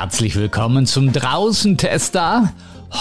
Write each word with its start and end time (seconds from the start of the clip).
Herzlich 0.00 0.36
willkommen 0.36 0.86
zum 0.86 1.12
Draußentester. 1.12 2.52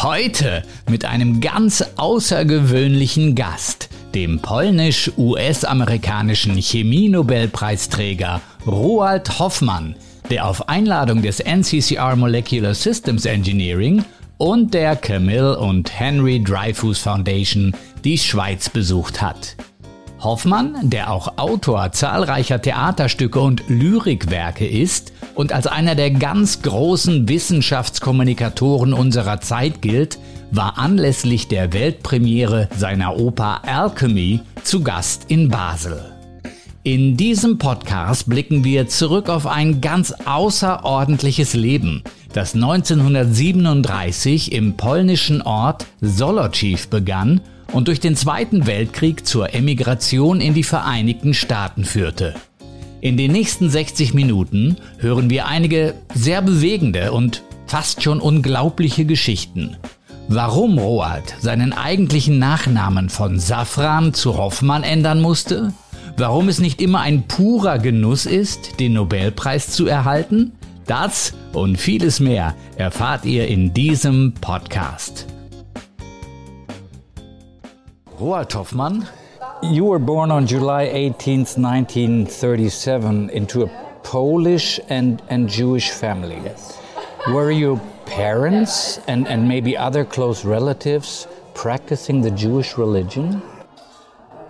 Heute 0.02 0.64
mit 0.90 1.06
einem 1.06 1.42
ganz 1.42 1.86
außergewöhnlichen 1.96 3.36
Gast, 3.36 3.90
dem 4.16 4.40
polnisch-US-amerikanischen 4.40 6.60
Chemie-Nobelpreisträger 6.60 8.42
Roald 8.66 9.38
Hoffmann, 9.38 9.96
der 10.32 10.48
auf 10.48 10.70
Einladung 10.70 11.22
des 11.22 11.40
NCCR 11.40 12.16
Molecular 12.16 12.74
Systems 12.74 13.26
Engineering 13.26 14.04
und 14.40 14.74
der 14.74 14.96
Camille 14.96 15.60
und 15.60 16.00
Henry 16.00 16.44
Dreyfus 16.44 16.98
Foundation 16.98 17.76
die 18.04 18.18
Schweiz 18.18 18.70
besucht 18.70 19.22
hat. 19.22 19.56
Hoffmann, 20.22 20.78
der 20.82 21.12
auch 21.12 21.38
Autor 21.38 21.92
zahlreicher 21.92 22.60
Theaterstücke 22.60 23.40
und 23.40 23.62
Lyrikwerke 23.68 24.66
ist 24.66 25.14
und 25.38 25.54
als 25.54 25.68
einer 25.68 25.94
der 25.94 26.10
ganz 26.10 26.64
großen 26.64 27.30
Wissenschaftskommunikatoren 27.30 28.92
unserer 28.92 29.40
Zeit 29.40 29.84
gilt, 29.84 30.18
war 30.50 30.80
anlässlich 30.80 31.48
der 31.48 31.74
Weltpremiere 31.74 32.68
seiner 32.76 33.18
Oper 33.18 33.62
Alchemy 33.64 34.40
zu 34.64 34.82
Gast 34.82 35.26
in 35.28 35.50
Basel. 35.50 36.04
In 36.82 37.18
diesem 37.18 37.60
Podcast 37.60 38.28
blicken 38.28 38.64
wir 38.64 38.88
zurück 38.88 39.30
auf 39.30 39.46
ein 39.46 39.80
ganz 39.80 40.12
außerordentliches 40.26 41.54
Leben, 41.54 42.02
das 42.34 42.56
1937 42.56 44.52
im 44.54 44.76
polnischen 44.76 45.44
Ort 45.44 45.86
Solociv 46.02 46.88
begann 46.88 47.42
und 47.74 47.90
durch 47.90 48.00
den 48.00 48.16
Zweiten 48.16 48.66
Weltkrieg 48.66 49.28
zur 49.28 49.54
Emigration 49.54 50.42
in 50.42 50.56
die 50.56 50.64
Vereinigten 50.64 51.36
Staaten 51.36 51.86
führte. 51.86 52.34
In 53.00 53.16
den 53.16 53.32
nächsten 53.32 53.70
60 53.70 54.16
Minuten 54.16 54.78
hören 54.98 55.30
wir 55.30 55.46
einige 55.46 55.94
sehr 56.16 56.42
bewegende 56.42 57.12
und 57.12 57.44
fast 57.68 58.02
schon 58.02 58.20
unglaubliche 58.20 59.06
Geschichten. 59.06 59.78
Warum 60.30 60.80
Roald 60.80 61.36
seinen 61.40 61.74
eigentlichen 61.74 62.40
Nachnamen 62.40 63.10
von 63.10 63.40
Safran 63.40 64.16
zu 64.16 64.38
Hoffmann 64.38 64.82
ändern 64.84 65.22
musste? 65.22 65.74
Warum 66.18 66.50
es 66.50 66.60
nicht 66.60 66.82
immer 66.82 67.02
ein 67.02 67.28
purer 67.28 67.78
Genuss 67.78 68.26
ist, 68.26 68.80
den 68.80 68.94
Nobelpreis 68.94 69.70
zu 69.70 69.86
erhalten? 69.86 70.54
Das 70.88 71.34
und 71.54 71.78
vieles 71.78 72.20
mehr 72.20 72.56
erfahrt 72.78 73.26
ihr 73.26 73.48
in 73.48 73.76
diesem 73.76 74.34
Podcast. 74.34 75.28
Roald 78.20 78.56
Hoffmann, 78.56 79.06
you 79.64 79.86
were 79.86 80.00
born 80.00 80.32
on 80.32 80.46
July 80.46 80.88
18th, 80.88 81.58
1937, 81.58 83.30
into 83.32 83.64
a 83.64 83.68
Polish 84.04 84.80
and, 84.90 85.22
and 85.30 85.50
Jewish 85.50 85.90
family. 85.90 86.40
Yes. 86.44 86.80
Were 87.30 87.52
your 87.52 87.78
parents 88.06 89.00
and, 89.08 89.28
and 89.28 89.48
maybe 89.48 89.76
other 89.76 90.06
close 90.06 90.46
relatives 90.46 91.28
practicing 91.54 92.22
the 92.22 92.32
Jewish 92.32 92.78
religion? 92.78 93.42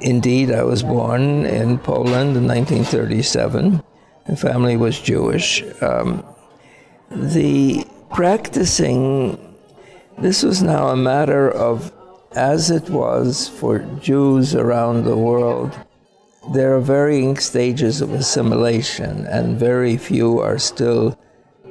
Indeed, 0.01 0.51
I 0.51 0.63
was 0.63 0.83
born 0.83 1.45
in 1.45 1.79
Poland 1.79 2.37
in 2.37 2.47
1937. 2.47 3.81
The 4.27 4.35
family 4.35 4.77
was 4.77 4.99
Jewish. 4.99 5.63
Um, 5.81 6.23
the 7.09 7.85
practicing, 8.11 9.55
this 10.17 10.43
was 10.43 10.61
now 10.61 10.89
a 10.89 10.97
matter 10.97 11.49
of 11.49 11.91
as 12.35 12.69
it 12.71 12.89
was 12.89 13.47
for 13.47 13.79
Jews 13.99 14.55
around 14.55 15.03
the 15.03 15.17
world, 15.17 15.77
there 16.53 16.75
are 16.75 16.81
varying 16.81 17.37
stages 17.37 18.01
of 18.01 18.13
assimilation, 18.13 19.25
and 19.27 19.59
very 19.59 19.97
few 19.97 20.39
are 20.39 20.57
still 20.57 21.17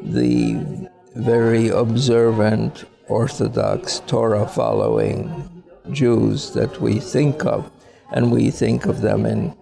the 0.03 0.91
very 1.15 1.69
observant, 1.69 2.85
Orthodox, 3.09 4.01
Torah 4.07 4.47
following 4.47 5.65
Jews 5.93 6.53
that 6.53 6.81
we 6.81 7.01
think 7.01 7.45
of. 7.47 7.71
And 8.13 8.31
we 8.31 8.51
think 8.51 8.87
of 8.87 9.01
them 9.01 9.27
in, 9.27 9.57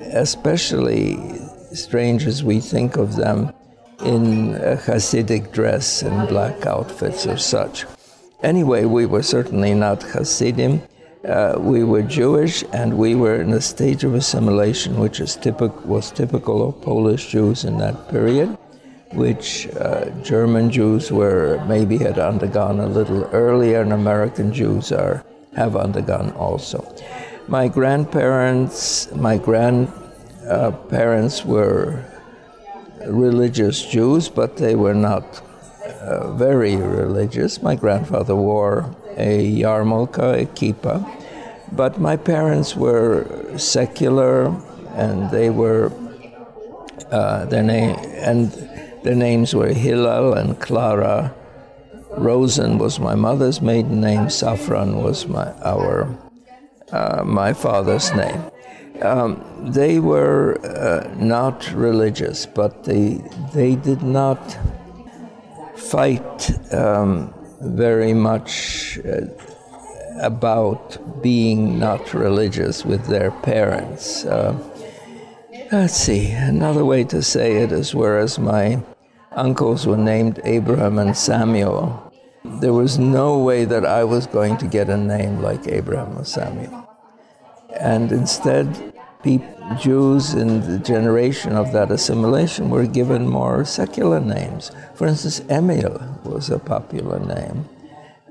especially 0.00 1.18
strange 1.72 2.26
as 2.26 2.42
we 2.42 2.60
think 2.60 2.96
of 2.96 3.16
them, 3.16 3.52
in 4.04 4.54
a 4.56 4.76
Hasidic 4.76 5.52
dress 5.52 6.02
and 6.02 6.28
black 6.28 6.66
outfits 6.66 7.26
or 7.26 7.36
such. 7.36 7.84
Anyway, 8.42 8.84
we 8.84 9.06
were 9.06 9.22
certainly 9.22 9.72
not 9.72 10.02
Hasidim. 10.02 10.82
Uh, 11.24 11.54
we 11.58 11.84
were 11.84 12.02
Jewish, 12.02 12.64
and 12.72 12.98
we 12.98 13.14
were 13.14 13.40
in 13.40 13.52
a 13.52 13.60
stage 13.60 14.02
of 14.02 14.14
assimilation, 14.14 14.98
which 14.98 15.20
is 15.20 15.38
was 15.84 16.10
typical 16.10 16.68
of 16.68 16.82
Polish 16.82 17.28
Jews 17.28 17.64
in 17.64 17.78
that 17.78 18.10
period, 18.10 18.58
which 19.12 19.68
uh, 19.76 20.06
German 20.24 20.72
Jews 20.72 21.12
were 21.12 21.64
maybe 21.68 21.98
had 21.98 22.18
undergone 22.18 22.80
a 22.80 22.88
little 22.88 23.22
earlier, 23.32 23.82
and 23.82 23.92
American 23.92 24.52
Jews 24.52 24.90
are 24.90 25.24
have 25.54 25.76
undergone 25.76 26.32
also. 26.32 26.84
My 27.46 27.68
grandparents, 27.68 29.08
my 29.14 29.38
grandparents 29.38 31.44
uh, 31.44 31.46
were 31.46 32.04
religious 33.06 33.84
Jews, 33.84 34.28
but 34.28 34.56
they 34.56 34.74
were 34.74 34.94
not 34.94 35.40
uh, 36.02 36.32
very 36.34 36.76
religious. 36.76 37.62
My 37.62 37.74
grandfather 37.74 38.34
wore 38.34 38.94
a 39.16 39.60
yarmulke, 39.60 40.42
a 40.42 40.46
kippah, 40.46 41.00
but 41.72 42.00
my 42.00 42.16
parents 42.16 42.74
were 42.76 43.56
secular, 43.56 44.46
and 44.94 45.30
they 45.30 45.50
were 45.50 45.92
uh, 47.10 47.44
their 47.46 47.62
name 47.62 47.96
and 48.16 48.50
their 49.02 49.14
names 49.14 49.54
were 49.54 49.68
Hillel 49.68 50.34
and 50.34 50.58
Clara. 50.60 51.34
Rosen 52.16 52.78
was 52.78 53.00
my 53.00 53.14
mother's 53.14 53.60
maiden 53.60 54.00
name. 54.00 54.26
Safran 54.26 55.02
was 55.02 55.26
my 55.26 55.52
our 55.62 56.08
uh, 56.90 57.22
my 57.24 57.52
father's 57.52 58.12
name. 58.14 58.42
Um, 59.02 59.42
they 59.72 59.98
were 59.98 60.58
uh, 60.64 61.12
not 61.16 61.72
religious, 61.72 62.46
but 62.46 62.84
they 62.84 63.20
they 63.52 63.76
did 63.76 64.02
not 64.02 64.40
fight 65.76 66.72
um, 66.72 67.32
very 67.60 68.12
much 68.12 68.98
uh, 69.04 69.26
about 70.20 71.22
being 71.22 71.78
not 71.78 72.12
religious 72.12 72.84
with 72.84 73.06
their 73.06 73.30
parents. 73.30 74.24
Uh, 74.24 74.56
let's 75.70 75.94
see, 75.94 76.30
another 76.30 76.84
way 76.84 77.04
to 77.04 77.22
say 77.22 77.56
it 77.56 77.72
is 77.72 77.94
whereas 77.94 78.38
my 78.38 78.82
uncles 79.32 79.86
were 79.86 79.96
named 79.96 80.40
Abraham 80.44 80.98
and 80.98 81.16
Samuel, 81.16 82.12
there 82.44 82.72
was 82.72 82.98
no 82.98 83.38
way 83.38 83.64
that 83.64 83.86
I 83.86 84.04
was 84.04 84.26
going 84.26 84.56
to 84.58 84.66
get 84.66 84.88
a 84.88 84.96
name 84.96 85.40
like 85.40 85.66
Abraham 85.68 86.18
or 86.18 86.24
Samuel. 86.24 86.88
And 87.78 88.12
instead, 88.12 88.92
Jews 89.78 90.34
in 90.34 90.60
the 90.60 90.78
generation 90.78 91.56
of 91.56 91.72
that 91.72 91.90
assimilation 91.90 92.70
were 92.70 92.86
given 92.86 93.26
more 93.26 93.64
secular 93.64 94.20
names. 94.20 94.70
For 94.94 95.06
instance, 95.06 95.40
Emil 95.48 96.20
was 96.24 96.50
a 96.50 96.58
popular 96.58 97.18
name 97.18 97.68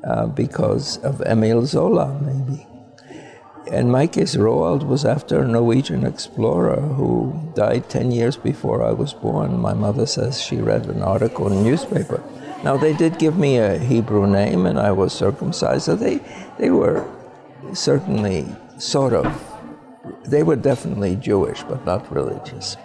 uh, 0.03 0.27
because 0.27 0.97
of 0.99 1.21
Emil 1.21 1.65
Zola, 1.65 2.19
maybe. 2.21 2.67
In 3.67 3.89
my 3.89 4.07
case, 4.07 4.35
Roald 4.35 4.85
was 4.85 5.05
after 5.05 5.41
a 5.41 5.47
Norwegian 5.47 6.05
explorer 6.05 6.81
who 6.81 7.51
died 7.55 7.89
10 7.89 8.11
years 8.11 8.35
before 8.35 8.83
I 8.83 8.91
was 8.91 9.13
born. 9.13 9.59
My 9.59 9.73
mother 9.73 10.05
says 10.05 10.41
she 10.41 10.57
read 10.57 10.87
an 10.87 11.01
article 11.01 11.47
in 11.47 11.59
a 11.59 11.63
newspaper. 11.63 12.21
Now, 12.63 12.77
they 12.77 12.93
did 12.93 13.17
give 13.17 13.37
me 13.37 13.57
a 13.57 13.77
Hebrew 13.77 14.27
name 14.27 14.65
and 14.65 14.77
I 14.79 14.91
was 14.91 15.13
circumcised, 15.13 15.85
so 15.85 15.95
they, 15.95 16.19
they 16.59 16.69
were 16.69 17.07
certainly 17.73 18.45
sort 18.77 19.13
of 19.13 19.50
they 20.25 20.43
were 20.43 20.55
definitely 20.55 21.15
Jewish, 21.15 21.63
but 21.63 21.85
not 21.85 22.11
religious. 22.11 22.77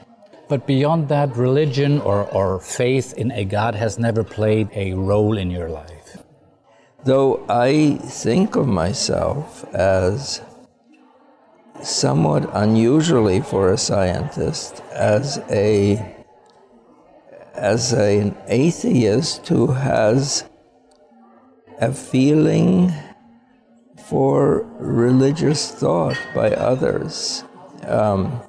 But 0.48 0.66
beyond 0.66 1.08
that, 1.08 1.36
religion 1.36 2.00
or, 2.00 2.30
or 2.30 2.60
faith 2.60 3.14
in 3.14 3.32
a 3.32 3.44
God 3.44 3.74
has 3.74 3.98
never 3.98 4.22
played 4.22 4.68
a 4.74 4.94
role 4.94 5.36
in 5.36 5.50
your 5.50 5.68
life. 5.68 6.22
Though 7.04 7.44
I 7.48 7.98
think 8.02 8.56
of 8.56 8.66
myself 8.66 9.64
as 9.74 10.40
somewhat 11.82 12.48
unusually 12.52 13.40
for 13.40 13.72
a 13.72 13.78
scientist 13.78 14.82
as 14.92 15.38
a 15.50 16.14
as 17.54 17.92
an 17.92 18.36
atheist 18.48 19.46
who 19.48 19.68
has 19.68 20.44
a 21.80 21.92
feeling 21.92 22.92
for 24.08 24.64
religious 24.78 25.70
thought 25.72 26.18
by 26.34 26.50
others, 26.52 27.44
um, 27.86 28.40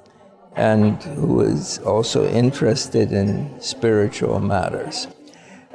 and 0.54 1.02
who 1.02 1.40
is 1.40 1.78
also 1.78 2.28
interested 2.28 3.12
in 3.12 3.60
spiritual 3.60 4.38
matters. 4.40 5.08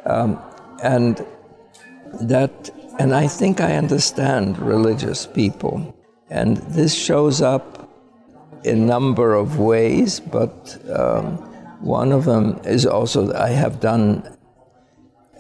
Um, 0.06 0.40
and 0.82 1.26
that, 2.22 2.70
and 3.00 3.14
I 3.14 3.28
think 3.28 3.60
I 3.60 3.76
understand 3.76 4.58
religious 4.60 5.28
people. 5.28 5.96
And 6.30 6.58
this 6.58 6.94
shows 6.94 7.42
up 7.42 7.90
in 8.64 8.84
a 8.84 8.86
number 8.86 9.34
of 9.34 9.60
ways, 9.60 10.20
but 10.20 10.78
um, 10.96 11.38
one 11.82 12.14
of 12.14 12.24
them 12.24 12.60
is 12.64 12.86
also 12.86 13.34
I 13.34 13.50
have 13.50 13.82
done 13.82 14.24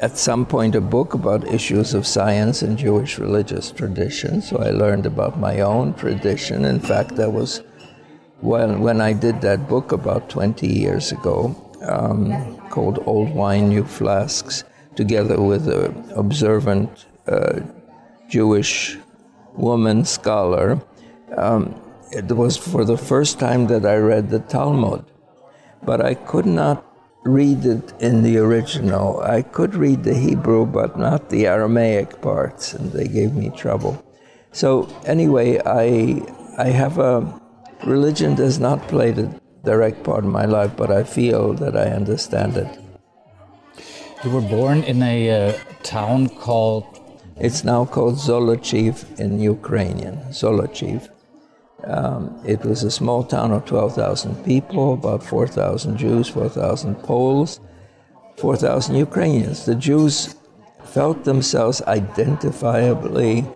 at 0.03 0.17
some 0.17 0.45
point 0.45 0.75
a 0.75 0.81
book 0.81 1.13
about 1.13 1.47
issues 1.47 1.93
of 1.93 2.05
science 2.05 2.61
and 2.61 2.77
Jewish 2.77 3.17
religious 3.17 3.71
tradition. 3.71 4.41
So 4.41 4.57
I 4.57 4.71
learned 4.71 5.05
about 5.05 5.39
my 5.39 5.61
own 5.61 5.93
tradition. 5.93 6.65
In 6.65 6.81
fact, 6.81 7.15
that 7.15 7.31
was 7.31 7.61
when, 8.41 8.81
when 8.81 8.99
I 8.99 9.13
did 9.13 9.39
that 9.41 9.69
book 9.69 9.93
about 9.93 10.29
20 10.29 10.67
years 10.67 11.13
ago 11.13 11.55
um, 11.83 12.57
called 12.69 12.99
Old 13.05 13.33
Wine, 13.33 13.69
New 13.69 13.85
Flasks, 13.85 14.65
together 14.97 15.41
with 15.41 15.69
an 15.69 16.11
observant 16.11 17.05
uh, 17.27 17.61
Jewish 18.27 18.97
woman 19.53 20.03
scholar. 20.03 20.81
Um, 21.37 21.79
it 22.11 22.29
was 22.29 22.57
for 22.57 22.83
the 22.83 22.97
first 22.97 23.39
time 23.39 23.67
that 23.67 23.85
I 23.85 23.95
read 23.95 24.29
the 24.29 24.39
Talmud, 24.39 25.05
but 25.81 26.01
I 26.01 26.13
could 26.13 26.45
not 26.45 26.92
read 27.25 27.65
it 27.65 27.93
in 27.99 28.21
the 28.21 28.37
original. 28.37 29.21
I 29.21 29.41
could 29.41 29.75
read 29.75 30.03
the 30.03 30.15
Hebrew, 30.15 30.65
but 30.65 30.97
not 30.97 31.29
the 31.29 31.47
Aramaic 31.47 32.21
parts, 32.21 32.73
and 32.73 32.91
they 32.91 33.07
gave 33.07 33.33
me 33.33 33.49
trouble. 33.49 34.03
So 34.51 34.87
anyway, 35.05 35.59
I 35.65 36.21
I 36.57 36.67
have 36.67 36.99
a 36.99 37.41
religion 37.85 38.35
does 38.35 38.59
not 38.59 38.87
play 38.87 39.11
the 39.11 39.33
direct 39.63 40.03
part 40.03 40.23
in 40.23 40.29
my 40.31 40.45
life, 40.45 40.75
but 40.75 40.91
I 40.91 41.03
feel 41.03 41.53
that 41.55 41.75
I 41.75 41.87
understand 41.91 42.57
it. 42.57 42.79
You 44.23 44.31
were 44.31 44.41
born 44.41 44.83
in 44.83 45.01
a 45.01 45.29
uh, 45.29 45.53
town 45.83 46.29
called. 46.29 46.85
It's 47.37 47.63
now 47.63 47.85
called 47.85 48.15
Zolochiv 48.15 49.19
in 49.19 49.39
Ukrainian. 49.39 50.17
Zolochiv. 50.29 51.09
Um, 51.85 52.39
it 52.45 52.63
was 52.63 52.83
a 52.83 52.91
small 52.91 53.23
town 53.23 53.51
of 53.51 53.65
12,000 53.65 54.43
people, 54.45 54.93
about 54.93 55.23
4,000 55.23 55.97
Jews, 55.97 56.29
4,000 56.29 56.95
Poles, 56.95 57.59
4,000 58.37 58.95
Ukrainians. 58.95 59.65
The 59.65 59.75
Jews 59.75 60.35
felt 60.85 61.23
themselves 61.23 61.81
identifiably 61.81 63.53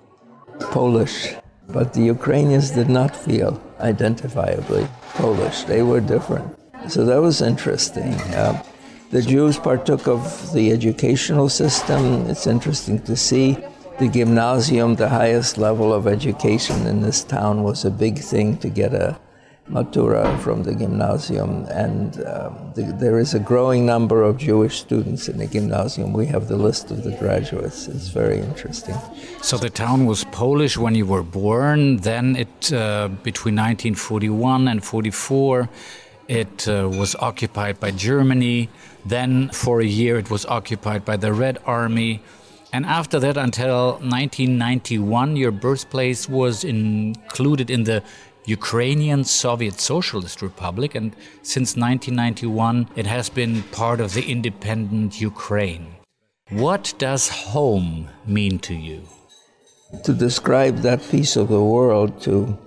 Polish, 0.59 1.35
but 1.69 1.93
the 1.93 2.01
Ukrainians 2.01 2.71
did 2.71 2.89
not 2.89 3.15
feel 3.15 3.61
identifiably 3.79 4.89
Polish. 5.15 5.63
They 5.63 5.81
were 5.83 6.01
different. 6.01 6.57
So 6.89 7.05
that 7.05 7.21
was 7.21 7.41
interesting. 7.41 8.13
Uh, 8.35 8.61
the 9.11 9.21
Jews 9.21 9.57
partook 9.57 10.07
of 10.07 10.53
the 10.53 10.71
educational 10.71 11.47
system. 11.47 12.29
It's 12.29 12.45
interesting 12.45 12.99
to 13.03 13.15
see 13.15 13.57
the 13.99 14.07
gymnasium, 14.07 14.95
the 14.95 15.09
highest 15.09 15.57
level 15.57 15.91
of 15.91 16.05
education 16.05 16.85
in 16.85 17.01
this 17.01 17.23
town, 17.23 17.63
was 17.63 17.83
a 17.83 17.91
big 17.91 18.19
thing 18.19 18.57
to 18.57 18.69
get 18.69 18.93
a 18.93 19.19
matura 19.69 20.39
from 20.39 20.63
the 20.63 20.73
gymnasium. 20.73 21.65
And 21.65 22.23
um, 22.25 22.71
the, 22.75 22.95
there 22.99 23.19
is 23.19 23.33
a 23.33 23.39
growing 23.39 23.85
number 23.85 24.23
of 24.23 24.37
Jewish 24.37 24.79
students 24.79 25.27
in 25.27 25.37
the 25.37 25.47
gymnasium. 25.47 26.13
We 26.13 26.27
have 26.27 26.47
the 26.47 26.55
list 26.55 26.91
of 26.91 27.03
the 27.03 27.11
graduates. 27.17 27.87
It's 27.87 28.09
very 28.09 28.39
interesting. 28.39 28.95
So 29.41 29.57
the 29.57 29.69
town 29.69 30.05
was 30.05 30.23
Polish 30.25 30.77
when 30.77 30.95
you 30.95 31.05
were 31.05 31.23
born. 31.23 31.97
Then 31.97 32.35
it 32.35 32.71
uh, 32.71 33.09
between 33.23 33.55
1941 33.55 34.67
and 34.67 34.83
44. 34.83 35.69
It 36.27 36.67
uh, 36.67 36.89
was 36.89 37.15
occupied 37.15 37.79
by 37.79 37.91
Germany. 37.91 38.69
Then, 39.05 39.49
for 39.49 39.79
a 39.79 39.85
year, 39.85 40.17
it 40.17 40.29
was 40.29 40.45
occupied 40.45 41.05
by 41.05 41.15
the 41.15 41.31
Red 41.31 41.57
Army. 41.65 42.21
And 42.73 42.85
after 42.85 43.19
that, 43.19 43.37
until 43.37 43.93
1991, 43.93 45.35
your 45.35 45.51
birthplace 45.51 46.27
was 46.27 46.63
included 46.63 47.69
in 47.69 47.83
the 47.85 48.03
Ukrainian 48.45 49.23
Soviet 49.23 49.79
Socialist 49.79 50.41
Republic, 50.41 50.95
and 50.95 51.15
since 51.41 51.75
1991, 51.75 52.89
it 52.95 53.05
has 53.05 53.29
been 53.29 53.63
part 53.71 53.99
of 53.99 54.13
the 54.13 54.29
independent 54.31 55.19
Ukraine. 55.19 55.87
What 56.49 56.93
does 56.97 57.27
home 57.27 58.09
mean 58.25 58.59
to 58.59 58.73
you? 58.73 59.01
To 60.03 60.13
describe 60.13 60.77
that 60.77 61.01
piece 61.09 61.35
of 61.35 61.49
the 61.49 61.63
world 61.63 62.21
to, 62.21 62.57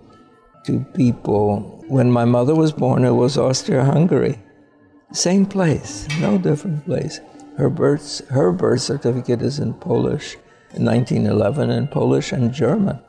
to 0.67 0.81
people, 0.95 1.83
when 1.89 2.11
my 2.11 2.27
mother 2.27 2.55
was 2.55 2.73
born, 2.73 3.05
it 3.05 3.13
was 3.13 3.39
Austria 3.39 3.85
Hungary. 3.85 4.39
Same 5.13 5.47
place, 5.47 6.07
no 6.21 6.37
different 6.37 6.85
place. 6.85 7.21
Her 7.61 7.69
birth, 7.69 8.27
her 8.31 8.53
birth 8.53 8.81
certificate 8.81 9.43
is 9.43 9.59
in 9.59 9.75
Polish 9.75 10.39
1911 10.73 11.69
in 11.69 11.89
Polish 11.89 12.33
and 12.33 12.55
German. 12.55 13.01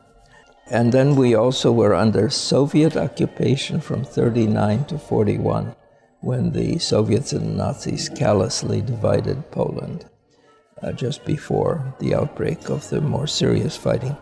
And 0.69 0.91
then 0.91 1.15
we 1.15 1.33
also 1.33 1.71
were 1.71 1.95
under 1.95 2.29
Soviet 2.29 2.97
occupation 2.97 3.79
from 3.79 4.03
39 4.03 4.83
to 4.85 4.97
41 4.97 5.73
when 6.19 6.51
the 6.51 6.79
Soviets 6.79 7.31
and 7.31 7.55
Nazis 7.55 8.09
callously 8.09 8.81
divided 8.81 9.51
Poland 9.51 10.09
uh, 10.83 10.91
just 10.91 11.23
before 11.23 11.95
the 11.99 12.13
outbreak 12.13 12.69
of 12.69 12.89
the 12.89 12.99
more 12.99 13.27
serious 13.27 13.77
fighting. 13.77 14.17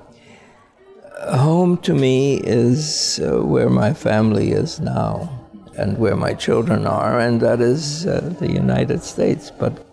Home 1.24 1.76
to 1.78 1.96
me 1.96 2.38
is 2.38 3.20
uh, 3.20 3.44
where 3.44 3.72
my 3.72 3.96
family 3.96 4.52
is 4.52 4.80
now 4.80 5.28
and 5.76 5.98
where 5.98 6.16
my 6.16 6.36
children 6.36 6.86
are, 6.86 7.20
and 7.20 7.42
that 7.42 7.62
is 7.62 8.06
uh, 8.06 8.32
the 8.40 8.52
United 8.52 9.02
States. 9.02 9.50
But 9.50 9.89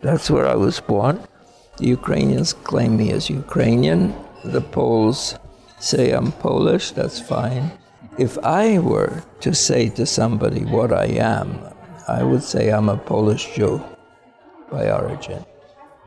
that's 0.00 0.30
where 0.30 0.46
I 0.46 0.54
was 0.54 0.80
born. 0.80 1.20
The 1.78 1.86
Ukrainians 1.86 2.52
claim 2.52 2.96
me 2.96 3.12
as 3.12 3.30
Ukrainian. 3.30 4.14
The 4.44 4.60
Poles 4.60 5.36
say 5.78 6.12
I'm 6.12 6.32
Polish, 6.32 6.92
that's 6.92 7.20
fine. 7.20 7.70
If 8.18 8.38
I 8.38 8.78
were 8.78 9.22
to 9.40 9.54
say 9.54 9.88
to 9.90 10.04
somebody 10.06 10.64
what 10.64 10.92
I 10.92 11.06
am, 11.06 11.58
I 12.08 12.22
would 12.22 12.42
say 12.42 12.70
I'm 12.70 12.88
a 12.88 12.96
Polish 12.96 13.54
Jew 13.54 13.82
by 14.70 14.90
origin 14.90 15.44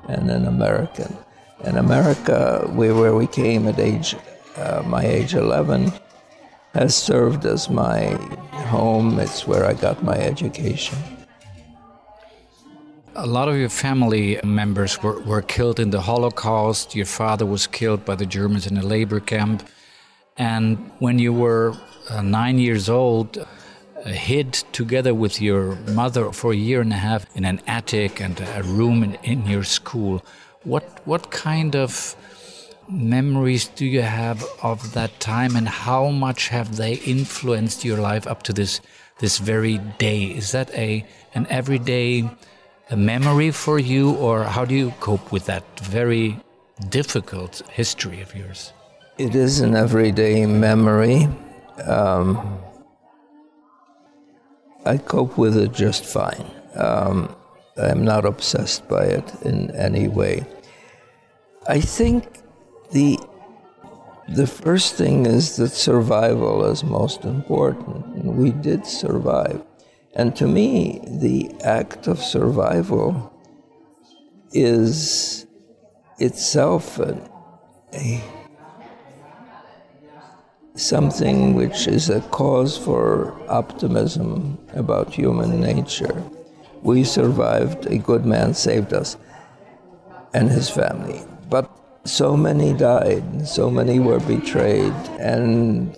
and 0.07 0.29
an 0.29 0.45
American. 0.45 1.15
In 1.63 1.77
America, 1.77 2.69
we, 2.73 2.91
where 2.91 3.15
we 3.15 3.27
came 3.27 3.67
at 3.67 3.79
age, 3.79 4.15
uh, 4.57 4.83
my 4.85 5.05
age 5.05 5.35
11, 5.35 5.93
has 6.73 6.95
served 6.95 7.45
as 7.45 7.69
my 7.69 8.15
home. 8.73 9.19
It's 9.19 9.47
where 9.47 9.65
I 9.65 9.73
got 9.73 10.03
my 10.03 10.17
education. 10.17 10.97
A 13.15 13.27
lot 13.27 13.49
of 13.49 13.57
your 13.57 13.67
family 13.67 14.39
members 14.41 15.03
were, 15.03 15.19
were 15.23 15.41
killed 15.41 15.81
in 15.81 15.89
the 15.89 15.99
Holocaust. 15.99 16.95
Your 16.95 17.05
father 17.05 17.45
was 17.45 17.67
killed 17.67 18.05
by 18.05 18.15
the 18.15 18.25
Germans 18.25 18.65
in 18.67 18.77
a 18.77 18.81
labor 18.81 19.19
camp. 19.19 19.67
And 20.37 20.89
when 20.99 21.19
you 21.19 21.33
were 21.33 21.75
uh, 22.09 22.21
nine 22.21 22.57
years 22.57 22.87
old, 22.87 23.37
uh, 23.37 24.09
hid 24.09 24.53
together 24.71 25.13
with 25.13 25.41
your 25.41 25.75
mother 25.89 26.31
for 26.31 26.53
a 26.53 26.55
year 26.55 26.79
and 26.79 26.93
a 26.93 26.95
half 26.95 27.25
in 27.35 27.43
an 27.43 27.61
attic 27.67 28.21
and 28.21 28.39
a 28.39 28.63
room 28.63 29.03
in, 29.03 29.15
in 29.23 29.45
your 29.45 29.65
school. 29.65 30.23
What, 30.63 31.01
what 31.05 31.31
kind 31.31 31.75
of 31.75 32.15
memories 32.87 33.67
do 33.67 33.85
you 33.85 34.03
have 34.03 34.41
of 34.63 34.93
that 34.93 35.19
time 35.19 35.57
and 35.57 35.67
how 35.67 36.11
much 36.11 36.47
have 36.47 36.77
they 36.77 36.93
influenced 36.93 37.83
your 37.83 37.97
life 37.97 38.25
up 38.25 38.43
to 38.43 38.53
this, 38.53 38.79
this 39.19 39.37
very 39.37 39.79
day? 39.99 40.23
Is 40.23 40.53
that 40.53 40.73
a, 40.73 41.05
an 41.35 41.45
everyday 41.49 42.29
a 42.91 42.97
memory 42.97 43.51
for 43.51 43.79
you, 43.79 44.11
or 44.15 44.43
how 44.43 44.65
do 44.65 44.75
you 44.75 44.91
cope 44.99 45.31
with 45.31 45.45
that 45.45 45.63
very 45.79 46.37
difficult 46.89 47.61
history 47.71 48.21
of 48.21 48.35
yours? 48.35 48.73
It 49.17 49.33
is 49.33 49.61
an 49.61 49.75
everyday 49.75 50.45
memory. 50.45 51.29
Um, 51.85 52.59
I 54.85 54.97
cope 54.97 55.37
with 55.37 55.55
it 55.55 55.71
just 55.71 56.05
fine. 56.05 56.51
Um, 56.75 57.33
I'm 57.77 58.03
not 58.03 58.25
obsessed 58.25 58.87
by 58.89 59.05
it 59.05 59.33
in 59.43 59.71
any 59.71 60.07
way. 60.07 60.45
I 61.67 61.79
think 61.79 62.39
the 62.91 63.17
the 64.27 64.47
first 64.47 64.95
thing 64.95 65.25
is 65.25 65.57
that 65.57 65.71
survival 65.71 66.65
is 66.65 66.83
most 66.83 67.25
important. 67.25 68.25
We 68.25 68.51
did 68.51 68.85
survive. 68.85 69.61
And 70.13 70.35
to 70.35 70.47
me, 70.47 71.01
the 71.07 71.51
act 71.63 72.07
of 72.07 72.19
survival 72.19 73.31
is 74.51 75.45
itself 76.19 76.99
a, 76.99 77.17
a 77.93 78.21
something 80.75 81.53
which 81.53 81.87
is 81.87 82.09
a 82.09 82.21
cause 82.21 82.77
for 82.77 83.37
optimism 83.49 84.57
about 84.73 85.13
human 85.13 85.59
nature. 85.61 86.23
We 86.81 87.03
survived, 87.03 87.85
a 87.85 87.97
good 87.97 88.25
man 88.25 88.53
saved 88.53 88.93
us 88.93 89.17
and 90.33 90.49
his 90.49 90.69
family. 90.69 91.21
But 91.49 91.69
so 92.05 92.35
many 92.35 92.73
died, 92.73 93.47
so 93.47 93.69
many 93.69 93.99
were 93.99 94.19
betrayed, 94.19 94.93
and 95.19 95.95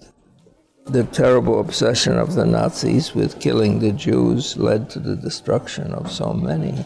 the 0.85 1.03
terrible 1.05 1.59
obsession 1.59 2.17
of 2.17 2.35
the 2.35 2.45
Nazis 2.45 3.15
with 3.15 3.39
killing 3.39 3.79
the 3.79 3.91
Jews 3.91 4.57
led 4.57 4.89
to 4.91 4.99
the 4.99 5.15
destruction 5.15 5.93
of 5.93 6.11
so 6.11 6.33
many. 6.33 6.85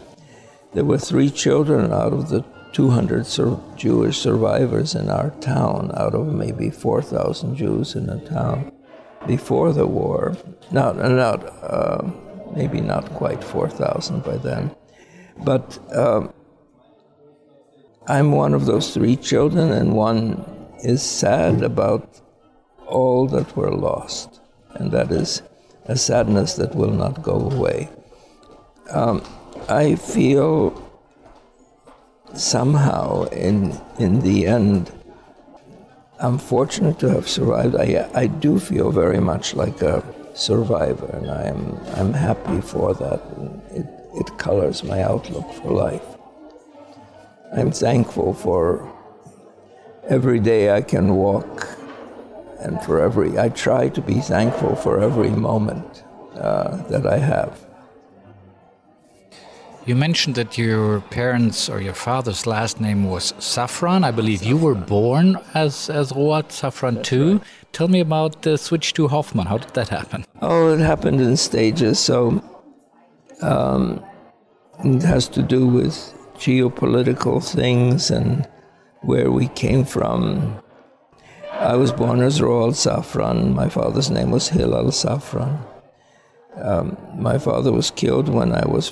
There 0.72 0.84
were 0.84 0.98
three 0.98 1.30
children 1.30 1.92
out 1.92 2.12
of 2.12 2.28
the 2.28 2.44
200 2.72 3.26
sur- 3.26 3.58
Jewish 3.76 4.18
survivors 4.18 4.94
in 4.94 5.08
our 5.08 5.30
town, 5.40 5.90
out 5.94 6.14
of 6.14 6.32
maybe 6.32 6.70
4,000 6.70 7.56
Jews 7.56 7.94
in 7.94 8.06
the 8.06 8.20
town 8.20 8.72
before 9.26 9.72
the 9.72 9.86
war. 9.86 10.36
Not, 10.70 10.96
not 10.96 11.44
uh, 11.62 12.08
maybe 12.54 12.80
not 12.80 13.12
quite 13.14 13.42
4,000 13.42 14.22
by 14.22 14.36
then. 14.36 14.70
But 15.38 15.78
um, 15.94 16.32
I'm 18.06 18.32
one 18.32 18.54
of 18.54 18.66
those 18.66 18.94
three 18.94 19.16
children, 19.16 19.72
and 19.72 19.94
one 19.94 20.44
is 20.82 21.02
sad 21.02 21.62
about 21.62 22.20
all 22.88 23.26
that 23.28 23.56
were 23.56 23.70
lost, 23.70 24.40
and 24.74 24.90
that 24.92 25.10
is 25.10 25.42
a 25.84 25.96
sadness 25.96 26.54
that 26.54 26.74
will 26.74 26.92
not 26.92 27.22
go 27.22 27.50
away. 27.50 27.88
Um, 28.90 29.22
I 29.68 29.96
feel 29.96 30.84
somehow 32.34 33.24
in 33.24 33.80
in 33.98 34.20
the 34.20 34.46
end 34.46 34.92
I'm 36.20 36.38
fortunate 36.38 36.98
to 36.98 37.10
have 37.10 37.28
survived. 37.28 37.76
I, 37.76 38.10
I 38.12 38.26
do 38.26 38.58
feel 38.58 38.90
very 38.90 39.20
much 39.20 39.54
like 39.54 39.82
a 39.82 40.02
survivor, 40.34 41.06
and 41.12 41.30
I'm, 41.30 41.78
I'm 41.94 42.12
happy 42.12 42.60
for 42.60 42.92
that. 42.94 43.20
It, 43.70 43.86
it 44.14 44.36
colors 44.36 44.82
my 44.82 45.02
outlook 45.02 45.48
for 45.52 45.70
life. 45.70 46.02
I'm 47.56 47.70
thankful 47.70 48.34
for 48.34 48.92
every 50.08 50.40
day 50.40 50.72
I 50.72 50.82
can 50.82 51.14
walk, 51.14 51.68
and 52.58 52.82
for 52.82 53.00
every, 53.00 53.38
I 53.38 53.48
try 53.48 53.88
to 53.88 54.00
be 54.00 54.20
thankful 54.20 54.76
for 54.76 55.00
every 55.00 55.30
moment 55.30 56.04
uh, 56.34 56.76
that 56.88 57.06
I 57.06 57.18
have. 57.18 57.64
You 59.86 59.94
mentioned 59.94 60.34
that 60.34 60.58
your 60.58 61.00
parents 61.00 61.70
or 61.70 61.80
your 61.80 61.94
father's 61.94 62.46
last 62.46 62.78
name 62.78 63.08
was 63.08 63.32
Safran. 63.38 64.04
I 64.04 64.10
believe 64.10 64.42
you 64.42 64.58
were 64.58 64.74
born 64.74 65.38
as, 65.54 65.88
as 65.88 66.12
Roald 66.12 66.48
Safran 66.48 67.02
too. 67.02 67.38
Right. 67.38 67.42
Tell 67.72 67.88
me 67.88 68.00
about 68.00 68.42
the 68.42 68.58
switch 68.58 68.92
to 68.94 69.08
Hoffmann. 69.08 69.46
How 69.46 69.56
did 69.56 69.72
that 69.74 69.88
happen? 69.88 70.26
Oh, 70.42 70.74
it 70.74 70.80
happened 70.80 71.22
in 71.22 71.38
stages. 71.38 71.98
So 71.98 72.42
um, 73.40 74.04
it 74.84 75.02
has 75.04 75.26
to 75.28 75.42
do 75.42 75.66
with 75.66 75.94
geopolitical 76.36 77.42
things 77.42 78.10
and 78.10 78.46
where 79.00 79.30
we 79.30 79.48
came 79.48 79.84
from. 79.86 80.60
I 81.68 81.76
was 81.76 81.92
born 81.92 82.22
as 82.22 82.40
Roald 82.40 82.76
Safran. 82.76 83.52
My 83.54 83.68
father's 83.68 84.10
name 84.10 84.30
was 84.30 84.48
Hillel 84.48 84.86
Safran. 84.86 85.58
Um, 86.56 86.96
my 87.14 87.36
father 87.36 87.70
was 87.72 87.90
killed 87.90 88.26
when 88.26 88.54
I 88.54 88.66
was 88.66 88.90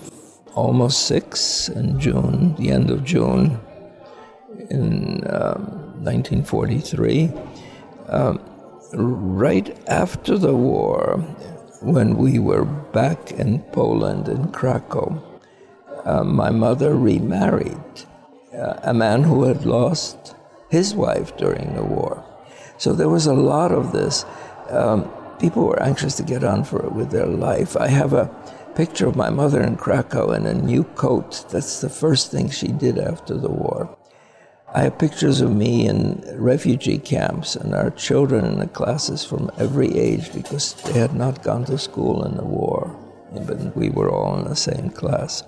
almost 0.55 1.07
six 1.07 1.71
in 1.71 1.99
June, 1.99 2.55
the 2.57 2.69
end 2.69 2.91
of 2.91 3.03
June 3.03 3.59
in 4.69 5.25
um, 5.31 6.05
1943. 6.05 7.33
Um, 8.09 8.41
right 8.93 9.75
after 9.89 10.37
the 10.37 10.55
war, 10.55 11.17
when 11.81 12.19
we 12.19 12.39
were 12.39 12.67
back 12.67 13.33
in 13.33 13.61
Poland, 13.73 14.29
in 14.29 14.53
Krakow, 14.53 15.17
uh, 16.05 16.25
my 16.25 16.51
mother 16.51 16.95
remarried 16.95 18.05
uh, 18.53 18.81
a 18.83 18.93
man 18.93 19.23
who 19.23 19.45
had 19.45 19.65
lost 19.65 20.37
his 20.69 20.95
wife 20.95 21.35
during 21.39 21.75
the 21.75 21.83
war. 21.83 22.26
So 22.79 22.93
there 22.93 23.09
was 23.09 23.27
a 23.27 23.35
lot 23.35 23.73
of 23.73 23.93
this. 23.93 24.25
Um, 24.71 25.11
people 25.39 25.67
were 25.67 25.83
anxious 25.83 26.17
to 26.17 26.23
get 26.23 26.45
on 26.45 26.65
for 26.65 26.85
it 26.85 26.93
with 26.93 27.11
their 27.11 27.27
life. 27.27 27.77
I 27.77 27.89
have 27.89 28.13
a 28.13 28.31
picture 28.75 29.07
of 29.07 29.17
my 29.17 29.31
mother 29.31 29.63
in 29.63 29.77
Krakow 29.77 30.33
in 30.33 30.47
a 30.47 30.55
new 30.55 30.85
coat. 30.85 31.47
That's 31.51 31.81
the 31.81 31.89
first 31.89 32.31
thing 32.31 32.51
she 32.51 32.69
did 32.69 32.99
after 32.99 33.35
the 33.35 33.49
war. 33.49 33.97
I 34.75 34.83
have 34.83 34.99
pictures 34.99 35.41
of 35.41 35.55
me 35.55 35.87
in 35.87 36.23
refugee 36.37 36.99
camps 36.99 37.57
and 37.57 37.75
our 37.75 37.91
children 37.91 38.45
in 38.45 38.59
the 38.59 38.67
classes 38.67 39.25
from 39.25 39.51
every 39.59 39.97
age 39.97 40.35
because 40.35 40.75
they 40.83 40.99
had 40.99 41.15
not 41.15 41.43
gone 41.43 41.65
to 41.67 41.79
school 41.79 42.25
in 42.25 42.37
the 42.37 42.45
war, 42.45 42.95
but 43.47 43.75
we 43.75 43.89
were 43.89 44.11
all 44.11 44.39
in 44.39 44.45
the 44.45 44.57
same 44.57 44.91
class. 44.91 45.43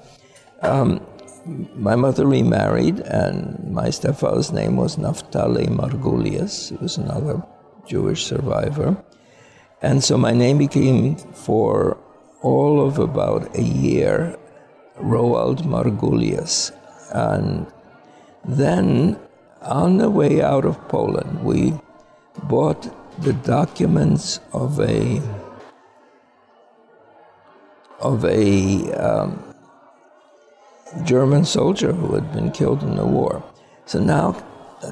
Um, 0.62 1.04
my 1.46 1.96
mother 1.96 2.26
remarried, 2.26 3.00
and 3.00 3.70
my 3.72 3.90
stepfather's 3.90 4.52
name 4.52 4.76
was 4.76 4.96
Naftali 4.96 5.68
Margulius. 5.68 6.70
He 6.70 6.76
was 6.76 6.96
another 6.96 7.42
Jewish 7.86 8.26
survivor. 8.26 8.96
And 9.80 10.02
so 10.02 10.18
my 10.18 10.32
name 10.32 10.58
became 10.58 11.16
for 11.16 11.96
all 12.42 12.86
of 12.86 12.98
about 12.98 13.56
a 13.56 13.62
year, 13.62 14.36
Roald 15.00 15.62
Margulius. 15.62 16.72
And 17.12 17.66
then 18.44 19.18
on 19.62 19.98
the 19.98 20.10
way 20.10 20.42
out 20.42 20.64
of 20.64 20.76
Poland, 20.88 21.44
we 21.44 21.74
bought 22.44 22.90
the 23.22 23.32
documents 23.32 24.40
of 24.52 24.78
a 24.80 25.20
of 28.00 28.24
a 28.24 28.92
um, 28.92 29.47
German 31.04 31.44
soldier 31.44 31.92
who 31.92 32.14
had 32.14 32.32
been 32.32 32.50
killed 32.50 32.82
in 32.82 32.96
the 32.96 33.06
war. 33.06 33.42
So 33.86 34.00
now 34.00 34.32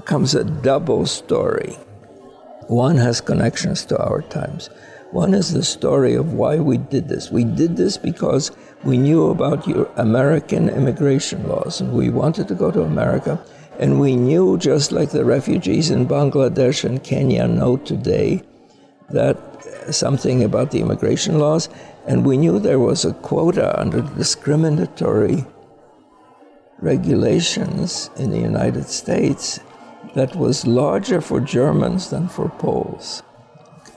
comes 0.04 0.34
a 0.34 0.44
double 0.44 1.06
story. 1.06 1.72
One 2.68 2.96
has 2.96 3.20
connections 3.20 3.84
to 3.86 3.98
our 3.98 4.22
times. 4.22 4.68
One 5.12 5.34
is 5.34 5.52
the 5.52 5.62
story 5.62 6.14
of 6.14 6.32
why 6.32 6.56
we 6.56 6.78
did 6.78 7.08
this. 7.08 7.30
We 7.30 7.44
did 7.44 7.76
this 7.76 7.96
because 7.96 8.50
we 8.84 8.98
knew 8.98 9.30
about 9.30 9.66
your 9.66 9.88
American 9.96 10.68
immigration 10.68 11.48
laws 11.48 11.80
and 11.80 11.92
we 11.92 12.10
wanted 12.10 12.48
to 12.48 12.54
go 12.54 12.70
to 12.70 12.82
America. 12.82 13.40
And 13.78 14.00
we 14.00 14.16
knew, 14.16 14.58
just 14.58 14.90
like 14.90 15.10
the 15.10 15.24
refugees 15.24 15.90
in 15.90 16.08
Bangladesh 16.08 16.84
and 16.84 17.04
Kenya 17.04 17.46
know 17.46 17.76
today, 17.76 18.42
that 19.10 19.36
uh, 19.36 19.92
something 19.92 20.42
about 20.42 20.70
the 20.70 20.80
immigration 20.80 21.38
laws. 21.38 21.68
And 22.06 22.24
we 22.24 22.36
knew 22.36 22.58
there 22.58 22.80
was 22.80 23.04
a 23.04 23.12
quota 23.12 23.78
under 23.78 24.00
discriminatory 24.00 25.44
regulations 26.78 28.10
in 28.16 28.30
the 28.30 28.38
United 28.38 28.86
States 28.86 29.60
that 30.14 30.34
was 30.34 30.66
larger 30.66 31.20
for 31.20 31.40
Germans 31.40 32.10
than 32.10 32.28
for 32.28 32.48
Poles. 32.48 33.22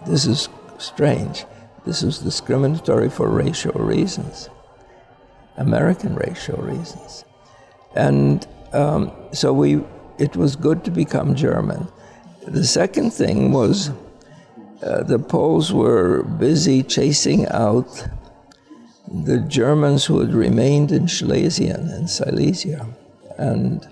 This 0.07 0.25
is 0.25 0.49
strange. 0.77 1.45
This 1.85 2.03
was 2.03 2.19
discriminatory 2.19 3.09
for 3.09 3.29
racial 3.29 3.73
reasons, 3.73 4.49
American 5.57 6.15
racial 6.15 6.57
reasons. 6.57 7.25
And 7.95 8.47
um, 8.73 9.11
so 9.33 9.53
we, 9.53 9.81
it 10.17 10.35
was 10.35 10.55
good 10.55 10.83
to 10.85 10.91
become 10.91 11.35
German. 11.35 11.87
The 12.45 12.65
second 12.65 13.11
thing 13.11 13.51
was 13.51 13.91
uh, 14.81 15.03
the 15.03 15.19
Poles 15.19 15.73
were 15.73 16.23
busy 16.23 16.83
chasing 16.83 17.47
out 17.47 18.07
the 19.11 19.39
Germans 19.39 20.05
who 20.05 20.19
had 20.19 20.33
remained 20.33 20.91
in 20.91 21.05
Schlesien 21.05 21.93
and 21.93 22.09
Silesia. 22.09 22.85
And 23.37 23.87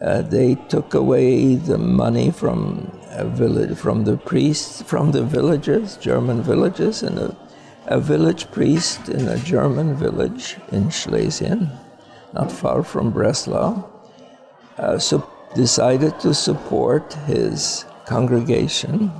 uh, 0.00 0.22
they 0.22 0.56
took 0.68 0.94
away 0.94 1.54
the 1.54 1.78
money 1.78 2.30
from 2.30 2.92
a 3.10 3.24
village, 3.24 3.78
from 3.78 4.04
the 4.04 4.16
priests, 4.16 4.82
from 4.82 5.12
the 5.12 5.22
villages, 5.22 5.96
German 5.96 6.42
villages, 6.42 7.02
and 7.02 7.18
a, 7.18 7.36
a 7.86 8.00
village 8.00 8.50
priest 8.50 9.08
in 9.08 9.28
a 9.28 9.38
German 9.38 9.94
village 9.96 10.56
in 10.72 10.84
Schlesien, 10.84 11.70
not 12.34 12.50
far 12.50 12.82
from 12.82 13.10
Breslau, 13.10 13.88
uh, 14.78 14.98
so 14.98 15.30
decided 15.54 16.18
to 16.20 16.34
support 16.34 17.14
his 17.26 17.86
congregation 18.04 19.10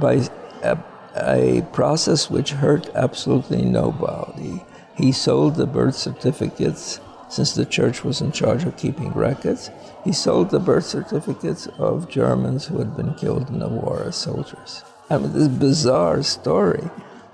by 0.00 0.28
a, 0.62 0.78
a 1.22 1.62
process 1.72 2.30
which 2.30 2.50
hurt 2.50 2.88
absolutely 2.94 3.62
nobody. 3.62 4.62
He 4.96 5.12
sold 5.12 5.56
the 5.56 5.66
birth 5.66 5.94
certificates 5.94 7.00
since 7.28 7.52
the 7.52 7.66
church 7.66 8.04
was 8.04 8.20
in 8.20 8.32
charge 8.32 8.64
of 8.64 8.76
keeping 8.76 9.12
records, 9.12 9.70
he 10.04 10.12
sold 10.12 10.50
the 10.50 10.58
birth 10.58 10.86
certificates 10.86 11.66
of 11.78 12.08
Germans 12.08 12.66
who 12.66 12.78
had 12.78 12.96
been 12.96 13.14
killed 13.14 13.50
in 13.50 13.58
the 13.58 13.68
war 13.68 14.04
as 14.06 14.16
soldiers. 14.16 14.82
I 15.10 15.18
mean, 15.18 15.32
this 15.32 15.48
bizarre 15.48 16.22
story, 16.22 16.88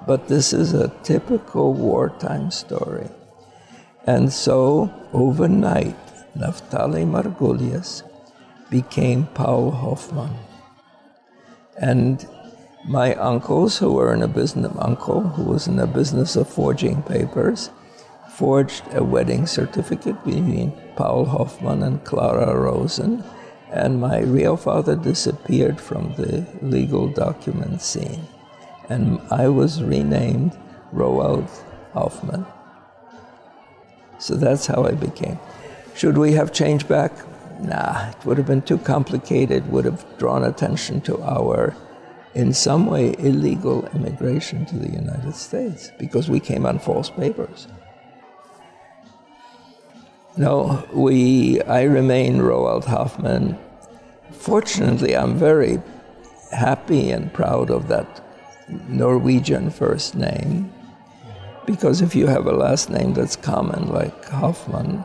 but 0.06 0.28
this 0.28 0.52
is 0.52 0.74
a 0.74 0.92
typical 1.02 1.74
wartime 1.74 2.50
story. 2.50 3.08
And 4.06 4.32
so, 4.32 4.92
overnight, 5.12 5.96
Naftali 6.36 7.06
Margulies 7.06 8.02
became 8.70 9.26
Paul 9.28 9.70
Hoffmann. 9.70 10.36
And 11.80 12.26
my 12.84 13.14
uncles, 13.14 13.78
who 13.78 13.92
were 13.92 14.12
in 14.12 14.22
a 14.22 14.28
business, 14.28 14.72
uncle 14.78 15.22
who 15.22 15.44
was 15.44 15.66
in 15.66 15.76
the 15.76 15.86
business 15.86 16.36
of 16.36 16.48
forging 16.48 17.02
papers, 17.02 17.70
forged 18.30 18.82
a 18.92 19.02
wedding 19.02 19.46
certificate 19.46 20.22
between 20.24 20.72
Paul 20.96 21.24
Hoffmann 21.24 21.82
and 21.82 22.04
Clara 22.04 22.58
Rosen, 22.58 23.24
and 23.70 24.00
my 24.00 24.20
real 24.20 24.56
father 24.56 24.96
disappeared 24.96 25.80
from 25.80 26.14
the 26.14 26.46
legal 26.62 27.08
document 27.08 27.80
scene. 27.80 28.26
And 28.88 29.20
I 29.30 29.48
was 29.48 29.82
renamed 29.82 30.56
Roald 30.92 31.48
Hoffmann. 31.92 32.46
So 34.18 34.36
that's 34.36 34.66
how 34.66 34.84
I 34.84 34.92
became. 34.92 35.38
Should 35.94 36.18
we 36.18 36.32
have 36.32 36.52
changed 36.52 36.88
back? 36.88 37.12
Nah, 37.60 38.10
it 38.10 38.26
would 38.26 38.36
have 38.36 38.46
been 38.46 38.62
too 38.62 38.78
complicated, 38.78 39.70
would 39.70 39.84
have 39.84 40.04
drawn 40.18 40.44
attention 40.44 41.00
to 41.02 41.22
our, 41.22 41.74
in 42.34 42.52
some 42.52 42.86
way, 42.86 43.14
illegal 43.18 43.86
immigration 43.94 44.66
to 44.66 44.76
the 44.76 44.90
United 44.90 45.34
States 45.34 45.92
because 45.98 46.28
we 46.28 46.40
came 46.40 46.66
on 46.66 46.78
false 46.78 47.10
papers. 47.10 47.68
No, 50.36 50.84
we. 50.92 51.62
I 51.62 51.84
remain 51.84 52.38
Roald 52.38 52.84
Hoffmann. 52.84 53.56
Fortunately, 54.32 55.16
I'm 55.16 55.36
very 55.36 55.80
happy 56.50 57.10
and 57.12 57.32
proud 57.32 57.70
of 57.70 57.86
that 57.88 58.20
Norwegian 58.88 59.70
first 59.70 60.16
name, 60.16 60.72
because 61.66 62.00
if 62.00 62.16
you 62.16 62.26
have 62.26 62.46
a 62.46 62.52
last 62.52 62.90
name 62.90 63.14
that's 63.14 63.36
common, 63.36 63.86
like 63.88 64.24
Hoffmann, 64.28 65.04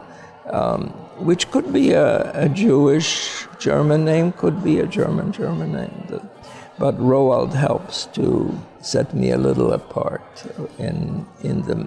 um, 0.50 0.88
which 1.20 1.52
could 1.52 1.72
be 1.72 1.92
a, 1.92 2.32
a, 2.46 2.50
Jewish 2.50 3.46
German 3.60 4.06
name, 4.06 4.32
could 4.32 4.64
be 4.64 4.80
a 4.80 4.88
German 4.88 5.32
German 5.32 5.74
name, 5.74 6.29
but 6.80 6.98
Roald 6.98 7.54
helps 7.54 8.06
to 8.14 8.58
set 8.82 9.14
me 9.14 9.32
a 9.32 9.38
little 9.38 9.74
apart 9.74 10.46
in 10.80 11.26
in 11.44 11.62
the 11.64 11.78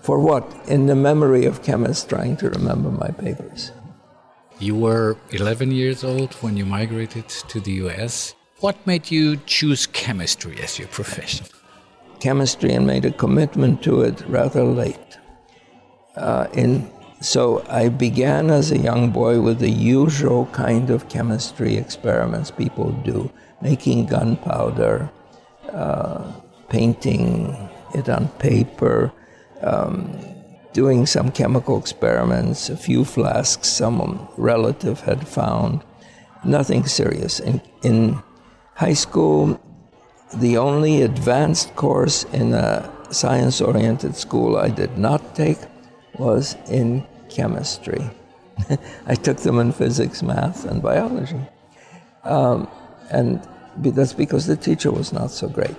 for 0.00 0.18
what 0.18 0.44
in 0.66 0.86
the 0.86 0.94
memory 0.94 1.44
of 1.44 1.62
chemists 1.62 2.04
trying 2.04 2.36
to 2.38 2.48
remember 2.50 2.90
my 2.90 3.10
papers. 3.10 3.72
You 4.58 4.74
were 4.74 5.16
11 5.30 5.70
years 5.70 6.02
old 6.02 6.34
when 6.42 6.56
you 6.56 6.64
migrated 6.64 7.28
to 7.28 7.60
the 7.60 7.72
US. 7.84 8.34
What 8.60 8.76
made 8.86 9.08
you 9.08 9.36
choose 9.46 9.86
chemistry 9.86 10.58
as 10.60 10.78
your 10.78 10.88
profession? 10.88 11.46
Chemistry 12.18 12.72
and 12.72 12.84
made 12.84 13.04
a 13.04 13.12
commitment 13.12 13.82
to 13.84 14.00
it 14.00 14.24
rather 14.26 14.64
late. 14.64 15.18
Uh, 16.16 16.48
in, 16.54 16.90
so 17.20 17.64
I 17.68 17.88
began 17.88 18.50
as 18.50 18.72
a 18.72 18.78
young 18.78 19.10
boy 19.10 19.40
with 19.40 19.60
the 19.60 19.70
usual 19.70 20.46
kind 20.46 20.90
of 20.90 21.08
chemistry 21.08 21.76
experiments 21.76 22.50
people 22.50 22.90
do, 23.04 23.30
making 23.60 24.06
gunpowder, 24.06 25.10
uh, 25.72 26.32
painting 26.68 27.68
it 27.94 28.08
on 28.08 28.28
paper, 28.38 29.12
um, 29.62 30.18
doing 30.72 31.06
some 31.06 31.30
chemical 31.30 31.78
experiments, 31.78 32.68
a 32.68 32.76
few 32.76 33.04
flasks 33.04 33.68
some 33.68 34.28
relative 34.36 35.00
had 35.00 35.26
found, 35.26 35.82
nothing 36.44 36.86
serious. 36.86 37.40
In, 37.40 37.60
in 37.82 38.22
high 38.74 38.94
school, 38.94 39.60
the 40.34 40.56
only 40.58 41.02
advanced 41.02 41.74
course 41.74 42.24
in 42.24 42.52
a 42.52 42.90
science 43.10 43.60
oriented 43.60 44.14
school 44.14 44.56
I 44.56 44.68
did 44.68 44.98
not 44.98 45.34
take 45.34 45.58
was 46.18 46.56
in 46.70 47.06
chemistry. 47.30 48.10
I 49.06 49.14
took 49.14 49.38
them 49.38 49.58
in 49.58 49.72
physics, 49.72 50.22
math, 50.22 50.64
and 50.64 50.82
biology. 50.82 51.40
Um, 52.24 52.68
and 53.10 53.40
that's 53.76 54.12
because 54.12 54.46
the 54.46 54.56
teacher 54.56 54.90
was 54.90 55.12
not 55.12 55.30
so 55.30 55.48
great. 55.48 55.76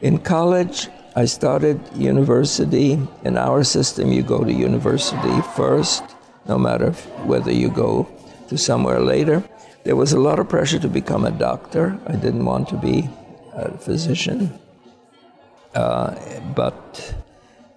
In 0.00 0.18
college, 0.18 0.88
I 1.14 1.26
started 1.26 1.80
university. 1.94 2.98
In 3.24 3.36
our 3.36 3.64
system, 3.64 4.12
you 4.12 4.22
go 4.22 4.44
to 4.44 4.52
university 4.52 5.42
first, 5.54 6.02
no 6.46 6.58
matter 6.58 6.92
whether 7.26 7.52
you 7.52 7.70
go 7.70 8.08
to 8.48 8.56
somewhere 8.56 9.00
later. 9.00 9.44
There 9.84 9.96
was 9.96 10.12
a 10.12 10.20
lot 10.20 10.38
of 10.38 10.48
pressure 10.48 10.78
to 10.78 10.88
become 10.88 11.24
a 11.24 11.30
doctor. 11.30 11.98
I 12.06 12.16
didn't 12.16 12.44
want 12.44 12.68
to 12.68 12.76
be 12.76 13.08
a 13.54 13.76
physician. 13.76 14.58
Uh, 15.74 16.14
but 16.54 17.14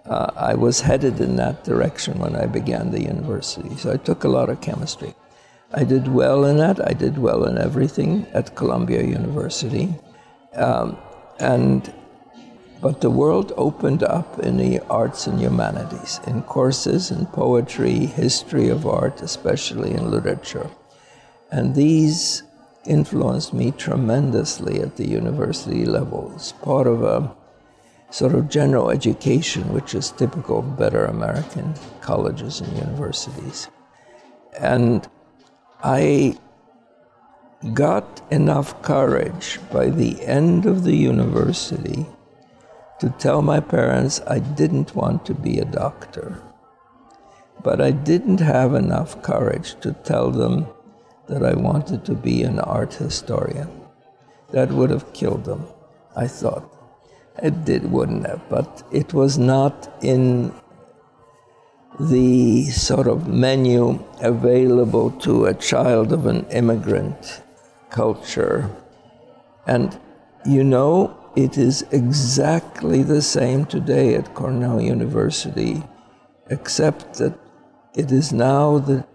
uh, 0.06 0.32
I 0.36 0.54
was 0.54 0.82
headed 0.82 1.20
in 1.20 1.36
that 1.38 1.64
direction 1.64 2.20
when 2.20 2.36
I 2.36 2.46
began 2.46 2.92
the 2.92 3.02
university. 3.02 3.76
So 3.78 3.92
I 3.92 3.98
took 3.98 4.24
a 4.24 4.28
lot 4.30 4.50
of 4.50 4.62
chemistry. 4.62 5.16
I 5.78 5.84
did 5.84 6.08
well 6.08 6.46
in 6.46 6.56
that. 6.58 6.80
I 6.88 6.94
did 6.94 7.18
well 7.18 7.44
in 7.44 7.58
everything 7.58 8.26
at 8.34 8.56
Columbia 8.56 9.04
University. 9.04 9.94
Um, 10.56 10.98
and 11.38 11.94
but 12.82 13.02
the 13.02 13.10
world 13.10 13.52
opened 13.58 14.02
up 14.04 14.40
in 14.40 14.56
the 14.56 14.80
arts 14.90 15.28
and 15.28 15.40
humanities, 15.40 16.22
in 16.28 16.44
courses 16.44 17.12
in 17.12 17.26
poetry, 17.26 18.06
history 18.06 18.70
of 18.70 18.86
art, 18.86 19.22
especially 19.22 19.92
in 19.92 20.12
literature. 20.12 20.70
And 21.52 21.76
these 21.76 22.44
influenced 22.86 23.54
me 23.54 23.72
tremendously 23.72 24.80
at 24.80 24.96
the 24.96 25.08
university 25.08 25.84
level. 25.86 26.32
It's 26.36 26.54
part 26.54 26.88
of 26.88 27.04
a 27.04 27.36
sort 28.12 28.34
of 28.34 28.48
general 28.48 28.92
education, 28.92 29.74
which 29.74 29.94
is 29.94 30.12
typical 30.12 30.60
of 30.60 30.78
better 30.78 31.06
American 31.06 31.74
colleges 32.00 32.62
and 32.62 32.78
universities. 32.78 33.68
And 34.58 35.06
I 35.86 36.36
got 37.76 38.24
enough 38.32 38.82
courage 38.82 39.60
by 39.72 39.92
the 39.92 40.20
end 40.26 40.66
of 40.66 40.84
the 40.84 40.96
university 40.96 42.08
to 43.00 43.12
tell 43.20 43.44
my 43.44 43.60
parents 43.60 44.20
I 44.26 44.40
didn't 44.40 44.96
want 44.96 45.28
to 45.28 45.36
be 45.36 45.60
a 45.60 45.66
doctor. 45.66 46.42
But 47.62 47.82
I 47.82 47.92
didn't 47.92 48.40
have 48.40 48.74
enough 48.74 49.22
courage 49.22 49.76
to 49.82 49.94
tell 49.94 50.32
them 50.32 50.66
that 51.28 51.46
I 51.46 51.54
wanted 51.54 52.04
to 52.06 52.16
be 52.16 52.42
an 52.42 52.60
art 52.60 52.96
historian. 52.96 53.70
That 54.54 54.72
would 54.72 54.90
have 54.90 55.14
killed 55.14 55.46
them, 55.46 55.68
I 56.16 56.26
thought. 56.26 56.68
It 57.44 57.64
did, 57.64 57.92
wouldn't 57.92 58.26
have, 58.26 58.42
but 58.50 58.82
it 58.92 59.14
was 59.14 59.38
not 59.38 59.94
in 60.02 60.52
the 62.00 62.66
sort 62.66 63.08
of 63.08 63.28
menu 63.28 64.04
available 64.22 65.12
to 65.12 65.46
a 65.46 65.54
child 65.54 66.12
of 66.12 66.26
an 66.26 66.46
immigrant 66.50 67.42
culture. 67.90 68.70
And 69.66 69.98
you 70.46 70.64
know, 70.64 71.18
it 71.36 71.58
is 71.58 71.86
exactly 71.92 73.04
the 73.04 73.22
same 73.22 73.66
today 73.66 74.16
at 74.16 74.34
Cornell 74.34 74.82
University, 74.82 75.84
except 76.50 77.16
that 77.16 77.38
it 77.96 78.12
is 78.12 78.32
now 78.32 78.80
the 78.80 79.06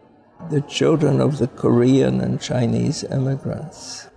the 0.48 0.62
children 0.62 1.20
of 1.20 1.38
the 1.38 1.48
Korean 1.48 2.20
and 2.20 2.40
Chinese 2.40 3.04
immigrants 3.04 4.08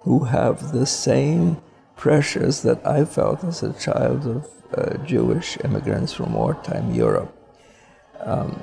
who 0.00 0.24
have 0.24 0.72
the 0.72 0.86
same 0.86 1.60
pressures 1.96 2.62
that 2.62 2.84
I 2.86 3.04
felt 3.04 3.44
as 3.44 3.62
a 3.62 3.74
child 3.74 4.26
of 4.26 4.48
uh, 4.74 4.96
Jewish 5.04 5.58
immigrants 5.62 6.14
from 6.14 6.32
wartime 6.32 6.94
Europe. 6.94 7.39
Um, 8.24 8.62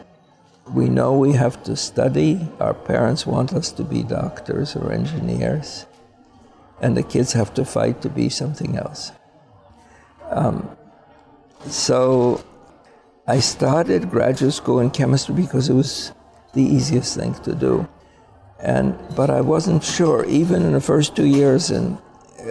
we 0.74 0.89
know 0.89 1.17
we 1.17 1.34
have 1.34 1.63
to 1.63 1.76
study. 1.76 2.48
Our 2.60 2.74
parents 2.74 3.26
want 3.26 3.54
us 3.54 3.72
to 3.74 3.84
be 3.84 4.04
doctors 4.04 4.76
or 4.76 4.91
engineers, 4.91 5.86
and 6.82 6.96
the 6.96 7.04
kids 7.04 7.34
have 7.34 7.54
to 7.54 7.65
fight 7.65 8.02
to 8.02 8.10
be 8.10 8.30
something 8.30 8.78
else. 8.78 9.12
Um, 10.30 10.70
so 11.65 12.43
I 13.28 13.39
started 13.39 14.10
graduate 14.10 14.54
school 14.54 14.80
in 14.80 14.89
chemistry 14.89 15.36
because 15.36 15.70
it 15.70 15.74
was 15.74 16.12
the 16.54 16.63
easiest 16.63 17.15
thing 17.15 17.34
to 17.43 17.56
do. 17.56 17.88
And, 18.60 18.98
but 19.15 19.30
I 19.30 19.41
wasn't 19.41 19.84
sure, 19.84 20.26
even 20.26 20.63
in 20.63 20.74
the 20.74 20.82
first 20.82 21.15
two 21.15 21.26
years 21.26 21.70
in 21.70 21.98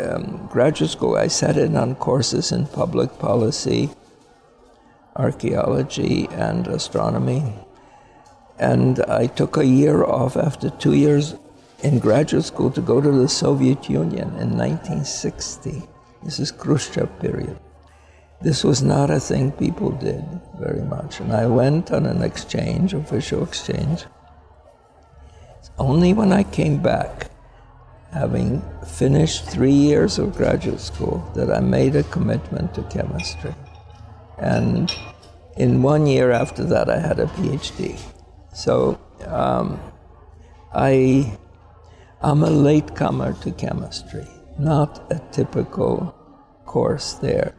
um, 0.01 0.49
graduate 0.51 0.91
school, 0.91 1.17
I 1.17 1.27
sat 1.27 1.57
in 1.57 1.77
on 1.77 1.97
courses 1.97 2.53
in 2.53 2.67
public 2.67 3.19
policy, 3.19 3.91
archaeology, 5.17 6.29
and 6.33 6.67
astronomy. 6.67 7.43
And 8.59 9.01
I 9.03 9.27
took 9.27 9.57
a 9.57 9.67
year 9.67 10.05
off 10.05 10.37
after 10.37 10.71
two 10.71 10.95
years 10.95 11.35
in 11.83 11.99
graduate 11.99 12.45
school 12.45 12.71
to 12.71 12.81
go 12.81 13.01
to 13.01 13.11
the 13.11 13.29
Soviet 13.29 13.89
Union 13.89 14.29
in 14.41 14.57
1960. 14.57 15.83
This 16.23 16.39
is 16.39 16.51
Khrushchev 16.51 17.09
period. 17.21 17.59
This 18.41 18.65
was 18.65 18.83
not 18.83 19.11
a 19.11 19.21
thing 19.21 19.53
people 19.53 19.91
did 19.91 20.25
very 20.59 20.83
much. 20.83 21.21
And 21.21 21.33
I 21.33 21.47
went 21.47 21.91
on 21.91 22.07
an 22.07 22.23
exchange, 22.23 22.95
official 22.95 23.43
exchange. 23.43 24.05
Only 25.79 26.13
when 26.13 26.33
I 26.33 26.43
came 26.43 26.83
back, 26.83 27.31
having 28.13 28.63
finished 28.87 29.47
three 29.47 29.73
years 29.73 30.19
of 30.19 30.37
graduate 30.37 30.81
school, 30.81 31.31
that 31.35 31.51
I 31.51 31.61
made 31.61 31.97
a 31.97 32.03
commitment 32.05 32.75
to 32.75 32.83
chemistry. 32.85 33.55
And 34.39 34.95
in 35.57 35.83
one 35.83 36.07
year 36.07 36.31
after 36.31 36.65
that, 36.65 36.89
I 36.89 36.99
had 36.99 37.19
a 37.19 37.27
PhD. 37.27 37.99
So 38.53 38.99
um, 39.27 39.81
I, 40.75 41.39
I'm 42.21 42.43
a 42.43 42.51
latecomer 42.51 43.35
to 43.43 43.51
chemistry, 43.53 44.27
not 44.59 45.11
a 45.11 45.21
typical 45.33 46.15
course 46.65 47.15
there 47.15 47.55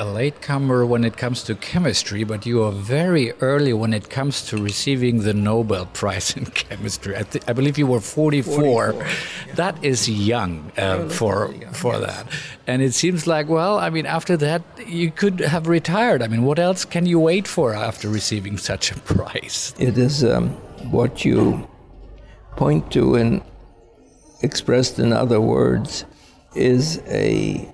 a 0.00 0.04
latecomer 0.04 0.86
when 0.86 1.04
it 1.04 1.18
comes 1.18 1.42
to 1.42 1.54
chemistry, 1.54 2.24
but 2.24 2.46
you 2.46 2.62
are 2.62 2.72
very 2.72 3.32
early 3.42 3.74
when 3.74 3.92
it 3.92 4.08
comes 4.08 4.46
to 4.46 4.56
receiving 4.56 5.24
the 5.24 5.34
Nobel 5.34 5.84
Prize 5.92 6.34
in 6.36 6.46
chemistry. 6.46 7.14
I, 7.14 7.26
I 7.46 7.52
believe 7.52 7.76
you 7.76 7.86
were 7.86 8.00
44. 8.00 8.92
44 8.92 8.94
yeah. 8.94 9.54
That 9.56 9.84
is 9.84 10.08
young 10.08 10.72
uh, 10.78 11.10
for 11.10 11.52
young, 11.52 11.74
for 11.74 11.92
yes. 11.92 12.06
that. 12.06 12.26
And 12.66 12.80
it 12.80 12.94
seems 12.94 13.26
like, 13.26 13.50
well, 13.50 13.78
I 13.78 13.90
mean, 13.90 14.06
after 14.06 14.38
that, 14.38 14.62
you 14.86 15.10
could 15.10 15.40
have 15.40 15.68
retired. 15.68 16.22
I 16.22 16.28
mean, 16.28 16.44
what 16.44 16.58
else 16.58 16.86
can 16.86 17.04
you 17.04 17.20
wait 17.20 17.46
for 17.46 17.74
after 17.74 18.08
receiving 18.08 18.56
such 18.56 18.90
a 18.90 18.98
prize? 19.00 19.74
It 19.78 19.98
is 19.98 20.24
um, 20.24 20.48
what 20.90 21.26
you 21.26 21.68
point 22.56 22.90
to 22.92 23.16
and 23.16 23.42
expressed 24.40 24.98
in 24.98 25.12
other 25.12 25.42
words 25.42 26.06
is 26.54 27.02
a 27.06 27.70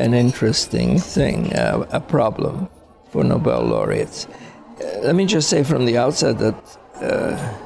an 0.00 0.14
interesting 0.14 0.98
thing, 0.98 1.52
uh, 1.54 1.86
a 1.90 2.00
problem 2.00 2.68
for 3.10 3.22
Nobel 3.22 3.62
laureates. 3.62 4.26
Uh, 4.26 5.00
let 5.02 5.14
me 5.14 5.26
just 5.26 5.48
say 5.48 5.62
from 5.62 5.84
the 5.84 5.98
outset 5.98 6.38
that 6.38 6.78
uh, 7.02 7.58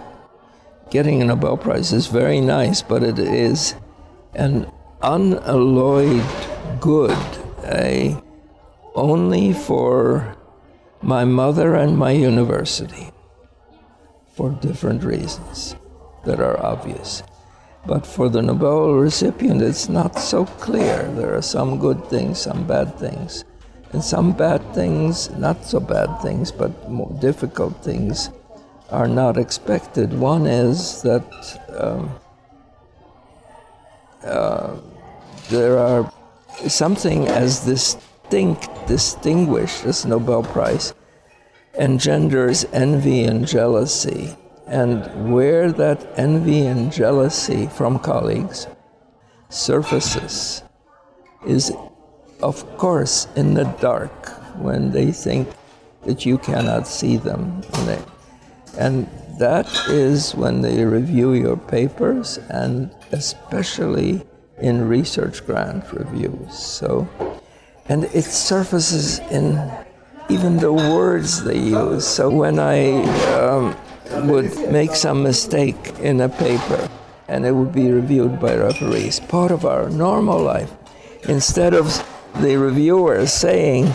getting 0.91 1.23
a 1.23 1.25
Nobel 1.25 1.57
Prize 1.57 1.93
is 1.93 2.09
very 2.09 2.41
nice, 2.41 2.83
but 2.83 3.03
it 3.03 3.19
is 3.19 3.77
an 4.35 4.71
unalloyed 5.01 6.25
good, 6.81 7.17
a, 7.65 8.17
only 8.95 9.53
for 9.53 10.37
my 11.03 11.25
mother 11.25 11.77
and 11.77 11.97
my 11.97 12.11
university 12.11 13.11
for 14.35 14.51
different 14.51 15.05
reasons 15.05 15.77
that 16.25 16.41
are 16.41 16.59
obvious. 16.65 17.23
But 17.87 18.07
for 18.07 18.29
the 18.29 18.41
Nobel 18.41 18.95
recipient, 18.95 19.61
it's 19.61 19.89
not 19.89 20.19
so 20.19 20.47
clear. 20.47 21.03
There 21.13 21.35
are 21.35 21.43
some 21.43 21.79
good 21.79 22.05
things, 22.07 22.41
some 22.41 22.67
bad 22.67 22.99
things. 22.99 23.45
And 23.93 24.03
some 24.03 24.33
bad 24.33 24.61
things, 24.75 25.31
not 25.31 25.65
so 25.65 25.81
bad 25.81 26.21
things, 26.23 26.51
but 26.51 26.91
more 26.91 27.13
difficult 27.21 27.77
things, 27.85 28.31
are 28.91 29.07
not 29.07 29.37
expected. 29.37 30.13
One 30.13 30.47
is 30.47 31.03
that 31.03 31.25
um, 31.79 32.11
uh, 34.25 34.77
there 35.51 35.79
are 35.79 36.11
something 36.67 37.29
as 37.29 37.65
distinct, 37.65 38.69
distinguished 38.87 39.85
as 39.85 40.07
Nobel 40.07 40.43
Prize 40.43 40.95
engenders 41.75 42.65
envy 42.73 43.25
and 43.25 43.47
jealousy. 43.47 44.37
And 44.67 45.33
where 45.33 45.71
that 45.73 46.07
envy 46.19 46.67
and 46.67 46.93
jealousy 46.93 47.67
from 47.67 47.99
colleagues 47.99 48.67
surfaces 49.51 50.63
is, 51.47 51.73
of 52.43 52.65
course, 52.79 53.29
in 53.37 53.55
the 53.55 53.65
dark 53.81 54.29
when 54.57 54.91
they 54.91 55.13
think 55.13 55.49
that 56.05 56.25
you 56.25 56.39
cannot 56.39 56.87
see 56.87 57.17
them. 57.17 57.63
And 58.79 59.07
that 59.39 59.67
is 59.89 60.35
when 60.35 60.61
they 60.61 60.85
review 60.85 61.33
your 61.33 61.57
papers 61.57 62.39
and 62.49 62.91
especially 63.13 64.25
in 64.59 64.89
research 64.89 65.45
grant 65.47 65.93
reviews. 65.93 66.57
So, 66.57 67.09
and 67.89 68.05
it 68.05 68.25
surfaces 68.25 69.19
in 69.31 69.59
even 70.29 70.57
the 70.57 70.73
words 70.73 71.45
they 71.45 71.59
use. 71.59 72.07
So 72.07 72.31
when 72.31 72.59
I 72.59 73.03
um, 73.35 73.77
would 74.11 74.71
make 74.71 74.95
some 74.95 75.23
mistake 75.23 75.99
in 76.01 76.21
a 76.21 76.29
paper 76.29 76.89
and 77.29 77.47
it 77.47 77.53
would 77.53 77.73
be 77.73 77.91
reviewed 77.91 78.39
by 78.41 78.55
referees, 78.55 79.21
part 79.21 79.51
of 79.51 79.65
our 79.65 79.89
normal 79.89 80.41
life, 80.41 80.73
instead 81.29 81.75
of 81.75 81.87
the 82.41 82.57
reviewer 82.57 83.27
saying, 83.27 83.91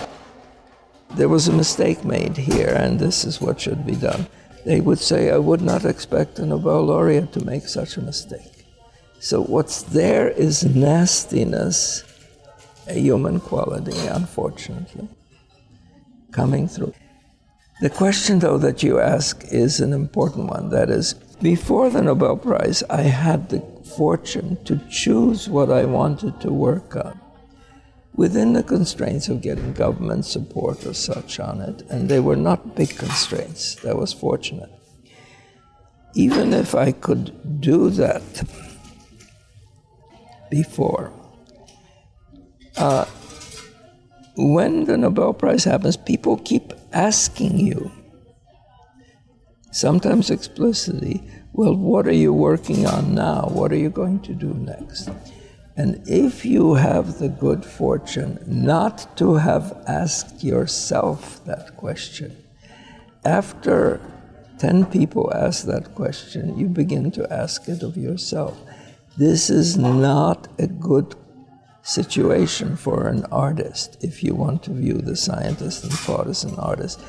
there 1.12 1.30
was 1.30 1.48
a 1.48 1.54
mistake 1.54 2.04
made 2.04 2.38
here 2.38 2.74
and 2.76 3.00
this 3.00 3.26
is 3.26 3.40
what 3.40 3.62
should 3.62 3.86
be 3.86 3.96
done, 3.96 4.28
they 4.66 4.82
would 4.82 5.00
say, 5.00 5.32
I 5.32 5.38
would 5.38 5.62
not 5.62 5.86
expect 5.86 6.40
a 6.40 6.46
Nobel 6.46 6.86
laureate 6.86 7.32
to 7.34 7.46
make 7.46 7.68
such 7.68 7.98
a 7.98 8.02
mistake. 8.02 8.66
So 9.20 9.42
what's 9.42 9.84
there 9.84 10.30
is 10.30 10.64
nastiness, 10.64 12.04
a 12.88 12.94
human 12.94 13.40
quality, 13.40 13.98
unfortunately 14.08 15.08
coming 16.32 16.68
through. 16.68 16.94
The 17.82 17.90
question, 17.90 18.40
though, 18.40 18.58
that 18.58 18.84
you 18.84 19.00
ask 19.00 19.46
is 19.52 19.80
an 19.80 19.94
important 19.94 20.50
one. 20.50 20.70
That 20.70 20.90
is, 20.90 21.14
before 21.42 21.90
the 21.90 22.02
Nobel 22.02 22.36
Prize, 22.36 22.84
I 22.90 23.04
had 23.04 23.50
the 23.50 23.62
fortune 23.96 24.58
to 24.66 24.82
choose 24.90 25.48
what 25.48 25.72
I 25.72 25.86
wanted 25.86 26.42
to 26.42 26.52
work 26.52 26.98
on 26.98 27.20
within 28.14 28.52
the 28.52 28.64
constraints 28.64 29.30
of 29.30 29.42
getting 29.42 29.72
government 29.72 30.26
support 30.26 30.86
or 30.86 30.94
such 30.94 31.40
on 31.40 31.62
it, 31.62 31.84
and 31.90 32.10
they 32.10 32.20
were 32.20 32.36
not 32.36 32.76
big 32.76 32.98
constraints. 32.98 33.76
That 33.76 33.98
was 33.98 34.12
fortunate. 34.12 34.70
Even 36.16 36.52
if 36.52 36.76
I 36.76 36.92
could 36.92 37.62
do 37.62 37.90
that 37.92 38.44
before, 40.50 41.14
uh, 42.76 43.06
when 44.40 44.86
the 44.86 44.98
Nobel 44.98 45.34
Prize 45.34 45.66
happens, 45.66 45.98
people 45.98 46.38
keep 46.38 46.72
asking 46.94 47.60
you, 47.60 47.92
sometimes 49.72 50.30
explicitly, 50.30 51.22
well, 51.52 51.76
what 51.76 52.08
are 52.08 52.14
you 52.14 52.34
working 52.34 52.86
on 52.86 53.14
now? 53.14 53.50
What 53.52 53.72
are 53.74 53.78
you 53.78 53.90
going 53.90 54.22
to 54.22 54.34
do 54.34 54.54
next? 54.54 55.10
And 55.76 56.02
if 56.08 56.46
you 56.46 56.76
have 56.76 57.20
the 57.20 57.28
good 57.28 57.66
fortune 57.66 58.40
not 58.48 59.18
to 59.18 59.36
have 59.36 59.84
asked 59.88 60.44
yourself 60.44 61.44
that 61.46 61.76
question, 61.76 62.36
after 63.26 64.00
10 64.60 64.86
people 64.86 65.32
ask 65.34 65.66
that 65.66 65.96
question, 65.96 66.58
you 66.58 66.68
begin 66.68 67.12
to 67.12 67.32
ask 67.32 67.68
it 67.68 67.84
of 67.84 67.98
yourself. 67.98 68.58
This 69.18 69.50
is 69.50 69.78
not 69.78 70.48
a 70.60 70.68
good 70.68 71.16
situation 71.82 72.76
for 72.76 73.08
an 73.08 73.26
artist 73.32 73.98
if 74.02 74.24
you 74.24 74.36
want 74.36 74.64
to 74.64 74.72
view 74.72 75.00
the 75.00 75.16
scientist 75.16 75.84
and 75.84 75.94
thought 75.94 76.28
as 76.28 76.44
an 76.44 76.56
artist. 76.56 77.02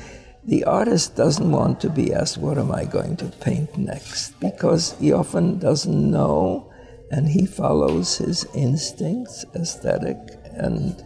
The 0.43 0.63
artist 0.63 1.15
doesn't 1.15 1.51
want 1.51 1.79
to 1.81 1.89
be 1.89 2.13
asked, 2.13 2.37
What 2.37 2.57
am 2.57 2.71
I 2.71 2.85
going 2.85 3.15
to 3.17 3.25
paint 3.25 3.77
next? 3.77 4.39
because 4.39 4.97
he 4.99 5.13
often 5.13 5.59
doesn't 5.59 6.11
know 6.11 6.71
and 7.11 7.27
he 7.27 7.45
follows 7.45 8.17
his 8.17 8.45
instincts, 8.55 9.45
aesthetic, 9.53 10.17
and 10.53 11.03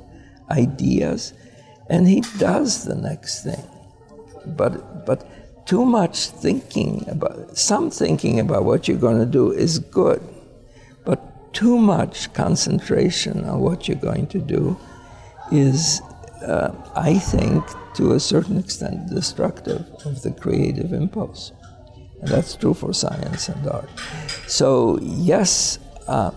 ideas, 0.52 1.34
and 1.90 2.08
he 2.08 2.22
does 2.38 2.86
the 2.86 2.96
next 2.96 3.44
thing. 3.44 3.64
But, 4.46 5.06
but 5.06 5.28
too 5.66 5.84
much 5.84 6.28
thinking 6.28 7.06
about, 7.10 7.58
some 7.58 7.90
thinking 7.90 8.40
about 8.40 8.66
what 8.66 8.88
you're 8.88 8.98
going 8.98 9.20
to 9.20 9.26
do 9.26 9.52
is 9.52 9.80
good 9.80 10.22
too 11.56 11.78
much 11.78 12.32
concentration 12.34 13.46
on 13.46 13.62
what 13.62 13.88
you're 13.88 13.98
going 14.12 14.28
to 14.28 14.40
do 14.40 14.78
is, 15.52 16.02
uh, 16.46 16.76
I 16.96 17.18
think, 17.18 17.64
to 17.96 18.12
a 18.12 18.20
certain 18.20 18.58
extent, 18.58 19.10
destructive 19.10 19.88
of 20.06 20.22
the 20.22 20.32
creative 20.32 20.92
impulse. 20.92 21.54
And 22.20 22.28
that's 22.28 22.56
true 22.56 22.74
for 22.74 22.94
science 22.94 23.48
and 23.48 23.66
art. 23.68 23.90
So, 24.48 25.00
yes, 25.02 25.80
uh, 26.08 26.32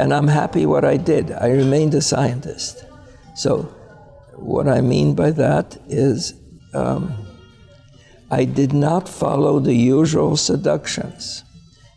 and 0.00 0.12
I'm 0.12 0.28
happy 0.28 0.66
what 0.66 0.84
I 0.84 0.96
did. 0.96 1.30
I 1.30 1.48
remained 1.50 1.94
a 1.94 2.02
scientist. 2.02 2.84
So, 3.36 3.62
what 4.34 4.66
I 4.66 4.80
mean 4.80 5.14
by 5.14 5.30
that 5.30 5.78
is 5.88 6.34
um, 6.74 7.14
I 8.30 8.44
did 8.44 8.72
not 8.72 9.08
follow 9.08 9.60
the 9.60 9.74
usual 9.74 10.36
seductions 10.36 11.44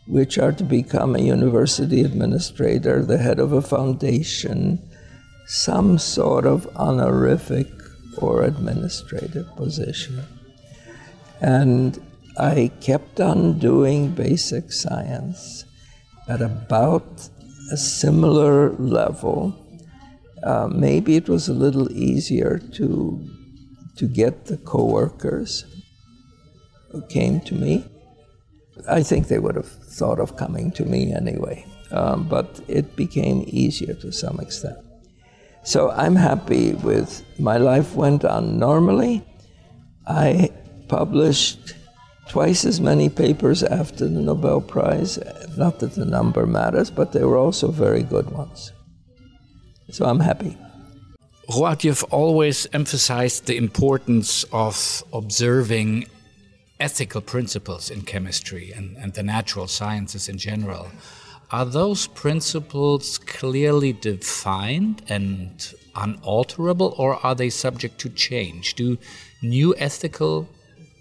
which 0.09 0.39
are 0.39 0.51
to 0.51 0.63
become 0.63 1.15
a 1.15 1.21
university 1.21 2.01
administrator, 2.01 3.05
the 3.05 3.19
head 3.19 3.37
of 3.37 3.53
a 3.53 3.61
foundation, 3.61 4.81
some 5.45 5.99
sort 5.99 6.47
of 6.47 6.67
honorific 6.75 7.67
or 8.17 8.43
administrative 8.43 9.47
position. 9.55 10.23
And 11.41 12.01
I 12.37 12.71
kept 12.81 13.19
on 13.19 13.59
doing 13.59 14.11
basic 14.11 14.71
science 14.71 15.65
at 16.27 16.41
about 16.41 17.29
a 17.71 17.77
similar 17.77 18.71
level. 18.71 19.55
Uh, 20.43 20.67
maybe 20.67 21.17
it 21.17 21.29
was 21.29 21.47
a 21.47 21.53
little 21.53 21.91
easier 21.91 22.57
to, 22.73 23.23
to 23.97 24.07
get 24.07 24.45
the 24.45 24.57
coworkers 24.57 25.65
who 26.91 27.05
came 27.07 27.41
to 27.41 27.53
me. 27.53 27.85
I 28.87 29.03
think 29.03 29.27
they 29.27 29.39
would 29.39 29.55
have 29.55 29.71
thought 29.99 30.19
of 30.19 30.37
coming 30.37 30.71
to 30.71 30.85
me 30.85 31.13
anyway, 31.13 31.65
um, 31.91 32.27
but 32.27 32.61
it 32.67 32.95
became 32.95 33.43
easier 33.47 33.93
to 33.95 34.11
some 34.11 34.39
extent. 34.39 34.77
So 35.63 35.91
I'm 35.91 36.15
happy 36.15 36.73
with 36.73 37.23
my 37.37 37.57
life 37.57 37.95
went 37.95 38.23
on 38.25 38.57
normally. 38.57 39.23
I 40.07 40.49
published 40.87 41.75
twice 42.29 42.63
as 42.63 42.79
many 42.79 43.09
papers 43.09 43.63
after 43.63 44.07
the 44.07 44.21
Nobel 44.21 44.61
Prize. 44.61 45.19
Not 45.57 45.79
that 45.79 45.93
the 45.93 46.05
number 46.05 46.45
matters, 46.45 46.89
but 46.89 47.11
they 47.11 47.23
were 47.23 47.37
also 47.37 47.69
very 47.69 48.03
good 48.03 48.29
ones. 48.31 48.71
So 49.91 50.05
I'm 50.05 50.19
happy. 50.19 50.57
Roald, 51.49 51.83
you've 51.83 52.03
always 52.11 52.67
emphasized 52.73 53.45
the 53.45 53.57
importance 53.57 54.45
of 54.53 55.03
observing 55.11 56.05
ethical 56.79 57.21
principles 57.21 57.89
in 57.89 58.01
chemistry 58.01 58.71
and, 58.75 58.95
and 58.97 59.13
the 59.13 59.23
natural 59.23 59.67
sciences 59.67 60.29
in 60.29 60.37
general. 60.37 60.87
Are 61.51 61.65
those 61.65 62.07
principles 62.07 63.17
clearly 63.17 63.91
defined 63.91 65.01
and 65.09 65.73
unalterable, 65.95 66.93
or 66.97 67.25
are 67.25 67.35
they 67.35 67.49
subject 67.49 67.99
to 68.01 68.09
change? 68.09 68.75
Do 68.75 68.97
new 69.41 69.75
ethical 69.77 70.47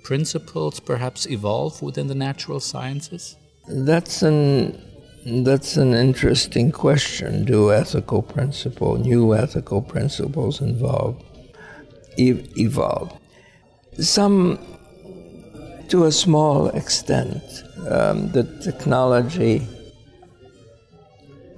principles 0.04 0.80
perhaps 0.80 1.26
evolve 1.26 1.82
within 1.82 2.06
the 2.06 2.14
natural 2.14 2.60
sciences? 2.60 3.36
That's 3.68 4.22
an 4.22 4.82
that's 5.26 5.76
an 5.76 5.92
interesting 5.92 6.72
question. 6.72 7.44
Do 7.44 7.70
ethical 7.70 8.22
principle, 8.22 8.96
new 8.96 9.34
ethical 9.34 9.82
principles 9.82 10.62
involve 10.62 11.22
evolve? 12.16 13.12
Some 14.00 14.58
to 15.88 16.05
a 16.05 16.12
small 16.12 16.68
extent. 16.68 17.42
Um, 17.88 18.31
the 18.33 18.44
technology 18.62 19.66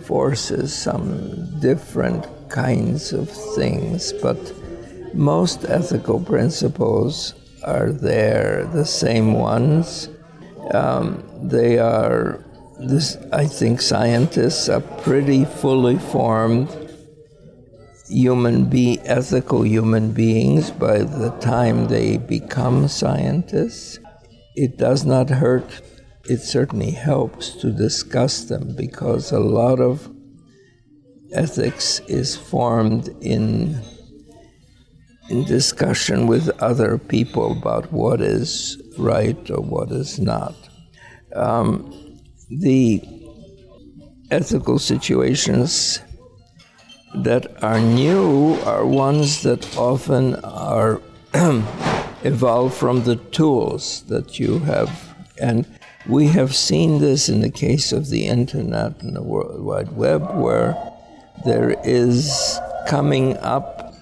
forces 0.02 0.74
some 0.74 1.60
different 1.60 2.26
kinds 2.48 3.12
of 3.12 3.28
things, 3.54 4.12
but 4.22 4.38
most 5.14 5.64
ethical 5.64 6.20
principles 6.20 7.34
are 7.64 7.92
there, 7.92 8.66
the 8.72 8.84
same 8.84 9.34
ones. 9.34 10.08
Um, 10.72 11.24
they 11.42 11.78
are, 11.78 12.44
this, 12.78 13.16
I 13.32 13.46
think, 13.46 13.80
scientists 13.80 14.68
are 14.68 14.80
pretty 14.80 15.44
fully 15.44 15.98
formed 15.98 16.68
human 18.10 18.64
be 18.64 18.98
ethical 19.04 19.64
human 19.64 20.10
beings 20.10 20.70
by 20.72 20.98
the 20.98 21.30
time 21.40 21.86
they 21.86 22.16
become 22.18 22.88
scientists. 22.88 23.99
It 24.60 24.76
does 24.76 25.06
not 25.06 25.30
hurt. 25.30 25.80
It 26.28 26.40
certainly 26.42 26.90
helps 26.90 27.54
to 27.62 27.72
discuss 27.72 28.44
them 28.44 28.76
because 28.76 29.32
a 29.32 29.40
lot 29.40 29.80
of 29.80 30.14
ethics 31.32 32.02
is 32.08 32.36
formed 32.36 33.08
in 33.22 33.80
in 35.30 35.44
discussion 35.44 36.26
with 36.26 36.50
other 36.60 36.98
people 36.98 37.52
about 37.52 37.90
what 37.90 38.20
is 38.20 38.76
right 38.98 39.50
or 39.50 39.62
what 39.62 39.90
is 39.92 40.18
not. 40.18 40.56
Um, 41.34 42.20
the 42.50 43.02
ethical 44.30 44.78
situations 44.78 46.00
that 47.14 47.64
are 47.64 47.80
new 47.80 48.56
are 48.66 48.84
ones 48.84 49.42
that 49.44 49.64
often 49.78 50.34
are 50.44 51.00
evolved 52.22 52.74
from 52.74 53.04
the 53.04 53.16
tools 53.16 54.02
that 54.08 54.38
you 54.38 54.58
have. 54.60 54.90
And 55.40 55.66
we 56.08 56.26
have 56.28 56.54
seen 56.54 56.98
this 56.98 57.28
in 57.28 57.40
the 57.40 57.50
case 57.50 57.92
of 57.92 58.08
the 58.08 58.26
internet 58.26 59.02
and 59.02 59.14
the 59.14 59.22
World 59.22 59.62
Wide 59.62 59.92
Web, 59.92 60.34
where 60.36 60.76
there 61.44 61.76
is 61.84 62.58
coming 62.86 63.36
up 63.38 63.94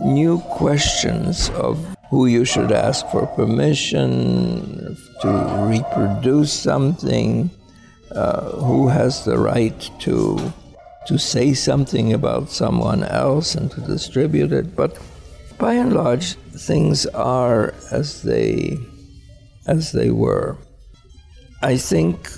new 0.00 0.38
questions 0.40 1.50
of 1.50 1.96
who 2.10 2.26
you 2.26 2.44
should 2.44 2.72
ask 2.72 3.06
for 3.08 3.26
permission 3.26 4.96
to 5.20 5.28
reproduce 5.68 6.52
something, 6.52 7.50
uh, 8.12 8.50
who 8.50 8.88
has 8.88 9.24
the 9.24 9.38
right 9.38 9.90
to 10.00 10.52
to 11.06 11.18
say 11.18 11.54
something 11.54 12.12
about 12.12 12.50
someone 12.50 13.02
else 13.04 13.54
and 13.54 13.70
to 13.70 13.80
distribute 13.80 14.52
it. 14.52 14.76
But 14.76 14.98
by 15.60 15.74
and 15.74 15.92
large, 15.92 16.34
things 16.34 17.06
are 17.06 17.74
as 17.92 18.22
they 18.22 18.78
as 19.66 19.92
they 19.92 20.10
were. 20.10 20.56
I 21.62 21.76
think 21.76 22.30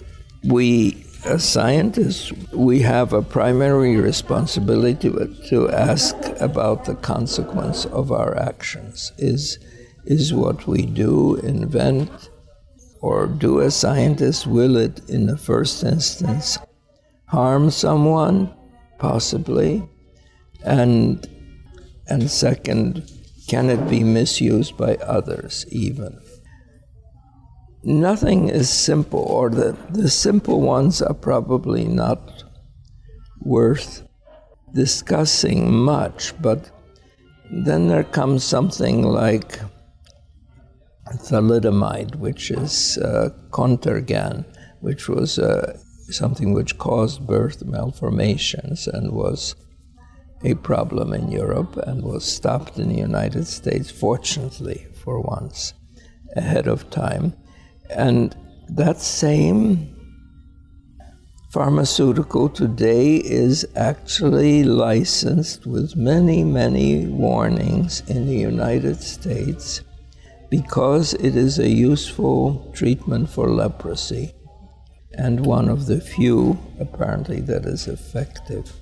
we 0.45 1.07
as 1.25 1.45
scientists 1.45 2.33
we 2.53 2.81
have 2.81 3.13
a 3.13 3.23
primary 3.23 3.97
responsibility 3.97 5.09
to, 5.09 5.35
to 5.51 5.71
ask 5.71 6.17
about 6.41 6.85
the 6.85 6.97
consequence 6.97 7.87
of 7.87 8.11
our 8.11 8.37
actions. 8.37 9.13
Is 9.19 9.59
is 10.05 10.35
what 10.35 10.67
we 10.67 10.85
do 10.85 11.37
invent 11.37 12.31
or 13.01 13.29
do 13.29 13.61
as 13.63 13.77
scientists 13.77 14.47
will 14.47 14.77
it 14.77 15.01
in 15.09 15.27
the 15.27 15.39
first 15.39 15.85
instance 15.85 16.59
harm 17.33 17.71
someone, 17.71 18.53
possibly, 18.99 19.83
and 20.65 21.27
and 22.07 22.31
second, 22.31 23.11
can 23.49 23.71
it 23.71 23.89
be 23.89 24.03
misused 24.05 24.77
by 24.77 24.97
others 24.97 25.67
even? 25.71 26.19
Nothing 27.85 28.49
is 28.49 28.71
simple, 28.71 29.21
or 29.21 29.51
the, 29.51 29.77
the 29.91 30.09
simple 30.09 30.61
ones 30.61 31.03
are 31.03 31.15
probably 31.15 31.85
not 31.85 32.45
worth 33.41 34.07
discussing 34.73 35.73
much, 35.73 36.33
but 36.41 36.71
then 37.51 37.89
there 37.89 38.05
comes 38.05 38.45
something 38.45 39.03
like 39.03 39.59
thalidomide, 41.09 42.15
which 42.17 42.51
is 42.51 42.99
uh, 42.99 43.31
Contergan, 43.51 44.45
which 44.81 45.09
was 45.09 45.39
uh, 45.39 45.77
something 46.09 46.53
which 46.53 46.79
caused 46.79 47.27
birth 47.27 47.65
malformations 47.65 48.87
and 48.87 49.13
was 49.13 49.55
a 50.45 50.55
problem 50.55 51.13
in 51.13 51.31
Europe 51.31 51.77
and 51.77 52.03
was 52.03 52.25
stopped 52.25 52.79
in 52.79 52.89
the 52.89 52.99
United 52.99 53.47
States, 53.47 53.91
fortunately, 53.91 54.87
for 55.03 55.21
once, 55.21 55.75
ahead 56.37 56.67
of 56.67 56.91
time. 56.91 57.35
And 57.91 58.37
that 58.69 59.01
same 59.01 59.95
pharmaceutical 61.53 62.49
today 62.49 63.17
is 63.17 63.67
actually 63.77 64.65
licensed 64.65 65.67
with 65.67 65.97
many, 65.97 66.43
many 66.43 67.07
warnings 67.07 68.03
in 68.09 68.27
the 68.27 68.37
United 68.37 69.03
States 69.03 69.83
because 70.51 71.15
it 71.15 71.37
is 71.37 71.59
a 71.59 71.69
useful 71.69 72.71
treatment 72.75 73.29
for 73.29 73.51
leprosy 73.51 74.33
and 75.15 75.45
one 75.45 75.69
of 75.69 75.87
the 75.87 76.01
few, 76.01 76.59
apparently, 76.81 77.41
that 77.41 77.67
is 77.67 77.87
effective. 77.87 78.73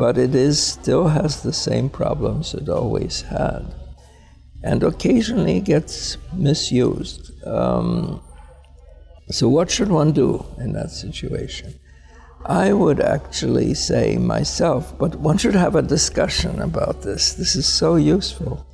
But 0.00 0.16
it 0.16 0.34
is 0.34 0.60
still 0.60 1.08
has 1.08 1.42
the 1.42 1.52
same 1.52 1.90
problems 1.90 2.54
it 2.54 2.70
always 2.70 3.20
had, 3.20 3.74
and 4.64 4.82
occasionally 4.82 5.60
gets 5.60 6.16
misused. 6.32 7.46
Um, 7.46 8.22
so, 9.30 9.46
what 9.46 9.70
should 9.70 9.90
one 9.90 10.12
do 10.12 10.46
in 10.56 10.72
that 10.72 10.90
situation? 10.90 11.78
I 12.46 12.72
would 12.72 13.00
actually 13.00 13.74
say 13.74 14.16
myself, 14.16 14.98
but 14.98 15.16
one 15.16 15.36
should 15.36 15.54
have 15.54 15.76
a 15.76 15.82
discussion 15.82 16.62
about 16.62 17.02
this. 17.02 17.34
This 17.34 17.54
is 17.54 17.66
so 17.66 17.96
useful. 17.96 18.66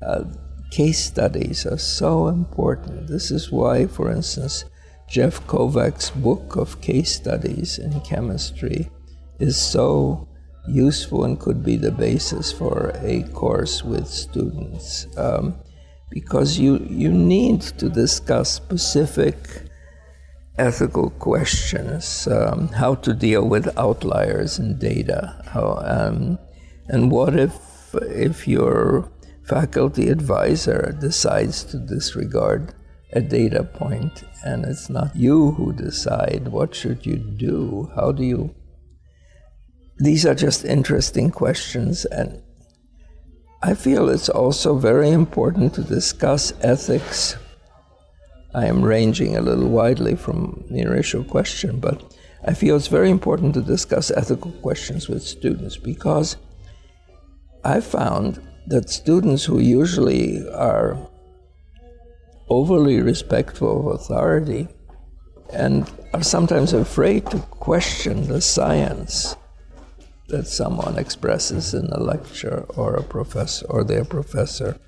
Uh, 0.00 0.22
case 0.70 1.04
studies 1.04 1.66
are 1.66 1.78
so 1.78 2.28
important. 2.28 3.08
This 3.08 3.32
is 3.32 3.50
why, 3.50 3.88
for 3.88 4.12
instance, 4.12 4.64
Jeff 5.08 5.44
Kovac's 5.48 6.10
book 6.10 6.54
of 6.54 6.80
case 6.80 7.16
studies 7.16 7.78
in 7.78 8.00
chemistry 8.02 8.88
is 9.40 9.56
so 9.56 10.28
useful 10.68 11.24
and 11.24 11.38
could 11.38 11.64
be 11.64 11.76
the 11.76 11.90
basis 11.90 12.52
for 12.52 12.92
a 13.00 13.22
course 13.34 13.82
with 13.82 14.06
students. 14.06 15.06
Um, 15.16 15.56
because 16.10 16.58
you, 16.58 16.78
you 16.90 17.10
need 17.10 17.62
to 17.62 17.88
discuss 17.88 18.52
specific 18.52 19.36
ethical 20.58 21.10
questions, 21.10 22.26
um, 22.28 22.68
how 22.68 22.94
to 22.96 23.14
deal 23.14 23.48
with 23.48 23.78
outliers 23.78 24.58
in 24.58 24.78
data, 24.78 25.42
how, 25.46 25.80
um, 25.84 26.38
and 26.88 27.10
what 27.10 27.38
if 27.38 27.54
if 27.94 28.46
your 28.46 29.10
faculty 29.44 30.08
advisor 30.08 30.96
decides 31.00 31.64
to 31.64 31.78
disregard 31.78 32.74
a 33.12 33.20
data 33.20 33.64
point 33.64 34.22
and 34.44 34.64
it's 34.64 34.88
not 34.88 35.14
you 35.16 35.52
who 35.52 35.72
decide 35.72 36.48
what 36.48 36.74
should 36.74 37.04
you 37.04 37.16
do? 37.16 37.90
How 37.96 38.12
do 38.12 38.22
you 38.22 38.54
these 40.00 40.24
are 40.24 40.34
just 40.34 40.64
interesting 40.64 41.30
questions 41.30 42.06
and 42.06 42.42
i 43.62 43.74
feel 43.74 44.08
it's 44.08 44.30
also 44.30 44.74
very 44.74 45.10
important 45.10 45.74
to 45.74 45.82
discuss 45.82 46.52
ethics. 46.62 47.36
I 48.54 48.64
am 48.64 48.82
ranging 48.82 49.36
a 49.36 49.42
little 49.42 49.68
widely 49.68 50.16
from 50.16 50.64
the 50.70 50.80
initial 50.80 51.22
question 51.22 51.78
but 51.78 52.16
i 52.48 52.54
feel 52.54 52.76
it's 52.76 52.86
very 52.88 53.10
important 53.10 53.52
to 53.54 53.60
discuss 53.60 54.10
ethical 54.10 54.52
questions 54.62 55.08
with 55.08 55.22
students 55.22 55.76
because 55.76 56.36
i 57.62 57.78
found 57.80 58.40
that 58.68 58.88
students 58.88 59.44
who 59.44 59.58
usually 59.60 60.48
are 60.50 60.96
overly 62.48 63.00
respectful 63.02 63.80
of 63.80 64.00
authority 64.00 64.66
and 65.52 65.90
are 66.14 66.22
sometimes 66.22 66.72
afraid 66.72 67.30
to 67.30 67.38
question 67.50 68.26
the 68.26 68.40
science 68.40 69.36
that 70.30 70.46
someone 70.46 70.98
expresses 70.98 71.74
in 71.74 71.86
a 71.92 72.00
lecture 72.00 72.64
or 72.76 72.94
a 72.94 73.02
professor 73.02 73.66
or 73.66 73.84
their 73.84 74.04
professor. 74.04 74.78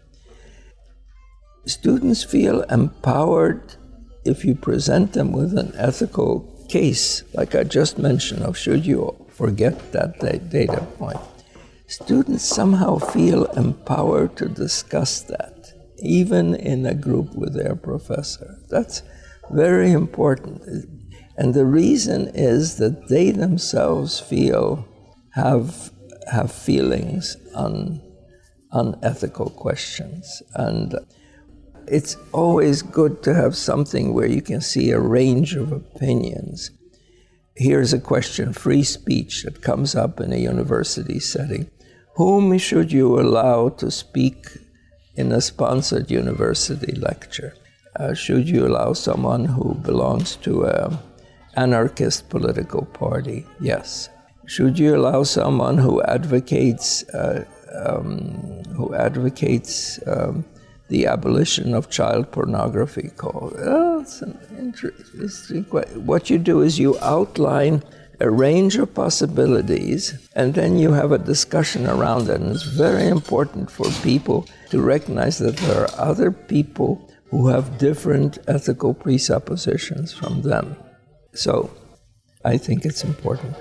Students 1.67 2.25
feel 2.25 2.63
empowered 2.63 3.75
if 4.25 4.45
you 4.45 4.55
present 4.55 5.13
them 5.13 5.33
with 5.33 5.57
an 5.59 5.73
ethical 5.77 6.49
case, 6.69 7.23
like 7.35 7.55
I 7.55 7.65
just 7.65 7.99
mentioned, 7.99 8.43
of 8.43 8.57
should 8.57 8.87
you 8.87 9.27
forget 9.29 9.93
that 9.93 10.21
data 10.21 10.87
point. 10.99 11.21
Students 11.87 12.45
somehow 12.45 12.99
feel 12.99 13.45
empowered 13.47 14.37
to 14.37 14.49
discuss 14.49 15.21
that 15.23 15.73
even 16.03 16.55
in 16.55 16.85
a 16.85 16.95
group 16.95 17.35
with 17.35 17.55
their 17.55 17.77
professor. 17.77 18.59
That's 18.69 19.03
very 19.51 19.93
important. 19.93 20.63
And 21.37 21.55
the 21.55 21.65
reason 21.65 22.29
is 22.35 22.77
that 22.77 23.09
they 23.09 23.31
themselves 23.31 24.19
feel, 24.19 24.87
have, 25.35 25.91
have 26.31 26.53
feelings 26.53 27.37
on 27.55 28.01
unethical 28.73 29.51
questions. 29.51 30.43
And 30.55 30.95
it's 31.87 32.17
always 32.33 32.83
good 32.83 33.23
to 33.25 33.35
have 33.35 33.57
something 33.57 34.15
where 34.15 34.29
you 34.29 34.43
can 34.43 34.61
see 34.61 34.91
a 34.91 35.01
range 35.01 35.55
of 35.55 35.73
opinions. 35.73 36.71
Here's 37.57 37.93
a 37.93 38.01
question 38.01 38.53
free 38.53 38.83
speech 38.83 39.43
that 39.43 39.63
comes 39.63 39.95
up 39.95 40.21
in 40.21 40.33
a 40.33 40.37
university 40.37 41.21
setting. 41.21 41.71
Whom 42.17 42.57
should 42.59 42.93
you 42.93 43.21
allow 43.21 43.71
to 43.71 43.91
speak 43.91 44.47
in 45.17 45.33
a 45.33 45.41
sponsored 45.41 46.11
university 46.11 46.93
lecture? 46.93 47.55
Uh, 47.97 48.15
should 48.15 48.49
you 48.49 48.67
allow 48.67 48.95
someone 48.95 49.45
who 49.45 49.75
belongs 49.75 50.37
to 50.37 50.65
an 50.65 50.99
anarchist 51.57 52.31
political 52.31 52.87
party? 52.87 53.47
Yes. 53.61 54.09
Should 54.53 54.79
you 54.79 54.95
allow 54.95 55.23
someone 55.23 55.79
who 55.79 56.03
advocates 56.03 57.09
uh, 57.15 57.47
um, 57.87 58.63
who 58.77 58.95
advocates 58.95 59.99
um, 60.07 60.45
the 60.89 61.07
abolition 61.07 61.73
of 61.73 61.89
child 61.89 62.31
pornography? 62.31 63.09
Called 63.17 63.55
oh, 63.57 64.01
it's 64.01 64.21
an 64.21 64.39
interesting 64.59 65.65
question. 65.65 66.05
What 66.05 66.29
you 66.29 66.37
do 66.37 66.61
is 66.61 66.79
you 66.79 66.99
outline 67.01 67.83
a 68.21 68.29
range 68.29 68.77
of 68.77 68.93
possibilities, 68.93 70.29
and 70.37 70.53
then 70.53 70.77
you 70.77 70.93
have 70.93 71.13
a 71.13 71.25
discussion 71.33 71.87
around 71.87 72.29
it. 72.29 72.39
And 72.43 72.51
it's 72.53 72.63
very 72.63 73.09
important 73.09 73.71
for 73.71 73.87
people 74.03 74.47
to 74.69 74.83
recognize 74.83 75.39
that 75.39 75.57
there 75.57 75.85
are 75.85 76.11
other 76.11 76.31
people 76.31 77.11
who 77.31 77.49
have 77.49 77.79
different 77.79 78.37
ethical 78.47 78.93
presuppositions 78.93 80.13
from 80.13 80.43
them. 80.43 80.77
So 81.33 81.71
I 82.45 82.59
think 82.59 82.85
it's 82.85 83.03
important. 83.03 83.57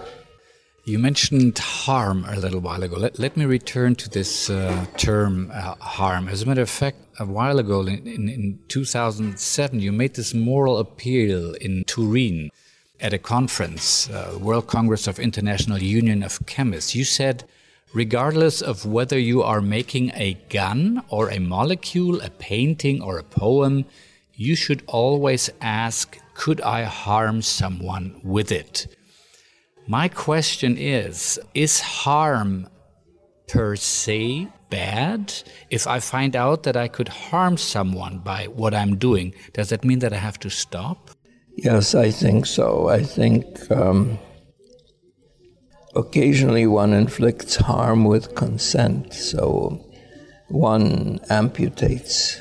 You 0.83 0.97
mentioned 0.97 1.59
harm 1.59 2.25
a 2.27 2.37
little 2.37 2.59
while 2.59 2.81
ago. 2.81 2.97
Let, 2.97 3.19
let 3.19 3.37
me 3.37 3.45
return 3.45 3.93
to 3.95 4.09
this 4.09 4.49
uh, 4.49 4.87
term 4.97 5.51
uh, 5.53 5.75
harm. 5.75 6.27
As 6.27 6.41
a 6.41 6.47
matter 6.47 6.63
of 6.63 6.71
fact, 6.71 6.97
a 7.19 7.25
while 7.25 7.59
ago 7.59 7.81
in, 7.81 8.07
in, 8.07 8.27
in 8.27 8.59
2007, 8.67 9.79
you 9.79 9.91
made 9.91 10.15
this 10.15 10.33
moral 10.33 10.79
appeal 10.79 11.53
in 11.53 11.83
Turin 11.83 12.49
at 12.99 13.13
a 13.13 13.19
conference, 13.19 14.09
uh, 14.09 14.39
World 14.41 14.65
Congress 14.65 15.05
of 15.05 15.19
International 15.19 15.77
Union 15.77 16.23
of 16.23 16.43
Chemists. 16.47 16.95
You 16.95 17.03
said, 17.03 17.43
regardless 17.93 18.59
of 18.59 18.83
whether 18.83 19.19
you 19.19 19.43
are 19.43 19.61
making 19.61 20.11
a 20.15 20.33
gun 20.49 21.03
or 21.09 21.29
a 21.29 21.37
molecule, 21.37 22.19
a 22.21 22.31
painting 22.31 23.03
or 23.03 23.19
a 23.19 23.23
poem, 23.23 23.85
you 24.33 24.55
should 24.55 24.81
always 24.87 25.47
ask, 25.61 26.17
could 26.33 26.59
I 26.61 26.83
harm 26.85 27.43
someone 27.43 28.19
with 28.23 28.51
it? 28.51 28.87
My 29.87 30.07
question 30.07 30.77
is 30.77 31.39
Is 31.53 31.79
harm 31.79 32.67
per 33.47 33.75
se 33.75 34.47
bad? 34.69 35.33
If 35.69 35.87
I 35.87 35.99
find 35.99 36.35
out 36.35 36.63
that 36.63 36.77
I 36.77 36.87
could 36.87 37.09
harm 37.09 37.57
someone 37.57 38.19
by 38.19 38.45
what 38.45 38.73
I'm 38.73 38.97
doing, 38.97 39.33
does 39.53 39.69
that 39.69 39.83
mean 39.83 39.99
that 39.99 40.13
I 40.13 40.17
have 40.17 40.39
to 40.39 40.49
stop? 40.49 41.11
Yes, 41.57 41.95
I 41.95 42.11
think 42.11 42.45
so. 42.45 42.87
I 42.89 43.03
think 43.03 43.45
um, 43.71 44.17
occasionally 45.95 46.65
one 46.67 46.93
inflicts 46.93 47.55
harm 47.57 48.05
with 48.05 48.35
consent. 48.35 49.13
So 49.13 49.83
one 50.47 51.19
amputates 51.29 52.39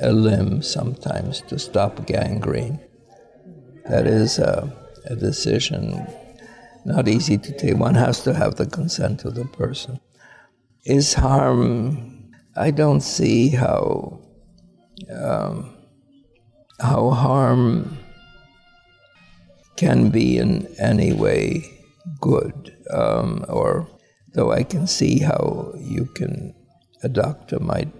a 0.00 0.12
limb 0.12 0.62
sometimes 0.62 1.40
to 1.42 1.58
stop 1.58 2.06
gangrene. 2.06 2.80
That 3.88 4.06
is 4.06 4.38
a, 4.38 4.70
a 5.06 5.16
decision 5.16 6.06
not 6.84 7.08
easy 7.08 7.38
to 7.38 7.52
take. 7.52 7.76
One 7.76 7.94
has 7.94 8.22
to 8.22 8.34
have 8.34 8.56
the 8.56 8.66
consent 8.66 9.24
of 9.24 9.34
the 9.34 9.44
person. 9.44 10.00
Is 10.84 11.14
harm? 11.14 12.30
I 12.56 12.70
don't 12.70 13.00
see 13.00 13.50
how 13.50 14.20
um, 15.10 15.76
how 16.80 17.10
harm 17.10 17.98
can 19.76 20.10
be 20.10 20.38
in 20.38 20.66
any 20.78 21.12
way 21.12 21.64
good, 22.20 22.76
um, 22.90 23.44
or 23.48 23.88
though 24.34 24.52
I 24.52 24.62
can 24.64 24.86
see 24.86 25.20
how 25.20 25.72
you 25.78 26.06
can, 26.14 26.54
a 27.02 27.08
doctor 27.08 27.58
might 27.60 27.92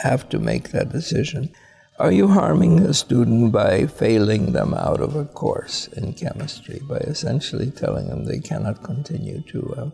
have 0.00 0.28
to 0.30 0.38
make 0.38 0.70
that 0.70 0.90
decision. 0.90 1.52
Are 1.98 2.12
you 2.12 2.28
harming 2.28 2.78
a 2.78 2.94
student 2.94 3.50
by 3.50 3.86
failing 3.86 4.52
them 4.52 4.72
out 4.72 5.00
of 5.00 5.16
a 5.16 5.24
course 5.24 5.88
in 5.88 6.12
chemistry, 6.12 6.80
by 6.88 6.98
essentially 6.98 7.72
telling 7.72 8.08
them 8.08 8.24
they 8.24 8.38
cannot 8.38 8.84
continue 8.84 9.42
to, 9.48 9.74
uh, 9.76 9.90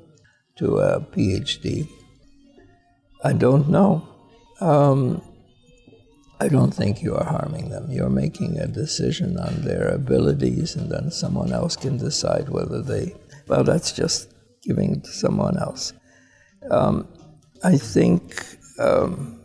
to 0.57 0.77
a 0.81 1.01
PhD? 1.01 1.88
I 3.25 3.33
don't 3.33 3.71
know. 3.71 4.07
Um, 4.61 5.23
I 6.40 6.49
don't 6.49 6.73
think 6.73 7.03
you 7.03 7.14
are 7.14 7.25
harming 7.25 7.71
them. 7.71 7.90
You're 7.90 8.11
making 8.11 8.59
a 8.59 8.67
decision 8.67 9.38
on 9.38 9.62
their 9.62 9.88
abilities, 9.88 10.77
and 10.77 10.93
then 10.93 11.11
someone 11.11 11.55
else 11.55 11.75
can 11.75 11.97
decide 11.97 12.51
whether 12.51 12.83
they. 12.83 13.14
Well, 13.49 13.64
that's 13.64 13.93
just 13.93 14.29
giving 14.62 14.97
it 14.97 15.05
to 15.05 15.11
someone 15.11 15.57
else. 15.57 15.95
Um, 16.71 17.09
I 17.62 17.79
think. 17.79 18.59
Um, 18.79 19.40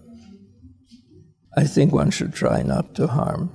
I 1.56 1.64
think 1.66 1.92
one 1.92 2.12
should 2.12 2.34
try 2.34 2.62
not 2.62 2.96
to 2.96 3.08
harm 3.08 3.52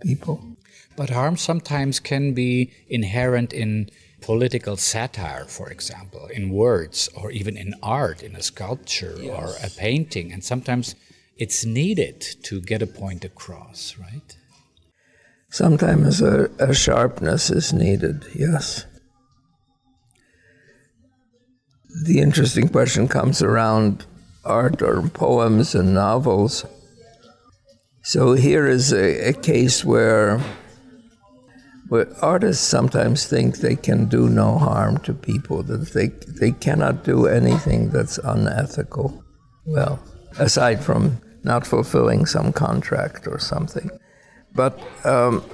people. 0.00 0.56
But 0.96 1.10
harm 1.10 1.36
sometimes 1.36 2.00
can 2.00 2.34
be 2.34 2.72
inherent 2.88 3.52
in 3.52 3.90
political 4.20 4.76
satire, 4.76 5.44
for 5.44 5.70
example, 5.70 6.26
in 6.26 6.50
words, 6.50 7.08
or 7.14 7.30
even 7.30 7.56
in 7.56 7.74
art, 7.82 8.22
in 8.22 8.34
a 8.34 8.42
sculpture 8.42 9.14
yes. 9.20 9.38
or 9.38 9.66
a 9.66 9.70
painting. 9.70 10.32
And 10.32 10.42
sometimes 10.42 10.96
it's 11.36 11.64
needed 11.64 12.20
to 12.42 12.60
get 12.60 12.82
a 12.82 12.86
point 12.86 13.24
across, 13.24 13.96
right? 13.96 14.36
Sometimes 15.50 16.20
a, 16.20 16.50
a 16.58 16.74
sharpness 16.74 17.50
is 17.50 17.72
needed, 17.72 18.26
yes. 18.34 18.84
The 22.04 22.20
interesting 22.20 22.68
question 22.68 23.08
comes 23.08 23.40
around 23.40 24.04
art 24.44 24.82
or 24.82 25.08
poems 25.08 25.74
and 25.74 25.94
novels. 25.94 26.64
So 28.08 28.32
here 28.32 28.66
is 28.66 28.90
a, 28.90 29.28
a 29.28 29.32
case 29.34 29.84
where 29.84 30.40
where 31.90 32.08
artists 32.24 32.66
sometimes 32.66 33.26
think 33.26 33.58
they 33.58 33.76
can 33.76 34.06
do 34.06 34.30
no 34.30 34.56
harm 34.56 34.96
to 35.00 35.12
people, 35.12 35.62
that 35.64 35.92
they, 35.92 36.06
they 36.40 36.52
cannot 36.52 37.04
do 37.04 37.26
anything 37.26 37.90
that's 37.90 38.16
unethical. 38.16 39.22
Well, 39.66 40.02
aside 40.38 40.82
from 40.82 41.20
not 41.44 41.66
fulfilling 41.66 42.24
some 42.24 42.50
contract 42.50 43.26
or 43.26 43.38
something. 43.38 43.90
But 44.54 44.80
um, 45.04 45.44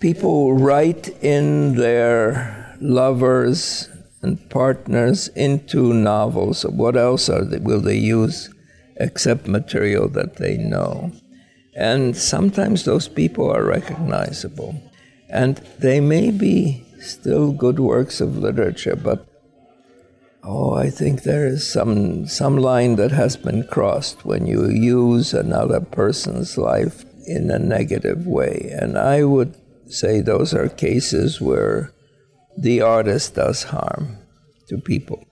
people 0.00 0.54
write 0.54 1.08
in 1.22 1.74
their 1.74 2.78
lovers 2.80 3.90
and 4.22 4.38
partners 4.48 5.28
into 5.28 5.92
novels. 5.92 6.64
What 6.64 6.96
else 6.96 7.28
are 7.28 7.44
they, 7.44 7.58
will 7.58 7.82
they 7.82 7.98
use 7.98 8.48
except 8.96 9.46
material 9.46 10.08
that 10.08 10.36
they 10.36 10.56
know? 10.56 11.12
And 11.74 12.16
sometimes 12.16 12.84
those 12.84 13.08
people 13.08 13.50
are 13.50 13.64
recognizable. 13.64 14.80
And 15.28 15.56
they 15.78 16.00
may 16.00 16.30
be 16.30 16.84
still 17.00 17.52
good 17.52 17.78
works 17.78 18.20
of 18.20 18.38
literature, 18.38 18.96
but 18.96 19.26
Oh, 20.48 20.74
I 20.74 20.90
think 20.90 21.24
there 21.24 21.44
is 21.44 21.68
some 21.68 22.28
some 22.28 22.56
line 22.56 22.94
that 22.96 23.10
has 23.10 23.36
been 23.36 23.66
crossed 23.66 24.24
when 24.24 24.46
you 24.46 24.68
use 24.68 25.34
another 25.34 25.80
person's 25.80 26.56
life 26.56 27.04
in 27.26 27.50
a 27.50 27.58
negative 27.58 28.28
way. 28.28 28.70
And 28.80 28.96
I 28.96 29.24
would 29.24 29.56
say 29.88 30.20
those 30.20 30.54
are 30.54 30.68
cases 30.68 31.40
where 31.40 31.92
the 32.56 32.80
artist 32.80 33.34
does 33.34 33.64
harm 33.64 34.18
to 34.68 34.78
people. 34.78 35.24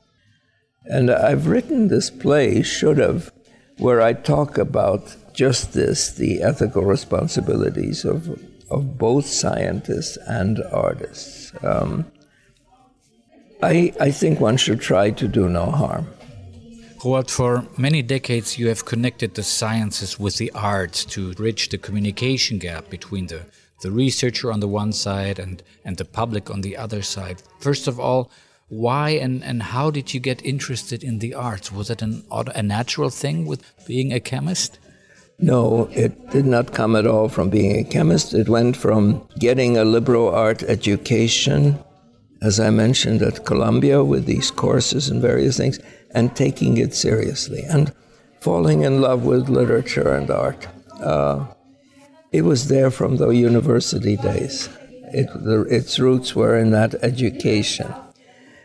And 0.86 1.12
I've 1.12 1.46
written 1.46 1.86
this 1.86 2.10
play, 2.10 2.62
should 2.62 2.98
have, 2.98 3.32
where 3.78 4.00
I 4.00 4.12
talk 4.12 4.58
about 4.58 5.16
just 5.34 5.72
this 5.72 6.12
the 6.12 6.42
ethical 6.42 6.82
responsibilities 6.82 8.04
of, 8.04 8.38
of 8.70 8.98
both 8.98 9.26
scientists 9.26 10.16
and 10.26 10.62
artists. 10.72 11.52
Um, 11.62 12.06
I, 13.62 13.92
I 14.00 14.10
think 14.10 14.40
one 14.40 14.56
should 14.56 14.80
try 14.80 15.10
to 15.10 15.26
do 15.26 15.48
no 15.48 15.70
harm. 15.70 16.06
Roald, 16.98 17.30
for 17.30 17.66
many 17.76 18.02
decades 18.02 18.58
you 18.58 18.68
have 18.68 18.86
connected 18.86 19.34
the 19.34 19.42
sciences 19.42 20.18
with 20.18 20.38
the 20.38 20.50
arts 20.52 21.04
to 21.06 21.34
bridge 21.34 21.68
the 21.68 21.78
communication 21.78 22.58
gap 22.58 22.88
between 22.88 23.26
the, 23.26 23.42
the 23.82 23.90
researcher 23.90 24.50
on 24.50 24.60
the 24.60 24.68
one 24.68 24.92
side 24.92 25.38
and, 25.38 25.62
and 25.84 25.98
the 25.98 26.04
public 26.04 26.50
on 26.50 26.62
the 26.62 26.76
other 26.76 27.02
side. 27.02 27.42
First 27.58 27.86
of 27.88 28.00
all, 28.00 28.30
why 28.78 29.10
and, 29.10 29.42
and 29.44 29.62
how 29.62 29.90
did 29.90 30.14
you 30.14 30.20
get 30.20 30.44
interested 30.44 31.02
in 31.04 31.18
the 31.18 31.34
arts? 31.34 31.72
Was 31.72 31.90
it 31.90 32.02
an, 32.02 32.24
a 32.30 32.62
natural 32.62 33.10
thing 33.10 33.46
with 33.46 33.62
being 33.86 34.12
a 34.12 34.20
chemist? 34.20 34.78
No, 35.38 35.88
it 35.92 36.30
did 36.30 36.46
not 36.46 36.72
come 36.72 36.94
at 36.94 37.06
all 37.06 37.28
from 37.28 37.50
being 37.50 37.76
a 37.76 37.84
chemist. 37.84 38.34
It 38.34 38.48
went 38.48 38.76
from 38.76 39.26
getting 39.38 39.76
a 39.76 39.84
liberal 39.84 40.28
art 40.28 40.62
education 40.62 41.78
as 42.44 42.60
I 42.60 42.68
mentioned, 42.68 43.22
at 43.22 43.46
Columbia 43.46 44.04
with 44.04 44.26
these 44.26 44.50
courses 44.50 45.08
and 45.08 45.22
various 45.22 45.56
things, 45.56 45.80
and 46.10 46.36
taking 46.36 46.76
it 46.76 46.94
seriously. 46.94 47.64
And 47.68 47.92
falling 48.40 48.82
in 48.82 49.00
love 49.00 49.24
with 49.24 49.48
literature 49.48 50.12
and 50.12 50.30
art. 50.30 50.68
Uh, 51.00 51.46
it 52.32 52.42
was 52.42 52.68
there 52.68 52.90
from 52.90 53.16
the 53.16 53.30
university 53.30 54.16
days. 54.18 54.68
It, 55.14 55.28
the, 55.32 55.62
its 55.62 55.98
roots 55.98 56.36
were 56.36 56.58
in 56.58 56.70
that 56.72 56.94
education. 57.02 57.92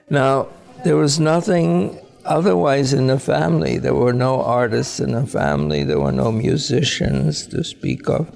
Now, 0.09 0.47
there 0.83 0.95
was 0.95 1.19
nothing 1.19 1.99
otherwise 2.25 2.93
in 2.93 3.07
the 3.07 3.19
family. 3.19 3.77
There 3.77 3.93
were 3.93 4.13
no 4.13 4.41
artists 4.41 4.99
in 4.99 5.11
the 5.11 5.25
family, 5.25 5.83
there 5.83 5.99
were 5.99 6.11
no 6.11 6.31
musicians 6.31 7.47
to 7.47 7.63
speak 7.63 8.09
of. 8.09 8.35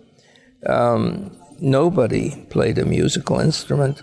Um, 0.65 1.35
nobody 1.59 2.45
played 2.49 2.77
a 2.77 2.85
musical 2.85 3.39
instrument. 3.39 4.01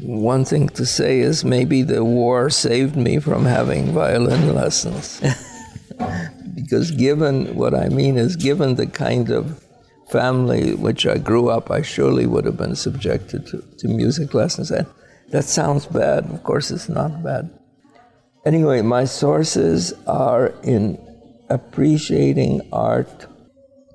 One 0.00 0.44
thing 0.44 0.68
to 0.70 0.84
say 0.84 1.20
is 1.20 1.44
maybe 1.44 1.82
the 1.82 2.04
war 2.04 2.50
saved 2.50 2.96
me 2.96 3.18
from 3.20 3.44
having 3.44 3.92
violin 3.92 4.54
lessons. 4.54 5.20
because, 6.54 6.90
given 6.90 7.54
what 7.54 7.74
I 7.74 7.88
mean 7.88 8.16
is, 8.16 8.36
given 8.36 8.74
the 8.74 8.86
kind 8.86 9.30
of 9.30 9.62
family 10.10 10.74
which 10.74 11.06
I 11.06 11.18
grew 11.18 11.48
up, 11.48 11.70
I 11.70 11.82
surely 11.82 12.26
would 12.26 12.44
have 12.44 12.56
been 12.56 12.76
subjected 12.76 13.46
to, 13.48 13.62
to 13.78 13.88
music 13.88 14.34
lessons. 14.34 14.70
And 14.70 14.86
that 15.34 15.42
sounds 15.42 15.86
bad. 15.86 16.30
Of 16.30 16.44
course, 16.44 16.70
it's 16.70 16.88
not 16.88 17.24
bad. 17.24 17.50
Anyway, 18.46 18.82
my 18.82 19.04
sources 19.04 19.92
are 20.06 20.54
in 20.62 20.96
appreciating 21.50 22.60
art, 22.72 23.26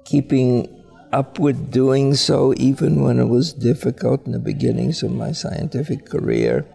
keeping 0.04 0.68
up 1.14 1.40
with 1.40 1.72
doing 1.72 2.14
so 2.14 2.54
even 2.58 3.02
when 3.04 3.20
it 3.20 3.30
was 3.30 3.54
difficult 3.54 4.26
in 4.26 4.34
the 4.34 4.40
beginnings 4.40 5.02
of 5.02 5.14
my 5.14 5.32
scientific 5.32 6.06
career, 6.06 6.66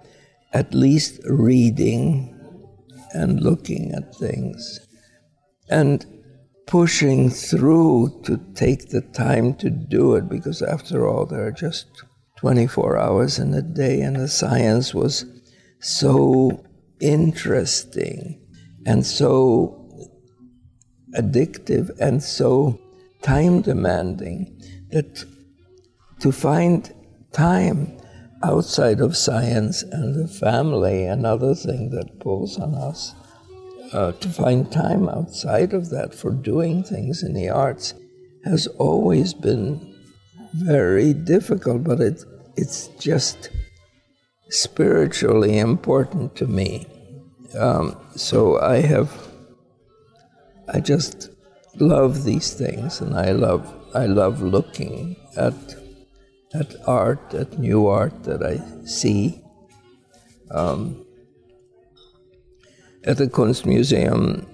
at 0.55 0.73
least 0.73 1.21
reading 1.29 2.35
and 3.13 3.43
looking 3.43 3.93
at 3.93 4.15
things, 4.15 4.81
and 5.69 6.07
pushing 6.67 7.29
through 7.29 8.19
to 8.25 8.39
take 8.55 8.89
the 8.89 9.03
time 9.03 9.53
to 9.57 9.69
do 9.69 10.15
it, 10.15 10.27
because 10.27 10.63
after 10.63 11.07
all, 11.07 11.27
there 11.27 11.45
are 11.45 11.53
just 11.53 11.87
24 12.45 12.99
hours 12.99 13.39
in 13.39 13.55
a 13.55 13.63
day, 13.63 14.03
and 14.03 14.17
the 14.17 14.29
science 14.29 14.93
was 14.93 15.25
so 15.81 16.63
interesting 17.01 18.39
and 18.85 19.07
so 19.07 19.89
addictive 21.17 21.89
and 21.99 22.23
so 22.23 22.79
time 23.23 23.63
demanding 23.63 24.61
that 24.91 25.25
to 26.21 26.31
find 26.31 26.93
time 27.33 27.91
outside 28.43 29.01
of 29.01 29.17
science 29.17 29.83
and 29.83 30.15
the 30.15 30.29
family, 30.29 31.07
another 31.07 31.55
thing 31.55 31.89
that 31.93 32.21
pulls 32.21 32.59
on 32.59 32.75
us, 32.75 33.15
uh, 33.95 34.13
to 34.13 34.29
find 34.29 34.71
time 34.71 35.09
outside 35.09 35.73
of 35.73 35.89
that 35.89 36.15
for 36.15 36.31
doing 36.31 36.85
things 36.85 37.23
in 37.23 37.33
the 37.33 37.49
arts 37.49 37.95
has 38.45 38.67
always 38.67 39.33
been 39.33 39.95
very 40.53 41.15
difficult, 41.15 41.83
but 41.83 42.01
it, 42.03 42.23
it's 42.57 42.89
just 42.99 43.51
spiritually 44.49 45.59
important 45.59 46.37
to 46.37 46.47
me. 46.47 46.87
Um, 47.59 47.97
so 48.17 48.61
I 48.61 48.81
have, 48.81 49.11
I 50.73 50.81
just 50.81 51.31
love 51.79 52.25
these 52.25 52.53
things, 52.55 53.01
and 53.01 53.15
I 53.15 53.33
love 53.33 53.73
I 53.95 54.07
love 54.07 54.43
looking 54.43 55.17
at 55.37 55.55
at 56.55 56.75
art, 56.87 57.35
at 57.35 57.59
new 57.59 57.87
art 57.87 58.25
that 58.25 58.43
I 58.43 58.61
see. 58.87 59.41
Um, 60.51 61.05
at 63.05 63.19
the 63.19 63.27
Kunstmuseum 63.27 64.47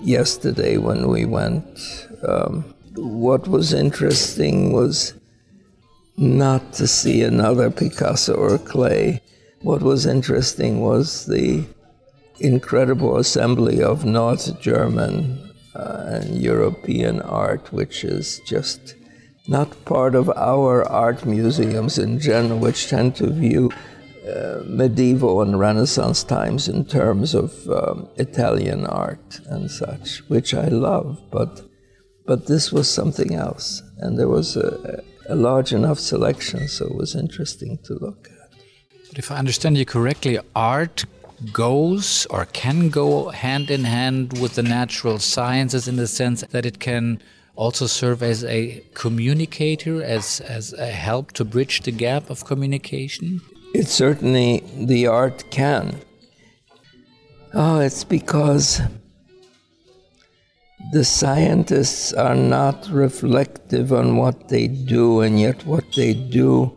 yesterday 0.00 0.76
when 0.76 1.08
we 1.08 1.24
went, 1.24 2.06
um, 2.26 2.74
what 2.94 3.48
was 3.48 3.72
interesting 3.72 4.72
was 4.72 5.14
not 6.18 6.72
to 6.74 6.86
see 6.86 7.22
another 7.22 7.70
Picasso 7.70 8.34
or 8.34 8.58
Klee. 8.58 9.20
What 9.62 9.82
was 9.82 10.04
interesting 10.04 10.80
was 10.80 11.26
the 11.26 11.64
incredible 12.40 13.16
assembly 13.16 13.82
of 13.82 14.04
North 14.04 14.60
German 14.60 15.52
uh, 15.74 16.04
and 16.06 16.42
European 16.42 17.20
art, 17.22 17.72
which 17.72 18.04
is 18.04 18.40
just 18.46 18.94
not 19.46 19.84
part 19.84 20.14
of 20.14 20.28
our 20.30 20.84
art 20.88 21.24
museums 21.24 21.98
in 21.98 22.18
general, 22.18 22.58
which 22.58 22.88
tend 22.88 23.14
to 23.16 23.30
view 23.30 23.70
uh, 24.28 24.60
medieval 24.66 25.40
and 25.40 25.58
Renaissance 25.58 26.22
times 26.22 26.68
in 26.68 26.84
terms 26.84 27.34
of 27.34 27.66
um, 27.68 28.08
Italian 28.16 28.84
art 28.86 29.40
and 29.46 29.70
such, 29.70 30.18
which 30.28 30.52
I 30.52 30.66
love, 30.68 31.18
but 31.30 31.62
but 32.26 32.46
this 32.46 32.70
was 32.70 32.90
something 32.90 33.34
else, 33.34 33.82
and 34.00 34.18
there 34.18 34.28
was 34.28 34.54
a, 34.54 35.02
a 35.28 35.36
large 35.36 35.72
enough 35.72 35.98
selection, 35.98 36.68
so 36.68 36.86
it 36.86 36.94
was 36.94 37.14
interesting 37.14 37.78
to 37.84 37.94
look 37.94 38.28
at. 38.30 38.58
But 39.08 39.18
if 39.18 39.30
I 39.30 39.36
understand 39.36 39.76
you 39.76 39.84
correctly, 39.84 40.38
art 40.56 41.04
goes 41.52 42.26
or 42.30 42.46
can 42.46 42.88
go 42.88 43.28
hand 43.28 43.70
in 43.70 43.84
hand 43.84 44.38
with 44.40 44.54
the 44.54 44.62
natural 44.62 45.18
sciences 45.18 45.86
in 45.86 45.96
the 45.96 46.06
sense 46.06 46.42
that 46.42 46.66
it 46.66 46.80
can 46.80 47.22
also 47.54 47.86
serve 47.86 48.22
as 48.22 48.44
a 48.44 48.82
communicator, 48.94 50.02
as, 50.02 50.40
as 50.40 50.72
a 50.72 50.86
help 50.86 51.32
to 51.32 51.44
bridge 51.44 51.82
the 51.82 51.92
gap 51.92 52.30
of 52.30 52.44
communication? 52.44 53.40
It 53.74 53.88
certainly, 53.88 54.62
the 54.76 55.06
art 55.06 55.50
can. 55.50 56.00
Oh, 57.52 57.80
it's 57.80 58.04
because 58.04 58.80
the 60.92 61.04
scientists 61.04 62.12
are 62.12 62.34
not 62.34 62.88
reflective 62.88 63.92
on 63.92 64.16
what 64.16 64.48
they 64.48 64.68
do, 64.68 65.20
and 65.20 65.40
yet 65.40 65.66
what 65.66 65.92
they 65.94 66.14
do 66.14 66.74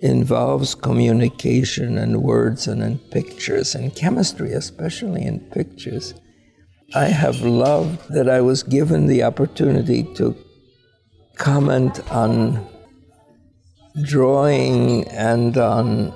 involves 0.00 0.74
communication 0.74 1.98
and 1.98 2.22
words 2.22 2.66
and 2.66 2.82
in 2.82 2.98
pictures, 2.98 3.74
and 3.74 3.94
chemistry, 3.94 4.52
especially 4.52 5.22
in 5.22 5.40
pictures. 5.50 6.14
I 6.94 7.04
have 7.04 7.40
loved 7.40 8.12
that 8.12 8.28
I 8.28 8.40
was 8.40 8.62
given 8.62 9.06
the 9.06 9.22
opportunity 9.22 10.02
to 10.14 10.36
comment 11.36 12.00
on 12.10 12.66
drawing 14.02 15.06
and 15.08 15.56
on 15.56 16.12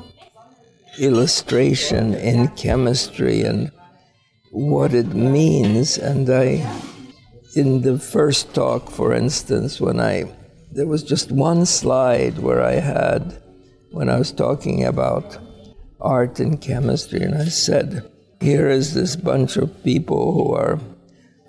illustration 0.99 2.15
in 2.15 2.49
chemistry 2.49 3.43
and 3.43 3.71
what 4.53 4.95
it 4.95 5.15
means. 5.15 5.99
And 5.99 6.29
I, 6.31 6.69
in 7.57 7.83
the 7.83 7.99
first 7.99 8.55
talk, 8.55 8.91
for 8.91 9.13
instance, 9.13 9.81
when 9.81 10.01
I, 10.01 10.33
there 10.73 10.87
was 10.87 11.03
just 11.03 11.31
one 11.31 11.67
slide 11.67 12.39
where 12.39 12.63
I 12.63 12.75
had 12.75 13.41
when 13.93 14.09
I 14.09 14.19
was 14.19 14.33
talking 14.33 14.85
about 14.85 15.39
art 16.01 16.41
and 16.41 16.61
chemistry, 16.61 17.23
and 17.23 17.35
I 17.35 17.45
said, 17.45 18.11
here 18.41 18.69
is 18.69 18.93
this 18.93 19.15
bunch 19.15 19.57
of 19.57 19.85
people 19.85 20.33
who 20.33 20.53
are 20.53 20.81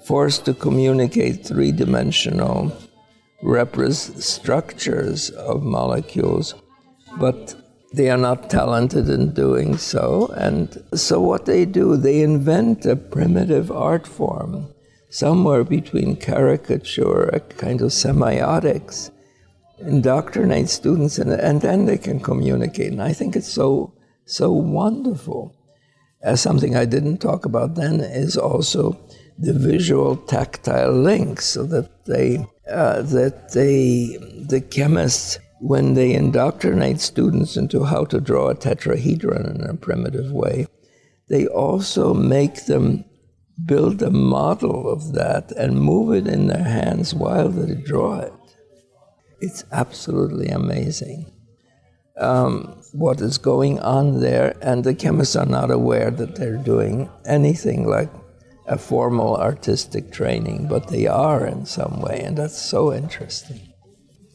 forced 0.05 0.45
to 0.45 0.53
communicate 0.53 1.43
three 1.43 1.71
dimensional 1.71 2.71
repres- 3.43 4.21
structures 4.21 5.31
of 5.31 5.63
molecules, 5.63 6.53
but 7.19 7.55
they 7.93 8.09
are 8.09 8.17
not 8.17 8.49
talented 8.49 9.09
in 9.09 9.33
doing 9.33 9.77
so. 9.77 10.27
And 10.37 10.83
so, 10.93 11.19
what 11.19 11.45
they 11.45 11.65
do, 11.65 11.97
they 11.97 12.21
invent 12.21 12.85
a 12.85 12.95
primitive 12.95 13.71
art 13.71 14.05
form, 14.05 14.67
somewhere 15.15 15.63
between 15.63 16.17
caricature, 16.17 17.29
a 17.29 17.39
kind 17.39 17.79
of 17.81 17.89
semiotics, 17.91 19.11
indoctrinate 19.79 20.67
students 20.67 21.17
and, 21.17 21.31
and 21.31 21.61
then 21.61 21.85
they 21.85 21.97
can 21.97 22.19
communicate. 22.19 22.91
And 22.91 23.01
I 23.01 23.13
think 23.13 23.37
it's 23.37 23.51
so, 23.51 23.93
so 24.25 24.51
wonderful. 24.51 25.55
As 26.21 26.41
something 26.41 26.75
I 26.75 26.83
didn't 26.83 27.19
talk 27.19 27.45
about 27.45 27.75
then 27.75 28.01
is 28.01 28.35
also 28.35 28.99
the 29.39 29.53
visual 29.53 30.17
tactile 30.17 30.91
links 30.91 31.45
so 31.45 31.63
that 31.67 32.05
they, 32.05 32.45
uh, 32.69 33.01
that 33.03 33.53
they, 33.53 34.17
the 34.49 34.59
chemists, 34.59 35.39
when 35.61 35.93
they 35.93 36.13
indoctrinate 36.13 36.99
students 36.99 37.55
into 37.55 37.85
how 37.85 38.03
to 38.03 38.19
draw 38.19 38.49
a 38.49 38.55
tetrahedron 38.55 39.55
in 39.55 39.61
a 39.61 39.75
primitive 39.75 40.31
way, 40.33 40.67
they 41.29 41.47
also 41.47 42.13
make 42.13 42.65
them 42.65 43.05
build 43.63 44.01
a 44.01 44.11
model 44.11 44.91
of 44.91 45.13
that 45.13 45.51
and 45.53 45.79
move 45.79 46.13
it 46.13 46.27
in 46.27 46.47
their 46.47 46.63
hands 46.63 47.13
while 47.13 47.49
they 47.49 47.75
draw 47.75 48.19
it. 48.19 48.33
It's 49.39 49.63
absolutely 49.71 50.47
amazing 50.49 51.31
um, 52.17 52.81
what 52.93 53.19
is 53.21 53.37
going 53.37 53.79
on 53.79 54.21
there, 54.21 54.55
and 54.61 54.83
the 54.83 54.95
chemists 54.95 55.35
are 55.35 55.45
not 55.45 55.71
aware 55.71 56.11
that 56.11 56.35
they're 56.35 56.57
doing 56.57 57.09
anything 57.25 57.87
like 57.87 58.09
a 58.67 58.77
formal 58.77 59.35
artistic 59.37 60.11
training, 60.11 60.67
but 60.67 60.87
they 60.87 61.07
are 61.07 61.45
in 61.45 61.65
some 61.65 62.01
way, 62.01 62.21
and 62.21 62.37
that's 62.37 62.61
so 62.61 62.93
interesting. 62.93 63.73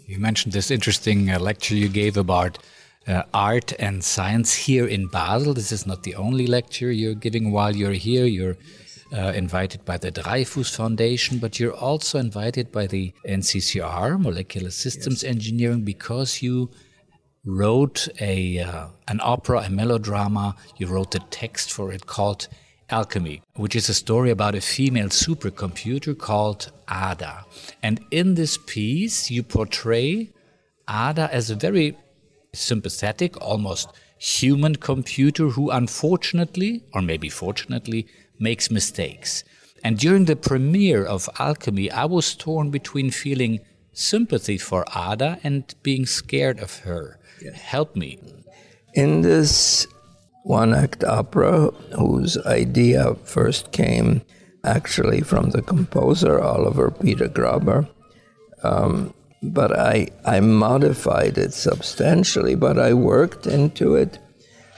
You 0.06 0.18
mentioned 0.18 0.52
this 0.52 0.70
interesting 0.70 1.30
uh, 1.30 1.38
lecture 1.38 1.74
you 1.74 1.88
gave 1.88 2.16
about 2.16 2.58
uh, 3.06 3.22
art 3.32 3.72
and 3.78 4.04
science 4.04 4.54
here 4.54 4.86
in 4.86 5.06
Basel. 5.06 5.54
This 5.54 5.72
is 5.72 5.86
not 5.86 6.02
the 6.02 6.16
only 6.16 6.46
lecture 6.46 6.92
you're 6.92 7.14
giving 7.14 7.50
while 7.50 7.74
you're 7.74 7.92
here. 7.92 8.26
You're 8.26 8.56
uh, 9.12 9.32
invited 9.34 9.84
by 9.84 9.96
the 9.96 10.10
Dreyfus 10.10 10.74
Foundation, 10.74 11.38
but 11.38 11.58
you're 11.58 11.74
also 11.74 12.18
invited 12.18 12.70
by 12.70 12.86
the 12.86 13.12
NCCR, 13.26 14.20
Molecular 14.20 14.70
Systems 14.70 15.22
yes. 15.22 15.30
Engineering, 15.30 15.82
because 15.82 16.42
you 16.42 16.70
wrote 17.44 18.08
a 18.20 18.58
uh, 18.58 18.86
an 19.08 19.20
opera, 19.22 19.60
a 19.60 19.70
melodrama. 19.70 20.56
You 20.76 20.86
wrote 20.86 21.12
the 21.12 21.20
text 21.30 21.72
for 21.72 21.92
it 21.92 22.06
called 22.06 22.48
Alchemy, 22.90 23.42
which 23.54 23.76
is 23.76 23.88
a 23.88 23.94
story 23.94 24.30
about 24.30 24.54
a 24.54 24.60
female 24.60 25.08
supercomputer 25.08 26.16
called 26.16 26.70
Ada. 26.90 27.44
And 27.82 28.04
in 28.10 28.34
this 28.34 28.58
piece, 28.58 29.30
you 29.30 29.42
portray 29.42 30.30
Ada 30.88 31.28
as 31.32 31.50
a 31.50 31.54
very 31.54 31.96
sympathetic, 32.52 33.40
almost 33.40 33.88
human 34.18 34.76
computer 34.76 35.48
who 35.48 35.70
unfortunately, 35.70 36.82
or 36.92 37.00
maybe 37.00 37.28
fortunately, 37.28 38.06
makes 38.40 38.70
mistakes. 38.70 39.44
And 39.84 39.98
during 39.98 40.24
the 40.24 40.36
premiere 40.36 41.04
of 41.04 41.28
Alchemy, 41.38 41.90
I 41.90 42.04
was 42.04 42.34
torn 42.34 42.70
between 42.70 43.10
feeling 43.10 43.60
sympathy 43.92 44.58
for 44.58 44.84
Ada 44.94 45.38
and 45.42 45.74
being 45.82 46.06
scared 46.06 46.60
of 46.60 46.78
her. 46.80 47.18
Yes. 47.42 47.54
Help 47.54 47.96
me. 47.96 48.18
In 48.94 49.22
this 49.22 49.86
one 50.42 50.74
act 50.74 51.04
opera, 51.04 51.70
whose 51.96 52.36
idea 52.46 53.14
first 53.24 53.72
came 53.72 54.22
actually 54.64 55.20
from 55.20 55.50
the 55.50 55.62
composer 55.62 56.40
Oliver 56.40 56.90
Peter 56.90 57.28
Graber, 57.28 57.88
um, 58.62 59.14
but 59.42 59.78
I, 59.78 60.08
I 60.26 60.40
modified 60.40 61.38
it 61.38 61.54
substantially, 61.54 62.54
but 62.54 62.78
I 62.78 62.92
worked 62.92 63.46
into 63.46 63.94
it 63.94 64.18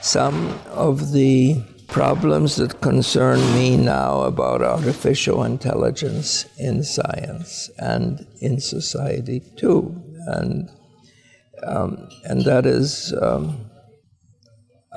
some 0.01 0.57
of 0.69 1.11
the 1.11 1.61
problems 1.93 2.55
that 2.55 2.81
concern 2.81 3.39
me 3.53 3.77
now 3.77 4.21
about 4.21 4.63
artificial 4.63 5.43
intelligence 5.43 6.45
in 6.57 6.83
science 6.83 7.69
and 7.77 8.25
in 8.41 8.59
society 8.59 9.39
too. 9.57 9.95
And, 10.25 10.71
um, 11.61 12.09
and 12.23 12.43
that 12.45 12.65
is, 12.65 13.13
um, 13.21 13.69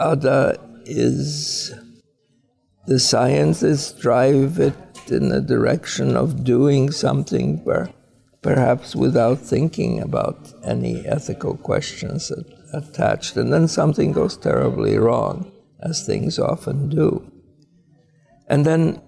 Ada 0.00 0.58
is 0.86 1.74
the 2.86 2.98
scientists 2.98 3.92
drive 3.92 4.58
it 4.58 4.74
in 5.08 5.28
the 5.28 5.42
direction 5.42 6.16
of 6.16 6.44
doing 6.44 6.90
something 6.90 7.62
where 7.64 7.90
perhaps 8.40 8.96
without 8.96 9.38
thinking 9.38 10.00
about 10.00 10.50
any 10.64 11.04
ethical 11.06 11.58
questions 11.58 12.32
attached. 12.72 13.36
And 13.36 13.52
then 13.52 13.68
something 13.68 14.12
goes 14.12 14.38
terribly 14.38 14.96
wrong, 14.96 15.52
as 15.80 16.04
things 16.04 16.38
often 16.38 16.88
do. 16.88 17.30
And 18.48 18.64
then 18.64 19.02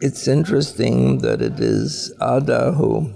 it's 0.00 0.28
interesting 0.28 1.18
that 1.18 1.40
it 1.40 1.60
is 1.60 2.12
Ada 2.20 2.72
who, 2.72 3.12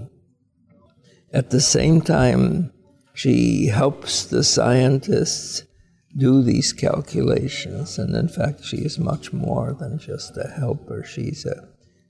at 1.32 1.50
the 1.50 1.60
same 1.60 2.00
time, 2.00 2.72
she 3.14 3.66
helps 3.66 4.24
the 4.24 4.44
scientists 4.44 5.64
do 6.16 6.42
these 6.42 6.72
calculations. 6.72 7.98
And 7.98 8.14
in 8.14 8.28
fact, 8.28 8.64
she 8.64 8.78
is 8.78 8.98
much 8.98 9.32
more 9.32 9.74
than 9.74 9.98
just 9.98 10.36
a 10.36 10.48
helper. 10.48 11.04
She's 11.04 11.44
a 11.44 11.68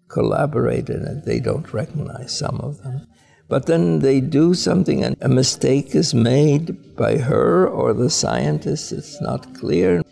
collaborator, 0.08 0.94
and. 0.94 1.24
They 1.24 1.40
don't 1.40 1.72
recognize 1.72 2.36
some 2.36 2.60
of 2.60 2.82
them. 2.82 3.06
But 3.48 3.66
then 3.66 4.00
they 4.00 4.20
do 4.20 4.54
something 4.54 5.04
and 5.04 5.16
a 5.20 5.28
mistake 5.28 5.94
is 5.94 6.12
made 6.12 6.96
by 6.96 7.18
her 7.18 7.68
or 7.68 7.92
the 7.92 8.10
scientist, 8.10 8.92
it's 8.92 9.20
not 9.20 9.54
clear. 9.54 10.02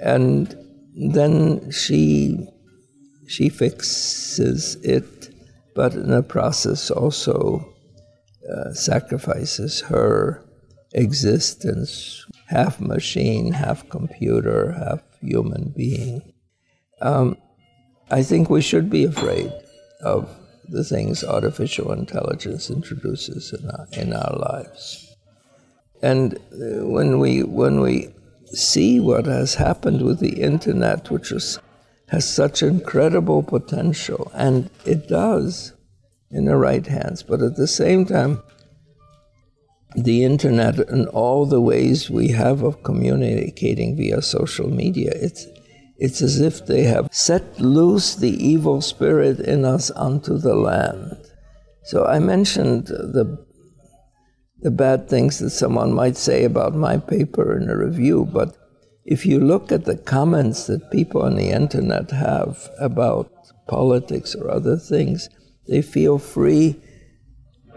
And 0.00 0.56
then 0.94 1.70
she 1.70 2.48
she 3.28 3.48
fixes 3.48 4.74
it, 4.82 5.30
but 5.76 5.94
in 5.94 6.10
the 6.10 6.22
process 6.22 6.90
also 6.90 7.64
uh, 8.52 8.72
sacrifices 8.72 9.82
her 9.82 10.42
existence, 10.92 12.26
half 12.48 12.80
machine, 12.80 13.52
half 13.52 13.88
computer, 13.88 14.72
half 14.72 15.00
human 15.20 15.72
being. 15.76 16.32
Um, 17.00 17.36
I 18.10 18.24
think 18.24 18.50
we 18.50 18.62
should 18.62 18.90
be 18.90 19.04
afraid 19.04 19.52
of 20.02 20.28
the 20.70 20.84
things 20.84 21.24
artificial 21.24 21.92
intelligence 21.92 22.70
introduces 22.70 23.52
in 23.52 23.68
our, 23.70 23.86
in 23.92 24.12
our 24.12 24.36
lives. 24.36 25.16
And 26.02 26.34
uh, 26.34 26.86
when 26.86 27.18
we, 27.18 27.42
when 27.42 27.80
we 27.80 28.14
see 28.46 29.00
what 29.00 29.26
has 29.26 29.54
happened 29.54 30.02
with 30.02 30.20
the 30.20 30.40
internet, 30.40 31.10
which 31.10 31.32
is, 31.32 31.58
has 32.08 32.32
such 32.32 32.62
incredible 32.62 33.42
potential, 33.42 34.30
and 34.34 34.70
it 34.84 35.08
does 35.08 35.72
in 36.30 36.44
the 36.46 36.56
right 36.56 36.86
hands, 36.86 37.22
but 37.22 37.42
at 37.42 37.56
the 37.56 37.66
same 37.66 38.06
time, 38.06 38.42
the 39.96 40.24
internet 40.24 40.78
and 40.78 41.08
all 41.08 41.46
the 41.46 41.60
ways 41.60 42.08
we 42.08 42.28
have 42.28 42.62
of 42.62 42.82
communicating 42.84 43.96
via 43.96 44.22
social 44.22 44.70
media, 44.70 45.10
it's, 45.14 45.46
it's 46.00 46.22
as 46.22 46.40
if 46.40 46.64
they 46.64 46.84
have 46.84 47.08
set 47.12 47.60
loose 47.60 48.14
the 48.14 48.32
evil 48.44 48.80
spirit 48.80 49.38
in 49.38 49.66
us 49.66 49.90
onto 49.90 50.38
the 50.38 50.54
land. 50.54 51.16
So 51.84 52.06
I 52.06 52.18
mentioned 52.18 52.86
the, 52.86 53.44
the 54.60 54.70
bad 54.70 55.10
things 55.10 55.38
that 55.40 55.50
someone 55.50 55.92
might 55.92 56.16
say 56.16 56.44
about 56.44 56.74
my 56.74 56.96
paper 56.96 57.54
in 57.56 57.68
a 57.68 57.76
review, 57.76 58.26
but 58.32 58.56
if 59.04 59.26
you 59.26 59.40
look 59.40 59.70
at 59.70 59.84
the 59.84 59.96
comments 59.96 60.66
that 60.68 60.90
people 60.90 61.22
on 61.22 61.36
the 61.36 61.50
internet 61.50 62.10
have 62.12 62.70
about 62.78 63.30
politics 63.68 64.34
or 64.34 64.50
other 64.50 64.76
things, 64.76 65.28
they 65.68 65.82
feel 65.82 66.18
free 66.18 66.80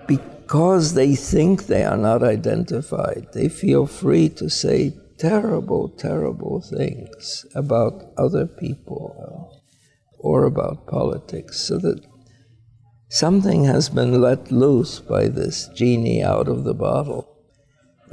because 0.08 0.94
they 0.94 1.14
think 1.16 1.66
they 1.66 1.84
are 1.84 1.98
not 1.98 2.24
identified. 2.24 3.28
They 3.34 3.50
feel 3.50 3.86
free 3.86 4.30
to 4.30 4.50
say 4.50 4.94
terrible, 5.24 5.88
terrible 5.88 6.60
things 6.60 7.46
about 7.56 8.12
other 8.18 8.46
people 8.46 9.62
or 10.20 10.44
about 10.44 10.86
politics, 10.86 11.62
so 11.66 11.78
that 11.78 12.06
something 13.10 13.64
has 13.64 13.88
been 13.88 14.20
let 14.20 14.52
loose 14.52 15.00
by 15.00 15.30
this 15.30 15.70
genie 15.70 16.22
out 16.22 16.50
of 16.50 16.66
the 16.66 16.74
bottle. 16.74 17.38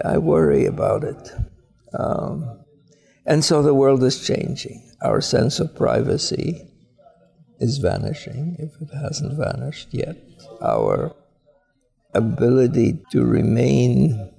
I 0.04 0.18
worry 0.18 0.66
about 0.66 1.02
it. 1.02 1.32
Um, 1.92 2.62
and 3.26 3.44
so 3.44 3.60
the 3.60 3.74
world 3.74 4.04
is 4.04 4.24
changing. 4.24 4.80
Our 5.02 5.20
sense 5.20 5.58
of 5.58 5.74
privacy 5.74 6.62
is 7.58 7.78
vanishing, 7.78 8.54
if 8.60 8.80
it 8.80 8.94
hasn't 8.94 9.36
vanished 9.36 9.88
yet. 9.90 10.16
Our 10.62 11.16
ability 12.14 13.00
to 13.10 13.24
remain 13.24 14.30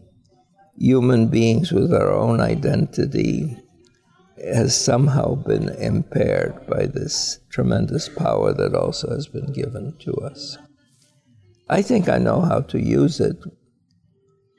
human 0.77 1.27
beings 1.27 1.71
with 1.71 1.93
our 1.93 2.11
own 2.11 2.39
identity 2.39 3.57
has 4.37 4.75
somehow 4.75 5.35
been 5.35 5.69
impaired 5.69 6.65
by 6.67 6.85
this 6.85 7.39
tremendous 7.49 8.09
power 8.09 8.53
that 8.53 8.73
also 8.73 9.09
has 9.11 9.27
been 9.27 9.51
given 9.53 9.95
to 9.99 10.13
us. 10.13 10.57
I 11.69 11.81
think 11.81 12.09
I 12.09 12.17
know 12.17 12.41
how 12.41 12.61
to 12.61 12.79
use 12.79 13.19
it 13.19 13.37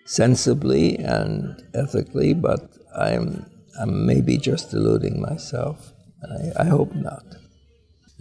sensibly 0.07 0.97
and 0.99 1.63
ethically, 1.75 2.33
but 2.35 2.61
I'm, 2.97 3.51
I'm 3.81 4.07
maybe 4.07 4.39
just 4.39 4.71
deluding 4.71 5.21
myself. 5.21 5.93
I, 6.23 6.63
I 6.63 6.65
hope 6.67 6.95
not. 6.95 7.25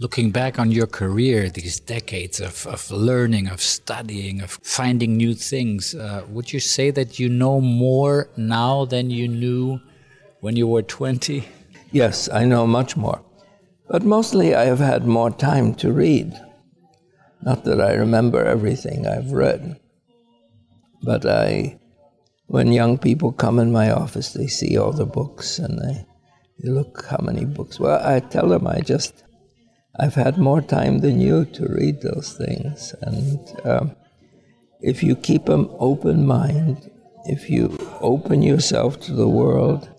Looking 0.02 0.32
back 0.32 0.58
on 0.58 0.72
your 0.72 0.88
career, 0.88 1.48
these 1.48 1.78
decades 1.78 2.40
of, 2.40 2.66
of 2.66 2.90
learning, 2.90 3.46
of 3.46 3.60
studying, 3.60 4.40
of 4.40 4.58
finding 4.64 5.16
new 5.16 5.32
things, 5.32 5.94
uh, 5.94 6.24
would 6.28 6.52
you 6.52 6.58
say 6.58 6.90
that 6.90 7.20
you 7.20 7.28
know 7.28 7.60
more 7.60 8.28
now 8.36 8.84
than 8.84 9.10
you 9.10 9.28
knew 9.28 9.78
when 10.40 10.56
you 10.56 10.66
were 10.66 10.82
20? 10.82 11.44
Yes, 11.92 12.28
I 12.28 12.44
know 12.46 12.66
much 12.66 12.96
more. 12.96 13.22
But 13.88 14.02
mostly 14.02 14.56
I 14.56 14.64
have 14.64 14.80
had 14.80 15.06
more 15.06 15.30
time 15.30 15.72
to 15.76 15.92
read. 15.92 16.34
Not 17.40 17.62
that 17.62 17.80
I 17.80 17.94
remember 17.94 18.44
everything 18.44 19.06
I've 19.06 19.30
read, 19.30 19.78
but 21.00 21.24
I, 21.24 21.78
when 22.48 22.72
young 22.72 22.98
people 22.98 23.30
come 23.30 23.60
in 23.60 23.70
my 23.70 23.92
office, 23.92 24.32
they 24.32 24.48
see 24.48 24.76
all 24.76 24.92
the 24.92 25.06
books 25.06 25.60
and 25.60 25.78
they, 25.78 26.04
they 26.58 26.70
look 26.70 27.06
how 27.08 27.20
many 27.22 27.44
books. 27.44 27.78
Well, 27.78 28.04
I 28.04 28.18
tell 28.18 28.48
them 28.48 28.66
I 28.66 28.80
just 28.80 29.22
I've 29.98 30.14
had 30.14 30.38
more 30.38 30.62
time 30.62 31.00
than 31.00 31.20
you 31.20 31.44
to 31.44 31.66
read 31.66 32.00
those 32.00 32.34
things. 32.36 32.94
And 33.02 33.38
um, 33.64 33.96
if 34.80 35.02
you 35.02 35.14
keep 35.14 35.48
an 35.48 35.68
open 35.78 36.26
mind, 36.26 36.90
if 37.26 37.50
you 37.50 37.76
open 38.00 38.42
yourself 38.42 39.00
to 39.00 39.12
the 39.12 39.28
world, 39.28 39.90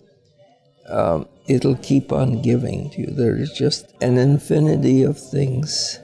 um, 0.88 1.28
it'll 1.46 1.76
keep 1.76 2.12
on 2.12 2.42
giving 2.42 2.90
to 2.90 3.02
you. 3.02 3.06
There 3.06 3.36
is 3.36 3.52
just 3.52 3.94
an 4.00 4.18
infinity 4.18 5.04
of 5.04 5.18
things 5.18 6.00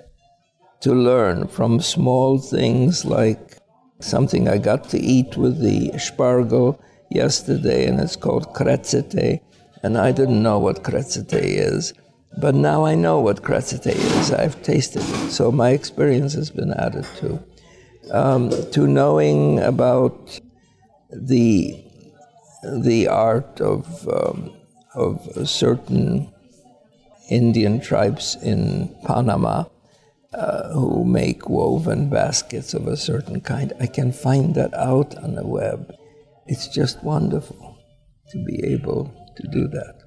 to 0.80 0.94
learn 0.94 1.48
from 1.48 1.80
small 1.80 2.38
things 2.38 3.04
like 3.04 3.58
something 4.00 4.48
I 4.48 4.58
got 4.58 4.88
to 4.90 4.98
eat 4.98 5.36
with 5.36 5.60
the 5.60 5.90
spargel 5.96 6.78
yesterday, 7.10 7.86
and 7.86 8.00
it's 8.00 8.16
called 8.16 8.54
krezete. 8.54 9.40
And 9.82 9.98
I 9.98 10.12
didn't 10.12 10.42
know 10.42 10.58
what 10.58 10.84
krezete 10.84 11.40
is. 11.42 11.92
But 12.38 12.54
now 12.54 12.84
I 12.84 12.94
know 12.94 13.20
what 13.20 13.42
kratzite 13.42 13.86
is. 13.86 14.32
I've 14.32 14.62
tasted 14.62 15.02
it. 15.02 15.30
So 15.30 15.50
my 15.50 15.70
experience 15.70 16.34
has 16.34 16.50
been 16.50 16.72
added 16.72 17.06
to. 17.16 17.42
Um, 18.12 18.50
to 18.72 18.86
knowing 18.86 19.60
about 19.60 20.40
the, 21.12 21.84
the 22.62 23.08
art 23.08 23.60
of, 23.60 24.08
um, 24.08 24.52
of 24.94 25.48
certain 25.48 26.32
Indian 27.30 27.80
tribes 27.80 28.36
in 28.42 28.94
Panama 29.04 29.64
uh, 30.32 30.72
who 30.72 31.04
make 31.04 31.48
woven 31.48 32.08
baskets 32.08 32.74
of 32.74 32.86
a 32.86 32.96
certain 32.96 33.40
kind. 33.40 33.72
I 33.80 33.86
can 33.86 34.12
find 34.12 34.54
that 34.54 34.72
out 34.74 35.16
on 35.18 35.34
the 35.34 35.46
web. 35.46 35.94
It's 36.46 36.68
just 36.68 37.02
wonderful 37.04 37.78
to 38.30 38.44
be 38.44 38.64
able 38.64 39.12
to 39.36 39.48
do 39.48 39.68
that. 39.68 39.99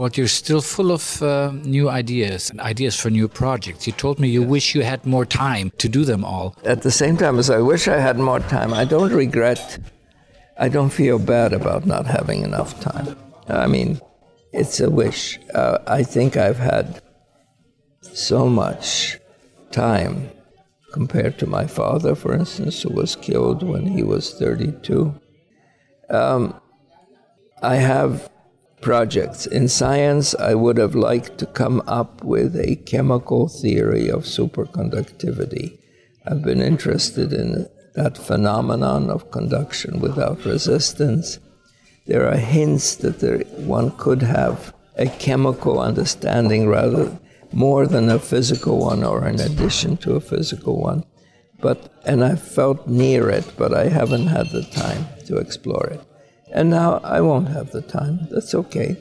Well, 0.00 0.08
you're 0.14 0.28
still 0.28 0.62
full 0.62 0.92
of 0.92 1.22
uh, 1.22 1.52
new 1.62 1.90
ideas 1.90 2.48
and 2.48 2.58
ideas 2.58 2.98
for 2.98 3.10
new 3.10 3.28
projects. 3.28 3.86
You 3.86 3.92
told 3.92 4.18
me 4.18 4.30
you 4.30 4.42
wish 4.42 4.74
you 4.74 4.82
had 4.82 5.04
more 5.04 5.26
time 5.26 5.72
to 5.76 5.90
do 5.90 6.06
them 6.06 6.24
all. 6.24 6.56
At 6.64 6.80
the 6.80 6.90
same 6.90 7.18
time 7.18 7.38
as 7.38 7.50
I 7.50 7.58
wish 7.58 7.86
I 7.86 7.98
had 7.98 8.18
more 8.18 8.40
time, 8.40 8.72
I 8.72 8.86
don't 8.86 9.12
regret, 9.12 9.78
I 10.56 10.70
don't 10.70 10.88
feel 10.88 11.18
bad 11.18 11.52
about 11.52 11.84
not 11.84 12.06
having 12.06 12.44
enough 12.44 12.80
time. 12.80 13.14
I 13.46 13.66
mean, 13.66 14.00
it's 14.54 14.80
a 14.80 14.88
wish. 14.88 15.38
Uh, 15.52 15.76
I 15.86 16.02
think 16.02 16.34
I've 16.34 16.56
had 16.72 17.02
so 18.00 18.48
much 18.48 19.18
time 19.70 20.30
compared 20.94 21.38
to 21.40 21.46
my 21.46 21.66
father, 21.66 22.14
for 22.14 22.32
instance, 22.32 22.80
who 22.80 22.94
was 22.94 23.16
killed 23.16 23.62
when 23.62 23.84
he 23.84 24.02
was 24.02 24.32
32. 24.32 25.14
Um, 26.08 26.58
I 27.60 27.76
have 27.76 28.30
projects. 28.80 29.46
In 29.46 29.68
science, 29.68 30.34
I 30.34 30.54
would 30.54 30.78
have 30.78 30.94
liked 30.94 31.38
to 31.38 31.46
come 31.46 31.82
up 31.86 32.24
with 32.24 32.56
a 32.56 32.76
chemical 32.76 33.48
theory 33.48 34.08
of 34.08 34.24
superconductivity. 34.24 35.78
I've 36.26 36.42
been 36.42 36.60
interested 36.60 37.32
in 37.32 37.68
that 37.94 38.16
phenomenon 38.16 39.10
of 39.10 39.30
conduction 39.30 40.00
without 40.00 40.44
resistance. 40.44 41.38
There 42.06 42.26
are 42.28 42.36
hints 42.36 42.96
that 42.96 43.20
there, 43.20 43.38
one 43.56 43.90
could 43.92 44.22
have 44.22 44.74
a 44.96 45.06
chemical 45.06 45.80
understanding 45.80 46.68
rather 46.68 47.18
more 47.52 47.86
than 47.86 48.08
a 48.08 48.18
physical 48.18 48.78
one 48.78 49.02
or 49.02 49.26
in 49.26 49.40
addition 49.40 49.96
to 49.98 50.14
a 50.14 50.20
physical 50.20 50.80
one. 50.80 51.04
But 51.60 51.92
and 52.06 52.24
I 52.24 52.36
felt 52.36 52.86
near 52.86 53.28
it, 53.28 53.52
but 53.56 53.74
I 53.74 53.88
haven't 53.88 54.28
had 54.28 54.50
the 54.50 54.62
time 54.62 55.04
to 55.26 55.36
explore 55.36 55.86
it. 55.88 56.00
And 56.52 56.70
now 56.70 57.00
I 57.04 57.20
won't 57.20 57.48
have 57.48 57.70
the 57.70 57.82
time. 57.82 58.26
That's 58.30 58.54
okay. 58.54 58.96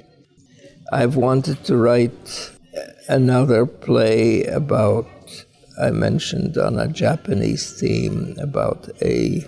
I've 0.92 1.16
wanted 1.16 1.64
to 1.66 1.78
write 1.78 2.52
another 3.08 3.66
play 3.66 4.46
about, 4.46 5.08
I 5.82 5.90
mentioned 5.92 6.58
on 6.58 6.80
a 6.80 6.88
Japanese 6.88 7.80
theme, 7.80 8.36
about 8.40 8.90
a, 9.02 9.48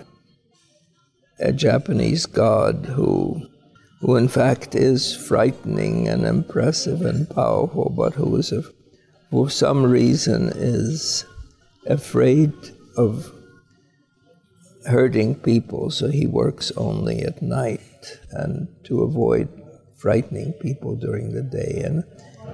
a 1.38 1.52
Japanese 1.52 2.26
god 2.26 2.86
who, 2.86 3.46
who 4.00 4.16
in 4.16 4.28
fact 4.28 4.74
is 4.74 5.14
frightening 5.14 6.08
and 6.08 6.26
impressive 6.26 7.02
and 7.02 7.28
powerful, 7.30 7.92
but 7.96 8.14
who 8.14 8.36
is, 8.36 8.50
a, 8.50 8.64
for 9.30 9.48
some 9.48 9.84
reason, 9.84 10.52
is 10.54 11.24
afraid 11.86 12.52
of 12.96 13.32
hurting 14.86 15.36
people, 15.36 15.90
so 15.90 16.08
he 16.08 16.26
works 16.26 16.72
only 16.76 17.22
at 17.22 17.40
night 17.40 17.80
and 18.30 18.68
to 18.84 19.02
avoid 19.02 19.48
frightening 19.96 20.52
people 20.54 20.96
during 20.96 21.32
the 21.32 21.42
day. 21.42 21.82
And 21.84 22.04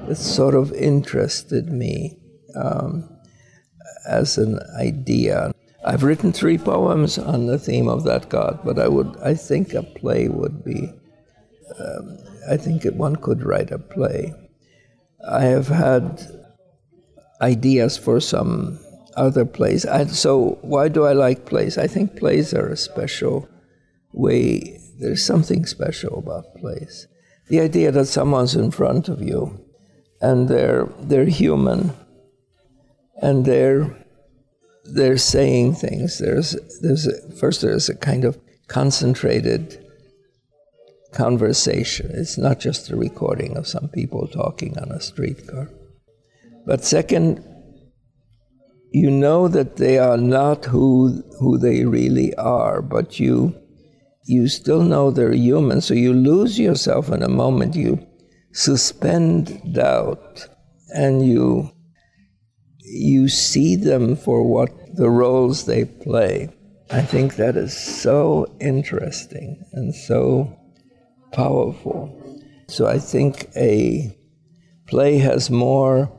it 0.09 0.16
sort 0.16 0.55
of 0.55 0.72
interested 0.72 1.70
me 1.70 2.18
um, 2.55 3.09
as 4.07 4.38
an 4.38 4.61
idea. 4.78 5.53
I've 5.84 6.03
written 6.03 6.32
three 6.32 6.59
poems 6.59 7.18
on 7.18 7.46
the 7.46 7.59
theme 7.59 7.88
of 7.88 8.05
that 8.05 8.28
god, 8.28 8.61
but 8.64 8.78
I 8.78 8.88
would, 8.88 9.16
I 9.22 9.34
think 9.34 9.74
a 9.74 9.82
play 9.82 10.28
would 10.28 10.64
be, 10.64 10.92
um, 11.78 12.18
I 12.51 12.57
think 12.57 12.84
one 12.84 13.16
could 13.16 13.42
write 13.44 13.70
a 13.70 13.78
play. 13.78 14.34
I 15.26 15.44
have 15.44 15.68
had 15.68 16.22
ideas 17.40 17.96
for 17.96 18.20
some 18.20 18.80
other 19.16 19.44
plays. 19.44 19.86
I, 19.86 20.07
so 20.07 20.59
why 20.62 20.88
do 20.88 21.05
I 21.05 21.12
like 21.12 21.46
plays? 21.46 21.78
I 21.78 21.86
think 21.86 22.16
plays 22.16 22.53
are 22.55 22.68
a 22.68 22.76
special 22.76 23.49
way 24.12 24.80
there's 24.99 25.24
something 25.24 25.64
special 25.64 26.18
about 26.18 26.55
plays. 26.57 27.07
The 27.49 27.61
idea 27.61 27.92
that 27.92 28.07
someone's 28.07 28.55
in 28.55 28.70
front 28.70 29.09
of 29.09 29.22
you 29.22 29.64
and 30.20 30.49
they're, 30.49 30.86
they're 31.01 31.26
human 31.26 31.92
and 33.22 33.44
they're, 33.44 33.96
they're 34.84 35.18
saying 35.18 35.74
things. 35.74 36.18
There's, 36.18 36.57
there's 36.82 37.07
a, 37.07 37.32
first, 37.36 37.62
there's 37.62 37.88
a 37.88 37.96
kind 37.96 38.24
of 38.24 38.38
concentrated 38.66 39.84
conversation. 41.12 42.11
It's 42.12 42.36
not 42.36 42.61
just 42.61 42.90
a 42.90 42.96
recording 42.96 43.57
of 43.57 43.66
some 43.66 43.88
people 43.88 44.26
talking 44.26 44.76
on 44.78 44.90
a 44.90 45.01
streetcar. 45.01 45.70
But 46.66 46.84
second, 46.84 47.44
you 48.90 49.11
know 49.11 49.49
that 49.49 49.76
they 49.76 49.99
are 49.99 50.18
not 50.18 50.66
who, 50.66 51.22
who 51.38 51.57
they 51.59 51.84
really 51.84 52.34
are, 52.34 52.82
but 52.82 53.20
you 53.20 53.55
you 54.29 54.47
still 54.47 54.83
know 54.83 55.11
they're 55.11 55.33
human, 55.33 55.81
so 55.81 55.95
you 55.95 56.12
lose 56.12 56.59
yourself 56.59 57.11
in 57.11 57.22
a 57.22 57.29
moment. 57.29 57.74
You 57.74 58.07
suspend 58.53 59.74
doubt 59.74 60.47
and 60.91 61.26
you 61.26 61.70
you 62.81 63.29
see 63.29 63.74
them 63.76 64.16
for 64.16 64.43
what 64.43 64.70
the 64.97 65.09
roles 65.09 65.64
they 65.64 65.85
play. 65.85 66.51
I 66.91 67.03
think 67.03 67.37
that 67.37 67.57
is 67.57 67.76
so 67.76 68.47
interesting 68.61 69.62
and 69.72 69.95
so 69.95 70.55
powerful. 71.33 72.14
So 72.68 72.87
I 72.87 72.99
think 72.99 73.49
a 73.57 74.14
play 74.87 75.18
has 75.18 75.51
more 75.51 76.11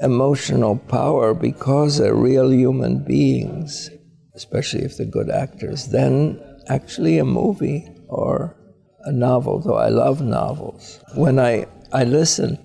emotional 0.00 0.76
power 0.76 1.34
because 1.34 1.98
they're 1.98 2.14
real 2.14 2.52
human 2.52 3.04
beings, 3.04 3.90
especially 4.34 4.82
if 4.82 4.96
they're 4.96 5.06
good 5.06 5.30
actors, 5.30 5.88
than 5.88 6.40
actually 6.68 7.18
a 7.18 7.24
movie 7.24 7.88
or 8.08 8.56
a 9.04 9.12
novel, 9.12 9.60
though 9.60 9.76
I 9.76 9.88
love 9.88 10.20
novels. 10.20 11.00
When 11.14 11.38
I, 11.38 11.66
I 11.92 12.04
listen, 12.04 12.58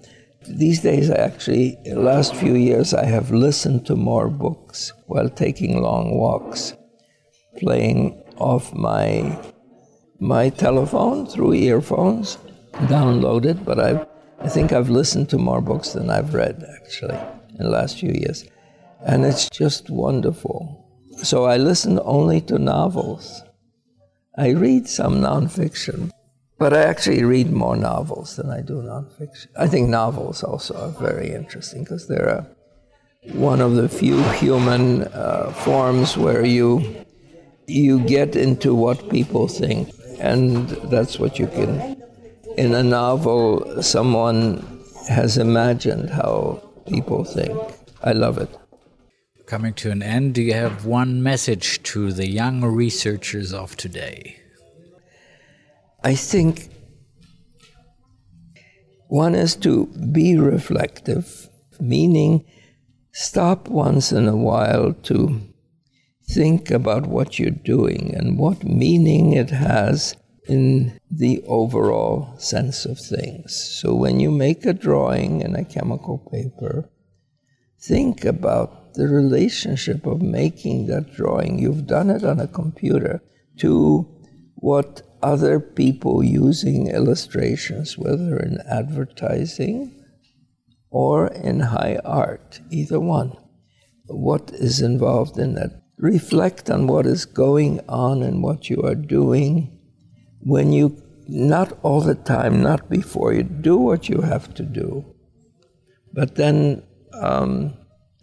these 0.48 0.82
days 0.82 1.10
I 1.10 1.16
actually, 1.16 1.78
the 1.84 2.00
last 2.00 2.36
few 2.36 2.56
years, 2.56 2.94
I 2.94 3.06
have 3.06 3.32
listened 3.32 3.86
to 3.88 3.96
more 3.96 4.30
books 4.30 4.94
while 5.08 5.30
taking 5.30 5.82
long 5.82 6.18
walks, 6.18 6.74
playing 7.58 8.22
off 8.38 8.74
my, 8.74 9.38
my 10.20 10.50
telephone 10.50 11.26
through 11.28 11.54
earphones, 11.54 12.38
downloaded, 12.74 13.66
but 13.66 13.80
I've, 13.80 14.08
I 14.40 14.48
think 14.48 14.72
I've 14.72 14.90
listened 14.90 15.30
to 15.30 15.38
more 15.38 15.62
books 15.62 15.94
than 15.94 16.10
I've 16.10 16.34
read, 16.34 16.64
actually, 16.82 17.20
in 17.58 17.66
the 17.66 17.70
last 17.70 18.00
few 18.00 18.12
years. 18.12 18.46
And 19.06 19.26
it's 19.26 19.50
just 19.50 19.90
wonderful. 19.90 20.86
So 21.24 21.46
I 21.46 21.58
listen 21.58 22.00
only 22.04 22.40
to 22.42 22.58
novels 22.58 23.44
I 24.40 24.52
read 24.52 24.88
some 24.88 25.16
nonfiction, 25.20 26.12
but 26.58 26.74
I 26.74 26.84
actually 26.84 27.26
read 27.26 27.52
more 27.52 27.76
novels 27.76 28.38
than 28.38 28.50
I 28.50 28.62
do 28.62 28.76
nonfiction. 28.76 29.48
I 29.58 29.68
think 29.68 29.90
novels 29.90 30.44
also 30.44 30.76
are 30.76 30.92
very 30.92 31.34
interesting 31.34 31.84
because 31.84 32.08
they're 32.08 32.48
one 33.34 33.60
of 33.60 33.76
the 33.76 33.90
few 33.90 34.24
human 34.44 35.04
uh, 35.04 35.52
forms 35.52 36.16
where 36.16 36.46
you 36.46 36.70
you 37.68 38.00
get 38.06 38.38
into 38.38 38.74
what 38.74 39.10
people 39.10 39.50
think, 39.50 39.90
and 40.20 40.70
that's 40.90 41.20
what 41.20 41.38
you 41.38 41.48
can. 41.48 42.02
In 42.56 42.74
a 42.74 42.82
novel, 42.82 43.84
someone 43.84 44.82
has 45.10 45.38
imagined 45.38 46.10
how 46.12 46.64
people 46.88 47.26
think. 47.26 47.58
I 48.02 48.14
love 48.14 48.38
it. 48.38 48.59
Coming 49.50 49.74
to 49.74 49.90
an 49.90 50.04
end, 50.04 50.36
do 50.36 50.44
you 50.44 50.54
have 50.54 50.86
one 50.86 51.24
message 51.24 51.82
to 51.82 52.12
the 52.12 52.30
young 52.30 52.64
researchers 52.64 53.52
of 53.52 53.76
today? 53.76 54.40
I 56.04 56.14
think 56.14 56.70
one 59.08 59.34
is 59.34 59.56
to 59.56 59.88
be 60.14 60.38
reflective, 60.38 61.50
meaning 61.80 62.46
stop 63.12 63.68
once 63.68 64.12
in 64.12 64.28
a 64.28 64.38
while 64.38 64.94
to 65.10 65.42
think 66.30 66.70
about 66.70 67.08
what 67.08 67.40
you're 67.40 67.50
doing 67.50 68.14
and 68.16 68.38
what 68.38 68.64
meaning 68.64 69.34
it 69.34 69.50
has 69.50 70.16
in 70.48 71.00
the 71.10 71.42
overall 71.48 72.38
sense 72.38 72.86
of 72.86 73.00
things. 73.00 73.80
So 73.82 73.96
when 73.96 74.20
you 74.20 74.30
make 74.30 74.68
a 74.68 74.74
drawing 74.74 75.42
in 75.42 75.56
a 75.56 75.66
chemical 75.66 76.20
paper, 76.32 76.88
think 77.82 78.24
about 78.26 78.89
the 79.00 79.08
relationship 79.08 80.06
of 80.06 80.22
making 80.22 80.88
that 80.88 81.14
drawing, 81.16 81.58
you've 81.58 81.88
done 81.88 82.10
it 82.10 82.24
on 82.26 82.40
a 82.42 82.48
computer, 82.48 83.22
to 83.58 84.06
what 84.56 85.02
other 85.24 85.58
people 85.60 86.22
using 86.22 86.88
illustrations, 86.88 87.98
whether 87.98 88.36
in 88.38 88.58
advertising 88.70 89.96
or 90.90 91.28
in 91.28 91.62
high 91.62 91.98
art, 92.04 92.60
either 92.72 93.00
one. 93.00 93.32
What 94.08 94.52
is 94.54 94.82
involved 94.82 95.38
in 95.38 95.56
that? 95.56 95.82
Reflect 95.98 96.70
on 96.70 96.88
what 96.88 97.06
is 97.06 97.26
going 97.26 97.80
on 97.88 98.22
and 98.22 98.44
what 98.44 98.70
you 98.70 98.82
are 98.84 98.96
doing 98.96 99.80
when 100.42 100.74
you, 100.74 101.02
not 101.28 101.78
all 101.84 102.02
the 102.02 102.16
time, 102.16 102.62
not 102.62 102.90
before 102.90 103.34
you 103.34 103.44
do 103.44 103.78
what 103.78 104.10
you 104.10 104.22
have 104.22 104.54
to 104.56 104.64
do, 104.64 105.06
but 106.12 106.36
then, 106.36 106.84
um, 107.14 107.79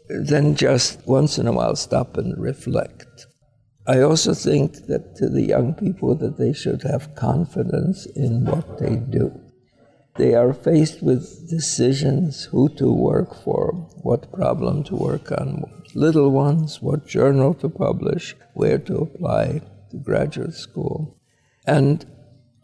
then 0.09 0.55
just 0.55 1.07
once 1.07 1.39
in 1.39 1.47
a 1.47 1.53
while 1.53 1.77
stop 1.77 2.17
and 2.17 2.37
reflect. 2.41 3.27
I 3.87 4.01
also 4.01 4.35
think 4.35 4.87
that 4.87 5.15
to 5.17 5.29
the 5.29 5.43
young 5.43 5.75
people 5.75 6.17
that 6.17 6.39
they 6.39 6.53
should 6.53 6.83
have 6.83 7.15
confidence 7.15 8.07
in 8.07 8.45
what 8.45 8.79
they 8.79 8.97
do. 8.97 9.41
They 10.17 10.35
are 10.35 10.53
faced 10.53 11.03
with 11.03 11.49
decisions 11.49 12.45
who 12.45 12.69
to 12.71 12.91
work 12.91 13.35
for, 13.45 13.73
what 14.03 14.33
problem 14.33 14.83
to 14.85 14.97
work 14.97 15.31
on, 15.31 15.65
little 15.95 16.31
ones, 16.31 16.81
what 16.81 17.07
journal 17.07 17.55
to 17.55 17.69
publish, 17.69 18.35
where 18.55 18.79
to 18.79 18.97
apply 18.97 19.61
to 19.91 19.97
graduate 19.99 20.55
school. 20.55 21.17
And 21.67 22.05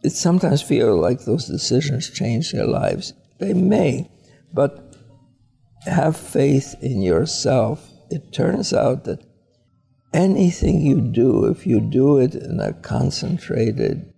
it 0.02 0.10
sometimes 0.10 0.62
feels 0.62 0.98
like 0.98 1.24
those 1.24 1.46
decisions 1.46 2.10
change 2.10 2.52
their 2.52 2.66
lives. 2.66 3.12
They 3.38 3.52
may, 3.52 4.10
but 4.52 4.81
have 5.86 6.16
faith 6.16 6.74
in 6.80 7.02
yourself. 7.02 7.90
It 8.10 8.32
turns 8.32 8.72
out 8.72 9.04
that 9.04 9.24
anything 10.12 10.80
you 10.80 11.00
do, 11.00 11.46
if 11.46 11.66
you 11.66 11.80
do 11.80 12.18
it 12.18 12.34
in 12.34 12.60
a 12.60 12.72
concentrated, 12.72 14.12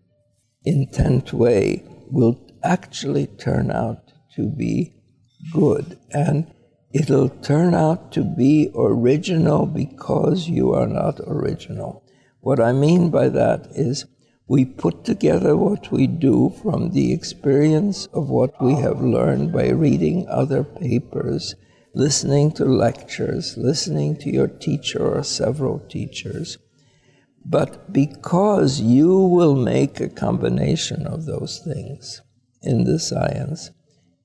intent 0.65 1.33
way, 1.33 1.85
will 2.11 2.41
actually 2.63 3.27
turn 3.27 3.71
out 3.71 4.13
to 4.37 4.49
be 4.49 4.93
good. 5.53 5.99
And 6.11 6.53
it'll 6.93 7.29
turn 7.29 7.75
out 7.75 8.13
to 8.13 8.25
be 8.25 8.71
original 8.75 9.67
because 9.67 10.49
you 10.49 10.73
are 10.73 10.87
not 10.87 11.21
original. 11.27 12.05
What 12.41 12.61
I 12.61 12.73
mean 12.73 13.11
by 13.11 13.29
that 13.31 13.69
is 13.71 14.07
we 14.47 14.65
put 14.65 15.05
together 15.05 15.57
what 15.57 15.91
we 15.91 16.07
do 16.07 16.53
from 16.63 16.91
the 16.91 17.13
experience 17.13 18.07
of 18.13 18.29
what 18.29 18.61
we 18.63 18.75
have 18.75 19.01
learned 19.01 19.53
by 19.53 19.69
reading 19.69 20.27
other 20.29 20.63
papers, 20.63 21.55
listening 21.95 22.53
to 22.53 22.65
lectures, 22.65 23.57
listening 23.57 24.17
to 24.17 24.31
your 24.31 24.49
teacher 24.49 25.17
or 25.17 25.23
several 25.23 25.79
teachers. 25.89 26.59
But 27.45 27.93
because 27.93 28.81
you 28.81 29.19
will 29.19 29.55
make 29.55 30.01
a 30.01 30.09
combination 30.09 31.07
of 31.07 31.27
those 31.27 31.61
things, 31.65 32.23
in 32.65 32.85
the 32.85 32.99
science, 32.99 33.71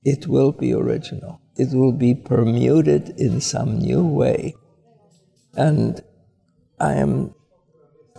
it 0.02 0.26
will 0.26 0.52
be 0.52 0.72
original. 0.72 1.40
It 1.56 1.74
will 1.74 1.92
be 1.92 2.14
permuted 2.14 3.10
in 3.20 3.40
some 3.40 3.78
new 3.78 4.04
way. 4.04 4.54
And 5.54 6.00
I 6.78 6.94
am 6.94 7.34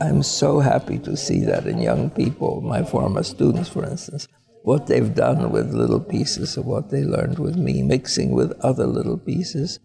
I'm 0.01 0.23
so 0.23 0.59
happy 0.59 0.97
to 0.99 1.15
see 1.15 1.41
that 1.41 1.67
in 1.67 1.79
young 1.79 2.09
people, 2.09 2.61
my 2.61 2.83
former 2.83 3.21
students, 3.21 3.69
for 3.69 3.85
instance, 3.85 4.27
what 4.63 4.87
they've 4.87 5.13
done 5.13 5.51
with 5.51 5.75
little 5.75 5.99
pieces 5.99 6.57
of 6.57 6.65
what 6.65 6.89
they 6.89 7.03
learned 7.03 7.37
with 7.37 7.55
me, 7.55 7.83
mixing 7.83 8.31
with 8.31 8.59
other 8.61 8.87
little 8.87 9.17
pieces, 9.17 9.79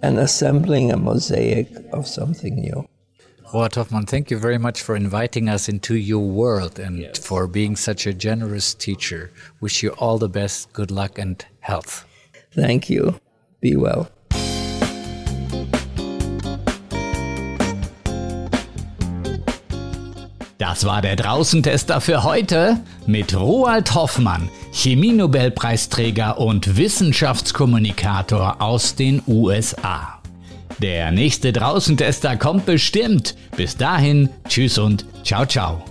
and 0.00 0.18
assembling 0.18 0.90
a 0.90 0.96
mosaic 0.96 1.68
of 1.92 2.06
something 2.06 2.56
new. 2.56 2.88
Roald 3.52 3.74
Hoffmann, 3.74 4.06
thank 4.06 4.30
you 4.30 4.38
very 4.38 4.58
much 4.58 4.80
for 4.80 4.96
inviting 4.96 5.48
us 5.48 5.68
into 5.68 5.94
your 5.94 6.26
world 6.26 6.78
and 6.78 6.98
yes. 6.98 7.18
for 7.18 7.46
being 7.46 7.76
such 7.76 8.06
a 8.06 8.14
generous 8.14 8.72
teacher. 8.72 9.30
Wish 9.60 9.82
you 9.82 9.90
all 9.98 10.16
the 10.18 10.28
best, 10.28 10.72
good 10.72 10.90
luck, 10.90 11.18
and 11.18 11.44
health. 11.60 12.06
Thank 12.52 12.88
you. 12.88 13.20
Be 13.60 13.76
well. 13.76 14.08
Das 20.60 20.84
war 20.84 21.00
der 21.00 21.16
Draußentester 21.16 22.02
für 22.02 22.22
heute 22.22 22.78
mit 23.06 23.34
Roald 23.34 23.94
Hoffmann, 23.94 24.50
Chemienobelpreisträger 24.72 26.36
und 26.36 26.76
Wissenschaftskommunikator 26.76 28.60
aus 28.60 28.94
den 28.94 29.22
USA. 29.26 30.20
Der 30.78 31.12
nächste 31.12 31.54
Draußentester 31.54 32.36
kommt 32.36 32.66
bestimmt. 32.66 33.36
Bis 33.56 33.78
dahin, 33.78 34.28
tschüss 34.50 34.76
und 34.76 35.06
ciao, 35.24 35.46
ciao. 35.46 35.82